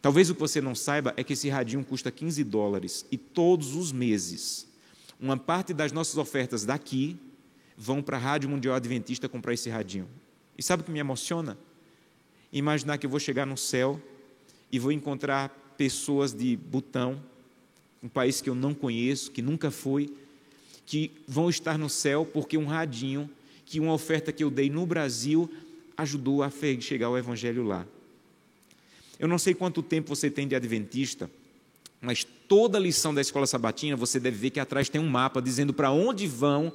Talvez 0.00 0.28
o 0.30 0.34
que 0.34 0.40
você 0.40 0.60
não 0.60 0.74
saiba 0.74 1.14
é 1.16 1.24
que 1.24 1.32
esse 1.32 1.48
radinho 1.48 1.82
custa 1.84 2.10
15 2.10 2.44
dólares 2.44 3.06
e 3.10 3.16
todos 3.16 3.74
os 3.74 3.90
meses 3.90 4.68
uma 5.18 5.36
parte 5.36 5.72
das 5.72 5.92
nossas 5.92 6.18
ofertas 6.18 6.64
daqui 6.64 7.16
vão 7.76 8.02
para 8.02 8.16
a 8.16 8.20
Rádio 8.20 8.50
Mundial 8.50 8.74
Adventista 8.74 9.28
comprar 9.28 9.54
esse 9.54 9.70
radinho. 9.70 10.06
E 10.56 10.62
sabe 10.62 10.82
o 10.82 10.84
que 10.84 10.90
me 10.90 10.98
emociona? 10.98 11.58
Imaginar 12.52 12.98
que 12.98 13.06
eu 13.06 13.10
vou 13.10 13.20
chegar 13.20 13.46
no 13.46 13.56
céu 13.56 14.00
e 14.70 14.78
vou 14.78 14.92
encontrar 14.92 15.48
pessoas 15.76 16.32
de 16.32 16.56
Butão, 16.56 17.20
um 18.02 18.08
país 18.08 18.40
que 18.40 18.48
eu 18.48 18.54
não 18.54 18.74
conheço, 18.74 19.30
que 19.30 19.42
nunca 19.42 19.70
fui, 19.70 20.14
que 20.86 21.10
vão 21.26 21.48
estar 21.48 21.78
no 21.78 21.88
céu 21.88 22.24
porque 22.24 22.56
um 22.56 22.66
radinho, 22.66 23.28
que 23.64 23.80
uma 23.80 23.92
oferta 23.92 24.32
que 24.32 24.44
eu 24.44 24.50
dei 24.50 24.68
no 24.70 24.86
Brasil 24.86 25.50
ajudou 25.96 26.42
a 26.42 26.50
chegar 26.80 27.08
o 27.10 27.16
evangelho 27.16 27.64
lá. 27.64 27.86
Eu 29.18 29.28
não 29.28 29.38
sei 29.38 29.54
quanto 29.54 29.82
tempo 29.82 30.14
você 30.14 30.30
tem 30.30 30.46
de 30.46 30.54
adventista, 30.54 31.30
mas 32.00 32.24
toda 32.46 32.78
lição 32.78 33.14
da 33.14 33.20
escola 33.20 33.46
sabatina, 33.46 33.96
você 33.96 34.20
deve 34.20 34.36
ver 34.36 34.50
que 34.50 34.60
atrás 34.60 34.88
tem 34.88 35.00
um 35.00 35.08
mapa 35.08 35.40
dizendo 35.40 35.72
para 35.72 35.90
onde 35.90 36.26
vão, 36.26 36.72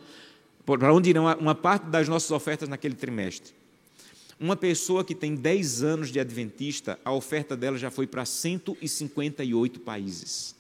para 0.66 0.94
onde 0.94 1.10
irão 1.10 1.26
uma 1.38 1.54
parte 1.54 1.86
das 1.88 2.08
nossas 2.08 2.32
ofertas 2.32 2.68
naquele 2.68 2.96
trimestre. 2.96 3.59
Uma 4.40 4.56
pessoa 4.56 5.04
que 5.04 5.14
tem 5.14 5.36
10 5.36 5.84
anos 5.84 6.12
de 6.12 6.20
adventista, 6.20 6.98
a 7.04 7.12
oferta 7.12 7.58
dela 7.58 7.78
já 7.78 7.92
foi 7.92 8.08
para 8.08 8.24
158 8.24 9.82
países. 9.82 10.56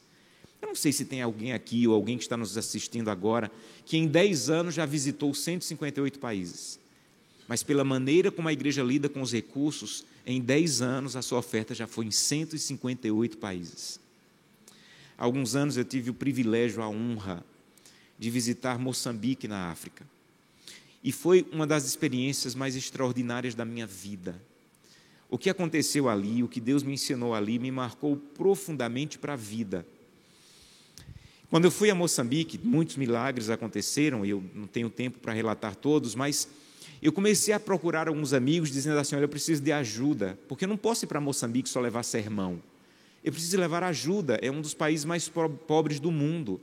Eu 0.62 0.68
não 0.68 0.76
sei 0.76 0.92
se 0.92 1.06
tem 1.06 1.22
alguém 1.22 1.54
aqui 1.54 1.88
ou 1.88 1.96
alguém 1.96 2.18
que 2.18 2.24
está 2.24 2.36
nos 2.36 2.58
assistindo 2.58 3.10
agora 3.10 3.50
que 3.86 3.96
em 3.96 4.06
10 4.06 4.50
anos 4.50 4.76
já 4.76 4.86
visitou 4.86 5.34
158 5.34 6.20
países. 6.20 6.78
Mas 7.48 7.64
pela 7.64 7.86
maneira 7.86 8.30
como 8.30 8.50
a 8.50 8.54
igreja 8.54 8.84
lida 8.84 9.08
com 9.08 9.22
os 9.22 9.32
recursos, 9.32 10.04
em 10.26 10.42
10 10.42 10.82
anos 10.82 11.16
a 11.16 11.22
sua 11.22 11.40
oferta 11.40 11.74
já 11.74 11.88
foi 11.88 12.06
em 12.06 12.12
158 12.12 13.38
países. 13.38 13.98
Há 15.18 15.24
alguns 15.24 15.56
anos 15.56 15.78
eu 15.78 15.86
tive 15.86 16.10
o 16.10 16.14
privilégio, 16.14 16.84
a 16.84 16.90
honra 16.90 17.46
de 18.20 18.30
visitar 18.30 18.78
Moçambique 18.78 19.48
na 19.48 19.72
África. 19.72 20.06
E 21.04 21.12
foi 21.12 21.48
uma 21.52 21.66
das 21.66 21.86
experiências 21.86 22.56
mais 22.56 22.76
extraordinárias 22.76 23.56
da 23.56 23.64
minha 23.64 23.88
vida. 23.88 24.40
O 25.30 25.38
que 25.38 25.50
aconteceu 25.50 26.10
ali, 26.10 26.44
o 26.44 26.48
que 26.48 26.60
Deus 26.60 26.84
me 26.84 26.94
ensinou 26.94 27.34
ali, 27.34 27.60
me 27.60 27.72
marcou 27.72 28.18
profundamente 28.18 29.18
para 29.18 29.34
a 29.34 29.38
vida. 29.38 29.86
Quando 31.50 31.66
eu 31.66 31.72
fui 31.72 31.90
a 31.90 31.96
Moçambique, 31.96 32.60
muitos 32.64 32.96
milagres 32.96 33.50
aconteceram, 33.50 34.26
eu 34.26 34.44
não 34.54 34.68
tenho 34.68 34.90
tempo 34.90 35.20
para 35.20 35.34
relatar 35.34 35.76
todos, 35.76 36.14
mas 36.14 36.48
eu 37.02 37.12
comecei 37.14 37.54
a 37.54 37.60
procurar 37.60 38.08
alguns 38.08 38.34
amigos 38.34 38.70
dizendo 38.70 39.00
assim: 39.00 39.16
Olha, 39.16 39.24
eu 39.24 39.30
preciso 39.30 39.62
de 39.62 39.72
ajuda, 39.72 40.38
porque 40.48 40.66
eu 40.66 40.70
não 40.70 40.78
posso 40.78 41.06
ir 41.06 41.08
para 41.08 41.22
Moçambique 41.22 41.70
só 41.70 41.80
levar 41.80 42.04
sermão. 42.04 42.62
Eu 43.24 43.32
preciso 43.32 43.58
levar 43.58 43.84
ajuda, 43.84 44.38
é 44.42 44.52
um 44.52 44.62
dos 44.62 44.74
países 44.74 45.06
mais 45.06 45.30
pobres 45.68 46.00
do 46.00 46.12
mundo. 46.12 46.60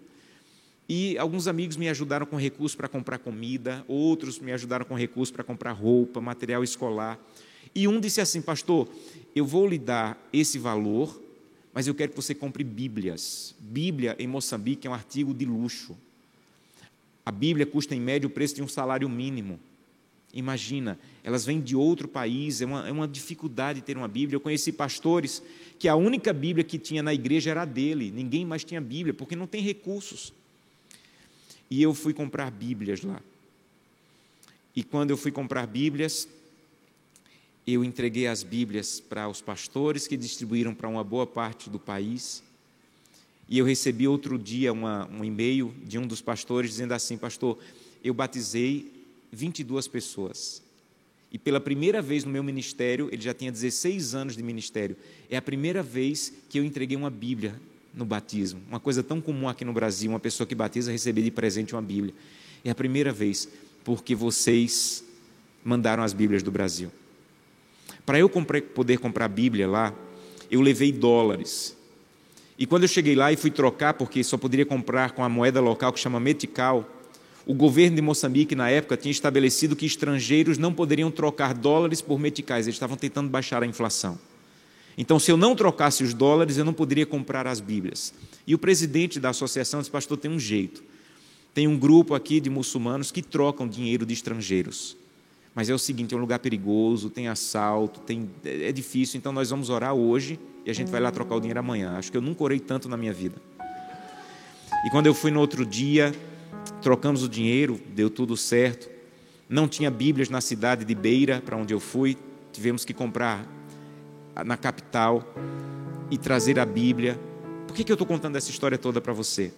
E 0.88 1.18
alguns 1.18 1.48
amigos 1.48 1.76
me 1.76 1.88
ajudaram 1.88 2.26
com 2.26 2.36
recursos 2.36 2.76
para 2.76 2.88
comprar 2.88 3.18
comida, 3.18 3.84
outros 3.88 4.38
me 4.38 4.52
ajudaram 4.52 4.84
com 4.84 4.94
recursos 4.94 5.32
para 5.32 5.42
comprar 5.42 5.72
roupa, 5.72 6.20
material 6.20 6.62
escolar. 6.62 7.18
E 7.74 7.88
um 7.88 8.00
disse 8.00 8.20
assim: 8.20 8.40
Pastor, 8.40 8.88
eu 9.34 9.44
vou 9.44 9.66
lhe 9.66 9.78
dar 9.78 10.16
esse 10.32 10.58
valor, 10.58 11.20
mas 11.74 11.86
eu 11.86 11.94
quero 11.94 12.12
que 12.12 12.16
você 12.16 12.34
compre 12.34 12.62
Bíblias. 12.62 13.54
Bíblia 13.58 14.14
em 14.18 14.28
Moçambique 14.28 14.86
é 14.86 14.90
um 14.90 14.94
artigo 14.94 15.34
de 15.34 15.44
luxo. 15.44 15.96
A 17.24 17.32
Bíblia 17.32 17.66
custa 17.66 17.94
em 17.94 18.00
média 18.00 18.26
o 18.26 18.30
preço 18.30 18.54
de 18.54 18.62
um 18.62 18.68
salário 18.68 19.08
mínimo. 19.08 19.58
Imagina, 20.32 20.98
elas 21.24 21.44
vêm 21.44 21.60
de 21.60 21.74
outro 21.74 22.06
país, 22.06 22.60
é 22.60 22.66
uma, 22.66 22.88
é 22.88 22.92
uma 22.92 23.08
dificuldade 23.08 23.80
ter 23.80 23.96
uma 23.96 24.06
Bíblia. 24.06 24.36
Eu 24.36 24.40
conheci 24.40 24.70
pastores 24.70 25.42
que 25.78 25.88
a 25.88 25.96
única 25.96 26.32
Bíblia 26.32 26.62
que 26.62 26.78
tinha 26.78 27.02
na 27.02 27.12
igreja 27.12 27.50
era 27.50 27.64
dele, 27.64 28.12
ninguém 28.14 28.44
mais 28.44 28.62
tinha 28.62 28.80
Bíblia, 28.80 29.12
porque 29.12 29.34
não 29.34 29.46
tem 29.46 29.60
recursos. 29.60 30.32
E 31.70 31.82
eu 31.82 31.94
fui 31.94 32.12
comprar 32.12 32.50
Bíblias 32.50 33.02
lá. 33.02 33.20
E 34.74 34.82
quando 34.82 35.10
eu 35.10 35.16
fui 35.16 35.32
comprar 35.32 35.66
Bíblias, 35.66 36.28
eu 37.66 37.82
entreguei 37.82 38.26
as 38.26 38.42
Bíblias 38.42 39.00
para 39.00 39.28
os 39.28 39.40
pastores 39.40 40.06
que 40.06 40.16
distribuíram 40.16 40.74
para 40.74 40.88
uma 40.88 41.02
boa 41.02 41.26
parte 41.26 41.68
do 41.68 41.78
país. 41.78 42.42
E 43.48 43.58
eu 43.58 43.64
recebi 43.64 44.06
outro 44.06 44.38
dia 44.38 44.72
uma, 44.72 45.08
um 45.08 45.24
e-mail 45.24 45.74
de 45.84 45.98
um 45.98 46.06
dos 46.06 46.20
pastores 46.20 46.70
dizendo 46.70 46.92
assim: 46.92 47.16
Pastor, 47.16 47.58
eu 48.04 48.14
batizei 48.14 48.92
22 49.32 49.88
pessoas. 49.88 50.62
E 51.32 51.38
pela 51.38 51.60
primeira 51.60 52.00
vez 52.00 52.24
no 52.24 52.30
meu 52.30 52.42
ministério, 52.42 53.08
ele 53.10 53.20
já 53.20 53.34
tinha 53.34 53.50
16 53.50 54.14
anos 54.14 54.36
de 54.36 54.42
ministério, 54.42 54.96
é 55.28 55.36
a 55.36 55.42
primeira 55.42 55.82
vez 55.82 56.32
que 56.48 56.58
eu 56.58 56.64
entreguei 56.64 56.96
uma 56.96 57.10
Bíblia 57.10 57.60
no 57.96 58.04
batismo. 58.04 58.60
Uma 58.68 58.78
coisa 58.78 59.02
tão 59.02 59.20
comum 59.20 59.48
aqui 59.48 59.64
no 59.64 59.72
Brasil, 59.72 60.10
uma 60.10 60.20
pessoa 60.20 60.46
que 60.46 60.54
batiza 60.54 60.92
receber 60.92 61.22
de 61.22 61.30
presente 61.30 61.74
uma 61.74 61.80
Bíblia. 61.80 62.12
É 62.62 62.70
a 62.70 62.74
primeira 62.74 63.10
vez, 63.10 63.48
porque 63.82 64.14
vocês 64.14 65.02
mandaram 65.64 66.02
as 66.02 66.12
Bíblias 66.12 66.42
do 66.42 66.50
Brasil. 66.50 66.92
Para 68.04 68.18
eu 68.18 68.28
poder 68.28 68.98
comprar 68.98 69.26
Bíblia 69.28 69.66
lá, 69.66 69.94
eu 70.50 70.60
levei 70.60 70.92
dólares. 70.92 71.74
E 72.58 72.66
quando 72.66 72.84
eu 72.84 72.88
cheguei 72.88 73.14
lá 73.14 73.32
e 73.32 73.36
fui 73.36 73.50
trocar, 73.50 73.94
porque 73.94 74.22
só 74.22 74.36
poderia 74.36 74.66
comprar 74.66 75.12
com 75.12 75.24
a 75.24 75.28
moeda 75.28 75.60
local 75.60 75.92
que 75.92 75.98
chama 75.98 76.20
metical, 76.20 76.88
o 77.46 77.54
governo 77.54 77.96
de 77.96 78.02
Moçambique, 78.02 78.54
na 78.54 78.68
época, 78.68 78.96
tinha 78.96 79.12
estabelecido 79.12 79.76
que 79.76 79.86
estrangeiros 79.86 80.58
não 80.58 80.72
poderiam 80.72 81.10
trocar 81.10 81.54
dólares 81.54 82.02
por 82.02 82.18
meticais, 82.18 82.66
eles 82.66 82.74
estavam 82.74 82.96
tentando 82.96 83.28
baixar 83.28 83.62
a 83.62 83.66
inflação. 83.66 84.18
Então, 84.98 85.18
se 85.18 85.30
eu 85.30 85.36
não 85.36 85.54
trocasse 85.54 86.02
os 86.02 86.14
dólares, 86.14 86.56
eu 86.56 86.64
não 86.64 86.72
poderia 86.72 87.04
comprar 87.04 87.46
as 87.46 87.60
Bíblias. 87.60 88.14
E 88.46 88.54
o 88.54 88.58
presidente 88.58 89.20
da 89.20 89.30
associação 89.30 89.80
disse: 89.80 89.90
Pastor, 89.90 90.16
tem 90.16 90.30
um 90.30 90.38
jeito. 90.38 90.82
Tem 91.52 91.68
um 91.68 91.78
grupo 91.78 92.14
aqui 92.14 92.40
de 92.40 92.48
muçulmanos 92.48 93.10
que 93.10 93.22
trocam 93.22 93.68
dinheiro 93.68 94.06
de 94.06 94.14
estrangeiros. 94.14 94.96
Mas 95.54 95.68
é 95.68 95.74
o 95.74 95.78
seguinte: 95.78 96.14
é 96.14 96.16
um 96.16 96.20
lugar 96.20 96.38
perigoso, 96.38 97.10
tem 97.10 97.28
assalto, 97.28 98.00
tem, 98.00 98.30
é 98.44 98.72
difícil. 98.72 99.18
Então, 99.18 99.32
nós 99.32 99.50
vamos 99.50 99.68
orar 99.68 99.94
hoje 99.94 100.38
e 100.64 100.70
a 100.70 100.72
gente 100.72 100.90
vai 100.90 101.00
lá 101.00 101.10
trocar 101.10 101.36
o 101.36 101.40
dinheiro 101.40 101.60
amanhã. 101.60 101.94
Acho 101.96 102.10
que 102.10 102.16
eu 102.16 102.22
nunca 102.22 102.42
orei 102.42 102.58
tanto 102.58 102.88
na 102.88 102.96
minha 102.96 103.12
vida. 103.12 103.36
E 104.86 104.90
quando 104.90 105.06
eu 105.06 105.14
fui 105.14 105.30
no 105.30 105.40
outro 105.40 105.66
dia, 105.66 106.14
trocamos 106.80 107.22
o 107.22 107.28
dinheiro, 107.28 107.80
deu 107.94 108.08
tudo 108.08 108.36
certo. 108.36 108.88
Não 109.48 109.68
tinha 109.68 109.90
Bíblias 109.90 110.28
na 110.28 110.40
cidade 110.40 110.84
de 110.84 110.94
Beira, 110.94 111.42
para 111.44 111.56
onde 111.56 111.72
eu 111.72 111.80
fui, 111.80 112.16
tivemos 112.52 112.84
que 112.84 112.92
comprar 112.92 113.55
na 114.44 114.56
capital 114.56 115.22
e 116.10 116.18
trazer 116.18 116.58
a 116.58 116.66
Bíblia. 116.66 117.18
Por 117.66 117.74
que, 117.74 117.84
que 117.84 117.92
eu 117.92 117.94
estou 117.94 118.06
contando 118.06 118.36
essa 118.36 118.50
história 118.50 118.78
toda 118.78 119.00
para 119.00 119.12
você? 119.12 119.52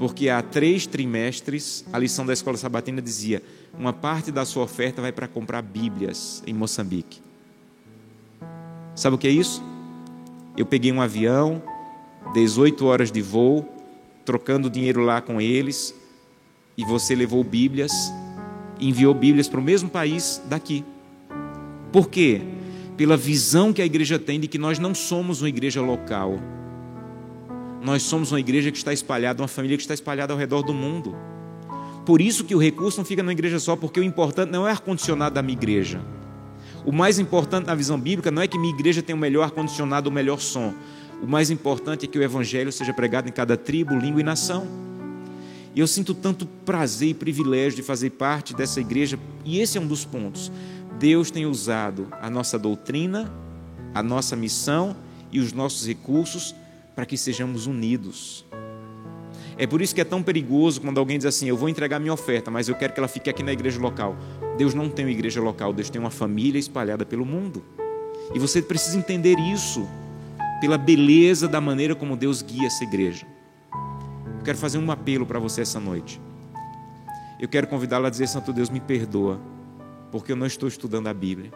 porque 0.00 0.30
há 0.30 0.40
três 0.40 0.86
trimestres 0.86 1.84
a 1.92 1.98
lição 1.98 2.24
da 2.24 2.32
escola 2.32 2.56
sabatina 2.56 3.02
dizia: 3.02 3.42
uma 3.78 3.92
parte 3.92 4.32
da 4.32 4.46
sua 4.46 4.62
oferta 4.62 5.02
vai 5.02 5.12
para 5.12 5.28
comprar 5.28 5.60
Bíblias 5.60 6.42
em 6.46 6.54
Moçambique. 6.54 7.20
Sabe 8.96 9.16
o 9.16 9.18
que 9.18 9.28
é 9.28 9.30
isso? 9.30 9.62
Eu 10.56 10.64
peguei 10.64 10.90
um 10.90 11.02
avião, 11.02 11.62
18 12.32 12.86
horas 12.86 13.12
de 13.12 13.20
voo, 13.20 13.68
trocando 14.24 14.70
dinheiro 14.70 15.02
lá 15.02 15.20
com 15.20 15.38
eles, 15.38 15.94
e 16.78 16.82
você 16.82 17.14
levou 17.14 17.44
Bíblias, 17.44 17.92
enviou 18.80 19.12
Bíblias 19.12 19.48
para 19.50 19.60
o 19.60 19.62
mesmo 19.62 19.90
país 19.90 20.40
daqui. 20.46 20.82
Por 21.92 22.08
quê? 22.08 22.40
Pela 23.00 23.16
visão 23.16 23.72
que 23.72 23.80
a 23.80 23.86
igreja 23.86 24.18
tem 24.18 24.38
de 24.38 24.46
que 24.46 24.58
nós 24.58 24.78
não 24.78 24.94
somos 24.94 25.40
uma 25.40 25.48
igreja 25.48 25.80
local. 25.80 26.38
Nós 27.82 28.02
somos 28.02 28.30
uma 28.30 28.38
igreja 28.38 28.70
que 28.70 28.76
está 28.76 28.92
espalhada, 28.92 29.40
uma 29.40 29.48
família 29.48 29.78
que 29.78 29.82
está 29.82 29.94
espalhada 29.94 30.34
ao 30.34 30.38
redor 30.38 30.60
do 30.60 30.74
mundo. 30.74 31.16
Por 32.04 32.20
isso 32.20 32.44
que 32.44 32.54
o 32.54 32.58
recurso 32.58 32.98
não 32.98 33.04
fica 33.06 33.22
numa 33.22 33.32
igreja 33.32 33.58
só, 33.58 33.74
porque 33.74 33.98
o 33.98 34.04
importante 34.04 34.50
não 34.50 34.68
é 34.68 34.70
ar-condicionado 34.70 35.34
da 35.34 35.40
minha 35.40 35.56
igreja. 35.56 35.98
O 36.84 36.92
mais 36.92 37.18
importante 37.18 37.68
na 37.68 37.74
visão 37.74 37.98
bíblica 37.98 38.30
não 38.30 38.42
é 38.42 38.46
que 38.46 38.58
minha 38.58 38.74
igreja 38.74 39.00
tenha 39.00 39.16
o 39.16 39.18
melhor 39.18 39.44
ar-condicionado, 39.44 40.10
o 40.10 40.12
melhor 40.12 40.38
som. 40.38 40.74
O 41.22 41.26
mais 41.26 41.50
importante 41.50 42.04
é 42.04 42.06
que 42.06 42.18
o 42.18 42.22
evangelho 42.22 42.70
seja 42.70 42.92
pregado 42.92 43.26
em 43.26 43.32
cada 43.32 43.56
tribo, 43.56 43.96
língua 43.96 44.20
e 44.20 44.24
nação. 44.24 44.68
E 45.74 45.80
eu 45.80 45.86
sinto 45.86 46.12
tanto 46.12 46.44
prazer 46.66 47.08
e 47.08 47.14
privilégio 47.14 47.76
de 47.76 47.82
fazer 47.82 48.10
parte 48.10 48.54
dessa 48.54 48.78
igreja, 48.78 49.18
e 49.42 49.58
esse 49.58 49.78
é 49.78 49.80
um 49.80 49.86
dos 49.86 50.04
pontos. 50.04 50.52
Deus 51.00 51.30
tem 51.30 51.46
usado 51.46 52.08
a 52.20 52.28
nossa 52.28 52.58
doutrina, 52.58 53.32
a 53.94 54.02
nossa 54.02 54.36
missão 54.36 54.94
e 55.32 55.40
os 55.40 55.50
nossos 55.50 55.88
recursos 55.88 56.54
para 56.94 57.06
que 57.06 57.16
sejamos 57.16 57.66
unidos. 57.66 58.44
É 59.56 59.66
por 59.66 59.80
isso 59.80 59.94
que 59.94 60.02
é 60.02 60.04
tão 60.04 60.22
perigoso 60.22 60.78
quando 60.78 60.98
alguém 60.98 61.16
diz 61.16 61.24
assim: 61.24 61.48
Eu 61.48 61.56
vou 61.56 61.70
entregar 61.70 61.98
minha 61.98 62.12
oferta, 62.12 62.50
mas 62.50 62.68
eu 62.68 62.74
quero 62.74 62.92
que 62.92 63.00
ela 63.00 63.08
fique 63.08 63.30
aqui 63.30 63.42
na 63.42 63.50
igreja 63.50 63.80
local. 63.80 64.14
Deus 64.58 64.74
não 64.74 64.90
tem 64.90 65.06
uma 65.06 65.10
igreja 65.10 65.40
local, 65.40 65.72
Deus 65.72 65.88
tem 65.88 65.98
uma 65.98 66.10
família 66.10 66.58
espalhada 66.58 67.06
pelo 67.06 67.24
mundo. 67.24 67.64
E 68.34 68.38
você 68.38 68.60
precisa 68.60 68.98
entender 68.98 69.38
isso 69.38 69.88
pela 70.60 70.76
beleza 70.76 71.48
da 71.48 71.62
maneira 71.62 71.94
como 71.94 72.14
Deus 72.14 72.42
guia 72.42 72.66
essa 72.66 72.84
igreja. 72.84 73.26
Eu 74.38 74.44
quero 74.44 74.58
fazer 74.58 74.76
um 74.76 74.90
apelo 74.90 75.24
para 75.24 75.38
você 75.38 75.62
essa 75.62 75.80
noite. 75.80 76.20
Eu 77.40 77.48
quero 77.48 77.66
convidá-lo 77.66 78.04
a 78.04 78.10
dizer: 78.10 78.28
Santo 78.28 78.52
Deus, 78.52 78.68
me 78.68 78.80
perdoa, 78.80 79.40
porque 80.10 80.32
eu 80.32 80.36
não 80.36 80.46
estou 80.46 80.68
estudando 80.68 81.06
a 81.06 81.14
Bíblia. 81.14 81.52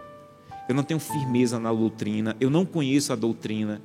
Eu 0.68 0.74
não 0.74 0.82
tenho 0.82 1.00
firmeza 1.00 1.58
na 1.58 1.72
doutrina, 1.72 2.36
eu 2.40 2.48
não 2.48 2.64
conheço 2.64 3.12
a 3.12 3.16
doutrina. 3.16 3.82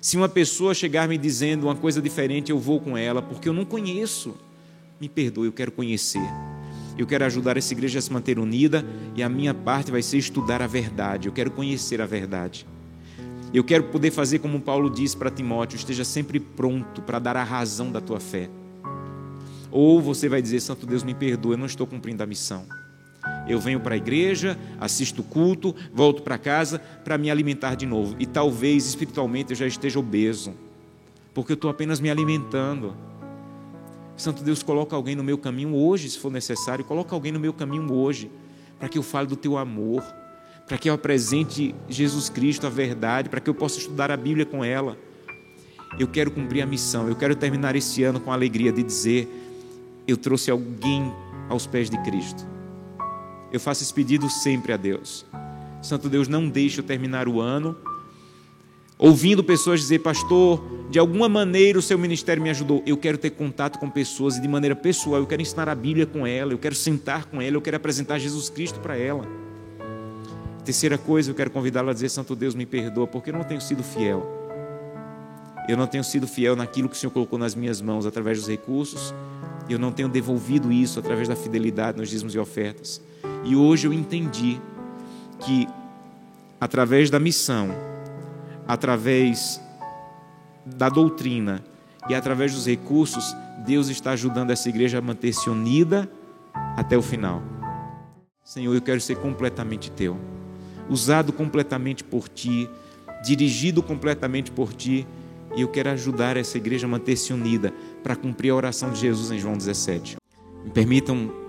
Se 0.00 0.16
uma 0.16 0.28
pessoa 0.28 0.74
chegar 0.74 1.06
me 1.06 1.18
dizendo 1.18 1.64
uma 1.64 1.76
coisa 1.76 2.00
diferente, 2.00 2.50
eu 2.50 2.58
vou 2.58 2.80
com 2.80 2.96
ela, 2.96 3.20
porque 3.20 3.48
eu 3.48 3.52
não 3.52 3.64
conheço. 3.64 4.34
Me 5.00 5.08
perdoe, 5.08 5.46
eu 5.46 5.52
quero 5.52 5.70
conhecer. 5.70 6.22
Eu 6.96 7.06
quero 7.06 7.24
ajudar 7.24 7.56
essa 7.56 7.72
igreja 7.72 7.98
a 7.98 8.02
se 8.02 8.12
manter 8.12 8.38
unida 8.38 8.84
e 9.14 9.22
a 9.22 9.28
minha 9.28 9.54
parte 9.54 9.90
vai 9.90 10.02
ser 10.02 10.18
estudar 10.18 10.60
a 10.62 10.66
verdade. 10.66 11.28
Eu 11.28 11.32
quero 11.32 11.50
conhecer 11.50 12.00
a 12.00 12.06
verdade. 12.06 12.66
Eu 13.52 13.62
quero 13.62 13.84
poder 13.84 14.10
fazer 14.10 14.38
como 14.38 14.60
Paulo 14.60 14.88
disse 14.88 15.16
para 15.16 15.30
Timóteo: 15.30 15.76
esteja 15.76 16.04
sempre 16.04 16.40
pronto 16.40 17.02
para 17.02 17.18
dar 17.18 17.36
a 17.36 17.44
razão 17.44 17.92
da 17.92 18.00
tua 18.00 18.18
fé. 18.18 18.48
Ou 19.70 20.00
você 20.00 20.28
vai 20.28 20.42
dizer: 20.42 20.60
Santo 20.60 20.86
Deus, 20.86 21.02
me 21.02 21.14
perdoa, 21.14 21.54
eu 21.54 21.58
não 21.58 21.66
estou 21.66 21.86
cumprindo 21.86 22.22
a 22.22 22.26
missão. 22.26 22.66
Eu 23.48 23.58
venho 23.58 23.80
para 23.80 23.94
a 23.94 23.96
igreja, 23.96 24.58
assisto 24.80 25.20
o 25.20 25.24
culto, 25.24 25.74
volto 25.92 26.22
para 26.22 26.38
casa 26.38 26.78
para 26.78 27.18
me 27.18 27.30
alimentar 27.30 27.74
de 27.74 27.86
novo. 27.86 28.14
E 28.18 28.26
talvez 28.26 28.86
espiritualmente 28.86 29.50
eu 29.50 29.56
já 29.56 29.66
esteja 29.66 29.98
obeso, 29.98 30.54
porque 31.34 31.52
eu 31.52 31.54
estou 31.54 31.70
apenas 31.70 32.00
me 32.00 32.10
alimentando. 32.10 32.94
Santo 34.16 34.44
Deus, 34.44 34.62
coloca 34.62 34.94
alguém 34.94 35.16
no 35.16 35.24
meu 35.24 35.38
caminho 35.38 35.74
hoje, 35.74 36.08
se 36.08 36.18
for 36.18 36.30
necessário, 36.30 36.84
coloca 36.84 37.14
alguém 37.14 37.32
no 37.32 37.40
meu 37.40 37.52
caminho 37.52 37.92
hoje, 37.92 38.30
para 38.78 38.88
que 38.88 38.98
eu 38.98 39.02
fale 39.02 39.26
do 39.26 39.36
teu 39.36 39.56
amor, 39.56 40.02
para 40.66 40.78
que 40.78 40.88
eu 40.88 40.94
apresente 40.94 41.74
Jesus 41.88 42.28
Cristo, 42.28 42.66
a 42.66 42.70
verdade, 42.70 43.28
para 43.28 43.40
que 43.40 43.50
eu 43.50 43.54
possa 43.54 43.78
estudar 43.78 44.10
a 44.10 44.16
Bíblia 44.16 44.46
com 44.46 44.64
ela. 44.64 44.96
Eu 45.98 46.06
quero 46.06 46.30
cumprir 46.30 46.62
a 46.62 46.66
missão, 46.66 47.08
eu 47.08 47.16
quero 47.16 47.34
terminar 47.34 47.74
esse 47.74 48.02
ano 48.02 48.20
com 48.20 48.30
a 48.30 48.34
alegria 48.34 48.72
de 48.72 48.82
dizer: 48.82 49.28
eu 50.06 50.16
trouxe 50.16 50.50
alguém 50.50 51.12
aos 51.48 51.66
pés 51.66 51.90
de 51.90 51.98
Cristo. 52.02 52.46
Eu 53.52 53.60
faço 53.60 53.82
esse 53.82 53.92
pedido 53.92 54.28
sempre 54.30 54.72
a 54.72 54.76
Deus. 54.76 55.26
Santo 55.82 56.08
Deus, 56.08 56.28
não 56.28 56.48
deixe 56.48 56.80
eu 56.80 56.84
terminar 56.84 57.28
o 57.28 57.40
ano 57.40 57.76
ouvindo 59.02 59.42
pessoas 59.42 59.80
dizer, 59.80 59.98
pastor, 59.98 60.62
de 60.88 60.96
alguma 60.96 61.28
maneira 61.28 61.76
o 61.76 61.82
seu 61.82 61.98
ministério 61.98 62.40
me 62.40 62.48
ajudou. 62.50 62.84
Eu 62.86 62.96
quero 62.96 63.18
ter 63.18 63.30
contato 63.30 63.76
com 63.80 63.90
pessoas 63.90 64.36
e 64.36 64.40
de 64.40 64.46
maneira 64.46 64.76
pessoal, 64.76 65.20
eu 65.20 65.26
quero 65.26 65.42
ensinar 65.42 65.68
a 65.68 65.74
Bíblia 65.74 66.06
com 66.06 66.24
ela, 66.24 66.52
eu 66.52 66.58
quero 66.58 66.76
sentar 66.76 67.24
com 67.24 67.42
ela, 67.42 67.56
eu 67.56 67.60
quero 67.60 67.76
apresentar 67.76 68.20
Jesus 68.20 68.48
Cristo 68.48 68.78
para 68.78 68.96
ela. 68.96 69.26
Terceira 70.64 70.96
coisa, 70.96 71.32
eu 71.32 71.34
quero 71.34 71.50
convidá-la 71.50 71.90
a 71.90 71.94
dizer, 71.94 72.10
Santo 72.10 72.36
Deus, 72.36 72.54
me 72.54 72.64
perdoa, 72.64 73.08
porque 73.08 73.30
eu 73.30 73.34
não 73.34 73.42
tenho 73.42 73.60
sido 73.60 73.82
fiel. 73.82 74.24
Eu 75.68 75.76
não 75.76 75.88
tenho 75.88 76.04
sido 76.04 76.28
fiel 76.28 76.54
naquilo 76.54 76.88
que 76.88 76.94
o 76.94 76.98
Senhor 76.98 77.10
colocou 77.10 77.36
nas 77.36 77.56
minhas 77.56 77.80
mãos 77.80 78.06
através 78.06 78.38
dos 78.38 78.48
recursos. 78.48 79.12
Eu 79.68 79.80
não 79.80 79.90
tenho 79.90 80.08
devolvido 80.08 80.70
isso 80.70 81.00
através 81.00 81.26
da 81.26 81.34
fidelidade 81.34 81.98
nos 81.98 82.08
dízimos 82.08 82.36
e 82.36 82.38
ofertas. 82.38 83.00
E 83.44 83.56
hoje 83.56 83.86
eu 83.86 83.92
entendi 83.92 84.60
que, 85.40 85.68
através 86.60 87.10
da 87.10 87.18
missão, 87.18 87.70
através 88.66 89.60
da 90.64 90.88
doutrina 90.88 91.62
e 92.08 92.14
através 92.14 92.54
dos 92.54 92.66
recursos, 92.66 93.34
Deus 93.64 93.88
está 93.88 94.12
ajudando 94.12 94.50
essa 94.50 94.68
igreja 94.68 94.98
a 94.98 95.02
manter-se 95.02 95.50
unida 95.50 96.10
até 96.76 96.96
o 96.96 97.02
final. 97.02 97.42
Senhor, 98.44 98.74
eu 98.74 98.82
quero 98.82 99.00
ser 99.00 99.16
completamente 99.16 99.90
teu, 99.90 100.16
usado 100.88 101.32
completamente 101.32 102.02
por 102.02 102.28
ti, 102.28 102.68
dirigido 103.24 103.82
completamente 103.82 104.50
por 104.50 104.72
ti, 104.72 105.06
e 105.54 105.60
eu 105.60 105.68
quero 105.68 105.90
ajudar 105.90 106.36
essa 106.36 106.56
igreja 106.56 106.86
a 106.86 106.90
manter-se 106.90 107.32
unida 107.32 107.72
para 108.02 108.16
cumprir 108.16 108.50
a 108.50 108.54
oração 108.54 108.90
de 108.90 109.00
Jesus 109.00 109.30
em 109.30 109.38
João 109.38 109.56
17. 109.56 110.16
Me 110.64 110.70
permitam 110.70 111.41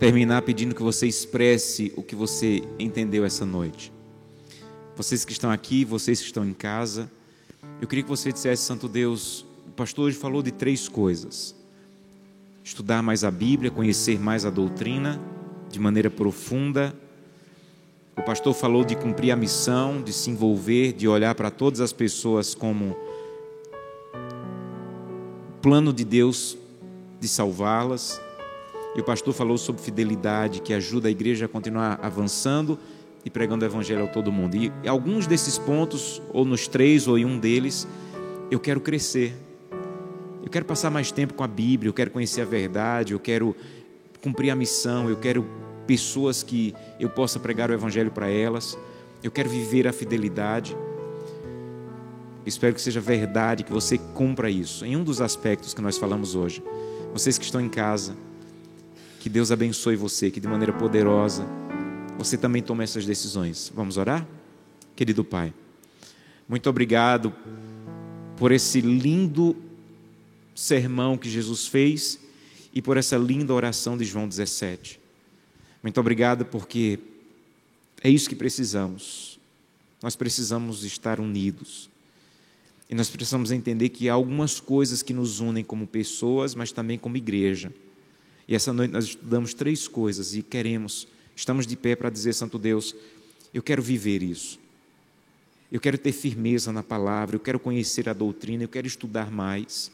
terminar 0.00 0.40
pedindo 0.40 0.74
que 0.74 0.82
você 0.82 1.06
expresse 1.06 1.92
o 1.94 2.02
que 2.02 2.16
você 2.16 2.62
entendeu 2.78 3.22
essa 3.22 3.44
noite. 3.44 3.92
Vocês 4.96 5.26
que 5.26 5.32
estão 5.32 5.50
aqui, 5.50 5.84
vocês 5.84 6.20
que 6.20 6.24
estão 6.24 6.42
em 6.42 6.54
casa, 6.54 7.10
eu 7.82 7.86
queria 7.86 8.02
que 8.02 8.08
você 8.08 8.32
dissesse, 8.32 8.62
Santo 8.62 8.88
Deus, 8.88 9.44
o 9.68 9.72
pastor 9.72 10.06
hoje 10.06 10.16
falou 10.16 10.42
de 10.42 10.52
três 10.52 10.88
coisas: 10.88 11.54
estudar 12.64 13.02
mais 13.02 13.24
a 13.24 13.30
Bíblia, 13.30 13.70
conhecer 13.70 14.18
mais 14.18 14.46
a 14.46 14.50
doutrina 14.50 15.20
de 15.68 15.78
maneira 15.78 16.08
profunda. 16.08 16.94
O 18.16 18.22
pastor 18.22 18.54
falou 18.54 18.86
de 18.86 18.96
cumprir 18.96 19.30
a 19.32 19.36
missão, 19.36 20.00
de 20.02 20.14
se 20.14 20.30
envolver, 20.30 20.94
de 20.94 21.06
olhar 21.08 21.34
para 21.34 21.50
todas 21.50 21.78
as 21.78 21.92
pessoas 21.92 22.54
como 22.54 22.96
plano 25.60 25.92
de 25.92 26.06
Deus 26.06 26.56
de 27.20 27.28
salvá-las. 27.28 28.18
E 28.94 29.00
o 29.00 29.04
pastor 29.04 29.32
falou 29.32 29.56
sobre 29.56 29.82
fidelidade, 29.82 30.60
que 30.60 30.74
ajuda 30.74 31.08
a 31.08 31.10
igreja 31.10 31.46
a 31.46 31.48
continuar 31.48 32.00
avançando 32.02 32.78
e 33.24 33.30
pregando 33.30 33.64
o 33.64 33.68
evangelho 33.68 34.04
a 34.04 34.06
todo 34.06 34.32
mundo. 34.32 34.56
E 34.56 34.72
alguns 34.86 35.26
desses 35.26 35.58
pontos, 35.58 36.20
ou 36.32 36.44
nos 36.44 36.66
três, 36.66 37.06
ou 37.06 37.16
em 37.18 37.24
um 37.24 37.38
deles, 37.38 37.86
eu 38.50 38.58
quero 38.58 38.80
crescer. 38.80 39.34
Eu 40.42 40.50
quero 40.50 40.64
passar 40.64 40.90
mais 40.90 41.12
tempo 41.12 41.34
com 41.34 41.44
a 41.44 41.48
Bíblia, 41.48 41.88
eu 41.88 41.94
quero 41.94 42.10
conhecer 42.10 42.40
a 42.40 42.44
verdade, 42.44 43.12
eu 43.12 43.20
quero 43.20 43.54
cumprir 44.20 44.50
a 44.50 44.56
missão, 44.56 45.08
eu 45.08 45.16
quero 45.16 45.46
pessoas 45.86 46.42
que 46.42 46.74
eu 46.98 47.08
possa 47.08 47.38
pregar 47.38 47.70
o 47.70 47.72
evangelho 47.72 48.10
para 48.10 48.28
elas. 48.28 48.76
Eu 49.22 49.30
quero 49.30 49.48
viver 49.48 49.86
a 49.86 49.92
fidelidade. 49.92 50.76
Espero 52.44 52.74
que 52.74 52.80
seja 52.80 53.00
verdade, 53.00 53.62
que 53.62 53.72
você 53.72 53.98
cumpra 53.98 54.50
isso. 54.50 54.84
Em 54.84 54.96
um 54.96 55.04
dos 55.04 55.20
aspectos 55.20 55.74
que 55.74 55.82
nós 55.82 55.98
falamos 55.98 56.34
hoje. 56.34 56.62
Vocês 57.12 57.36
que 57.36 57.44
estão 57.44 57.60
em 57.60 57.68
casa, 57.68 58.14
que 59.20 59.28
Deus 59.28 59.52
abençoe 59.52 59.96
você, 59.96 60.30
que 60.30 60.40
de 60.40 60.48
maneira 60.48 60.72
poderosa 60.72 61.46
você 62.16 62.38
também 62.38 62.62
tome 62.62 62.82
essas 62.82 63.04
decisões. 63.04 63.70
Vamos 63.74 63.98
orar? 63.98 64.26
Querido 64.96 65.22
Pai, 65.22 65.52
muito 66.48 66.68
obrigado 66.70 67.32
por 68.38 68.50
esse 68.50 68.80
lindo 68.80 69.54
sermão 70.54 71.18
que 71.18 71.28
Jesus 71.28 71.66
fez 71.66 72.18
e 72.72 72.80
por 72.80 72.96
essa 72.96 73.18
linda 73.18 73.52
oração 73.52 73.96
de 73.96 74.06
João 74.06 74.26
17. 74.26 74.98
Muito 75.82 76.00
obrigado 76.00 76.46
porque 76.46 76.98
é 78.02 78.08
isso 78.08 78.28
que 78.28 78.34
precisamos. 78.34 79.38
Nós 80.02 80.16
precisamos 80.16 80.82
estar 80.82 81.20
unidos. 81.20 81.90
E 82.88 82.94
nós 82.94 83.10
precisamos 83.10 83.52
entender 83.52 83.90
que 83.90 84.08
há 84.08 84.14
algumas 84.14 84.60
coisas 84.60 85.02
que 85.02 85.12
nos 85.12 85.40
unem 85.40 85.62
como 85.62 85.86
pessoas, 85.86 86.54
mas 86.54 86.72
também 86.72 86.98
como 86.98 87.18
igreja. 87.18 87.70
E 88.50 88.54
essa 88.56 88.72
noite 88.72 88.90
nós 88.90 89.04
estudamos 89.04 89.54
três 89.54 89.86
coisas 89.86 90.34
e 90.34 90.42
queremos, 90.42 91.06
estamos 91.36 91.68
de 91.68 91.76
pé 91.76 91.94
para 91.94 92.10
dizer, 92.10 92.32
Santo 92.32 92.58
Deus, 92.58 92.96
eu 93.54 93.62
quero 93.62 93.80
viver 93.80 94.24
isso. 94.24 94.58
Eu 95.70 95.78
quero 95.80 95.96
ter 95.96 96.10
firmeza 96.10 96.72
na 96.72 96.82
palavra, 96.82 97.36
eu 97.36 97.40
quero 97.40 97.60
conhecer 97.60 98.08
a 98.08 98.12
doutrina, 98.12 98.64
eu 98.64 98.68
quero 98.68 98.88
estudar 98.88 99.30
mais. 99.30 99.92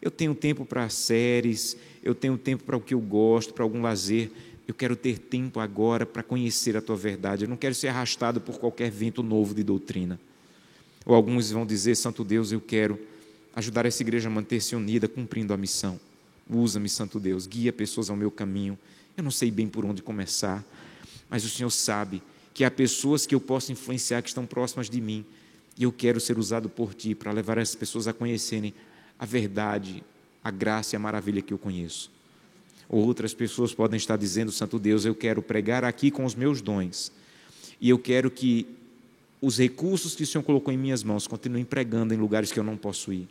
Eu 0.00 0.10
tenho 0.10 0.34
tempo 0.34 0.64
para 0.64 0.88
séries, 0.88 1.76
eu 2.02 2.14
tenho 2.14 2.38
tempo 2.38 2.64
para 2.64 2.78
o 2.78 2.80
que 2.80 2.94
eu 2.94 3.00
gosto, 3.00 3.52
para 3.52 3.62
algum 3.62 3.82
lazer. 3.82 4.30
Eu 4.66 4.72
quero 4.72 4.96
ter 4.96 5.18
tempo 5.18 5.60
agora 5.60 6.06
para 6.06 6.22
conhecer 6.22 6.74
a 6.78 6.80
tua 6.80 6.96
verdade. 6.96 7.44
Eu 7.44 7.48
não 7.48 7.58
quero 7.58 7.74
ser 7.74 7.88
arrastado 7.88 8.40
por 8.40 8.58
qualquer 8.58 8.90
vento 8.90 9.22
novo 9.22 9.54
de 9.54 9.62
doutrina. 9.62 10.18
Ou 11.04 11.14
alguns 11.14 11.50
vão 11.50 11.66
dizer, 11.66 11.94
Santo 11.94 12.24
Deus, 12.24 12.52
eu 12.52 12.60
quero 12.60 12.98
ajudar 13.54 13.84
essa 13.84 14.02
igreja 14.02 14.30
a 14.30 14.32
manter-se 14.32 14.74
unida, 14.74 15.06
cumprindo 15.06 15.52
a 15.52 15.58
missão. 15.58 16.00
Usa-me, 16.52 16.88
Santo 16.88 17.18
Deus, 17.18 17.46
guia 17.46 17.72
pessoas 17.72 18.10
ao 18.10 18.16
meu 18.16 18.30
caminho. 18.30 18.78
Eu 19.16 19.24
não 19.24 19.30
sei 19.30 19.50
bem 19.50 19.68
por 19.68 19.84
onde 19.84 20.02
começar, 20.02 20.64
mas 21.28 21.44
o 21.44 21.48
Senhor 21.48 21.70
sabe 21.70 22.22
que 22.54 22.64
há 22.64 22.70
pessoas 22.70 23.26
que 23.26 23.34
eu 23.34 23.40
posso 23.40 23.72
influenciar 23.72 24.22
que 24.22 24.28
estão 24.28 24.44
próximas 24.46 24.90
de 24.90 25.00
mim, 25.00 25.24
e 25.78 25.84
eu 25.84 25.92
quero 25.92 26.20
ser 26.20 26.38
usado 26.38 26.68
por 26.68 26.92
Ti 26.94 27.14
para 27.14 27.32
levar 27.32 27.56
essas 27.58 27.74
pessoas 27.74 28.06
a 28.06 28.12
conhecerem 28.12 28.74
a 29.18 29.24
verdade, 29.24 30.02
a 30.44 30.50
graça 30.50 30.94
e 30.94 30.96
a 30.96 31.00
maravilha 31.00 31.40
que 31.40 31.52
eu 31.52 31.58
conheço. 31.58 32.10
Outras 32.88 33.32
pessoas 33.32 33.72
podem 33.72 33.96
estar 33.96 34.16
dizendo, 34.18 34.52
Santo 34.52 34.78
Deus, 34.78 35.06
eu 35.06 35.14
quero 35.14 35.40
pregar 35.40 35.84
aqui 35.84 36.10
com 36.10 36.24
os 36.24 36.34
meus 36.34 36.60
dons, 36.60 37.10
e 37.80 37.88
eu 37.88 37.98
quero 37.98 38.30
que 38.30 38.66
os 39.40 39.58
recursos 39.58 40.14
que 40.14 40.22
o 40.22 40.26
Senhor 40.26 40.44
colocou 40.44 40.72
em 40.72 40.76
minhas 40.76 41.02
mãos 41.02 41.26
continuem 41.26 41.64
pregando 41.64 42.14
em 42.14 42.16
lugares 42.16 42.52
que 42.52 42.60
eu 42.60 42.64
não 42.64 42.76
posso 42.76 43.12
ir. 43.12 43.28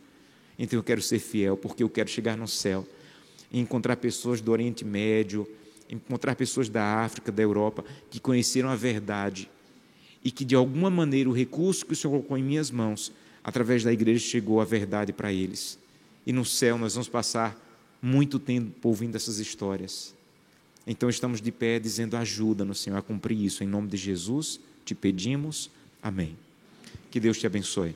Então 0.58 0.78
eu 0.78 0.82
quero 0.82 1.00
ser 1.00 1.18
fiel, 1.18 1.56
porque 1.56 1.82
eu 1.82 1.88
quero 1.88 2.10
chegar 2.10 2.36
no 2.36 2.46
céu 2.46 2.86
encontrar 3.60 3.96
pessoas 3.96 4.40
do 4.40 4.50
Oriente 4.50 4.84
Médio, 4.84 5.46
encontrar 5.88 6.34
pessoas 6.34 6.68
da 6.68 7.02
África, 7.02 7.30
da 7.30 7.42
Europa, 7.42 7.84
que 8.10 8.18
conheceram 8.18 8.68
a 8.68 8.76
verdade 8.76 9.50
e 10.24 10.30
que 10.30 10.44
de 10.44 10.54
alguma 10.54 10.88
maneira 10.88 11.28
o 11.28 11.32
recurso 11.32 11.84
que 11.84 11.92
o 11.92 11.96
Senhor 11.96 12.12
colocou 12.12 12.38
em 12.38 12.42
minhas 12.42 12.70
mãos, 12.70 13.12
através 13.42 13.82
da 13.82 13.92
igreja, 13.92 14.24
chegou 14.24 14.60
a 14.60 14.64
verdade 14.64 15.12
para 15.12 15.32
eles. 15.32 15.78
E 16.26 16.32
no 16.32 16.44
céu 16.44 16.78
nós 16.78 16.94
vamos 16.94 17.08
passar 17.08 17.60
muito 18.00 18.38
tempo 18.38 18.88
ouvindo 18.88 19.16
essas 19.16 19.38
histórias. 19.38 20.14
Então 20.86 21.08
estamos 21.08 21.40
de 21.40 21.52
pé 21.52 21.78
dizendo: 21.78 22.16
ajuda-nos, 22.16 22.80
Senhor, 22.80 22.96
a 22.96 23.02
cumprir 23.02 23.40
isso. 23.40 23.62
Em 23.62 23.66
nome 23.66 23.88
de 23.88 23.96
Jesus 23.96 24.60
te 24.84 24.94
pedimos. 24.94 25.70
Amém. 26.02 26.36
Que 27.10 27.20
Deus 27.20 27.38
te 27.38 27.46
abençoe. 27.46 27.94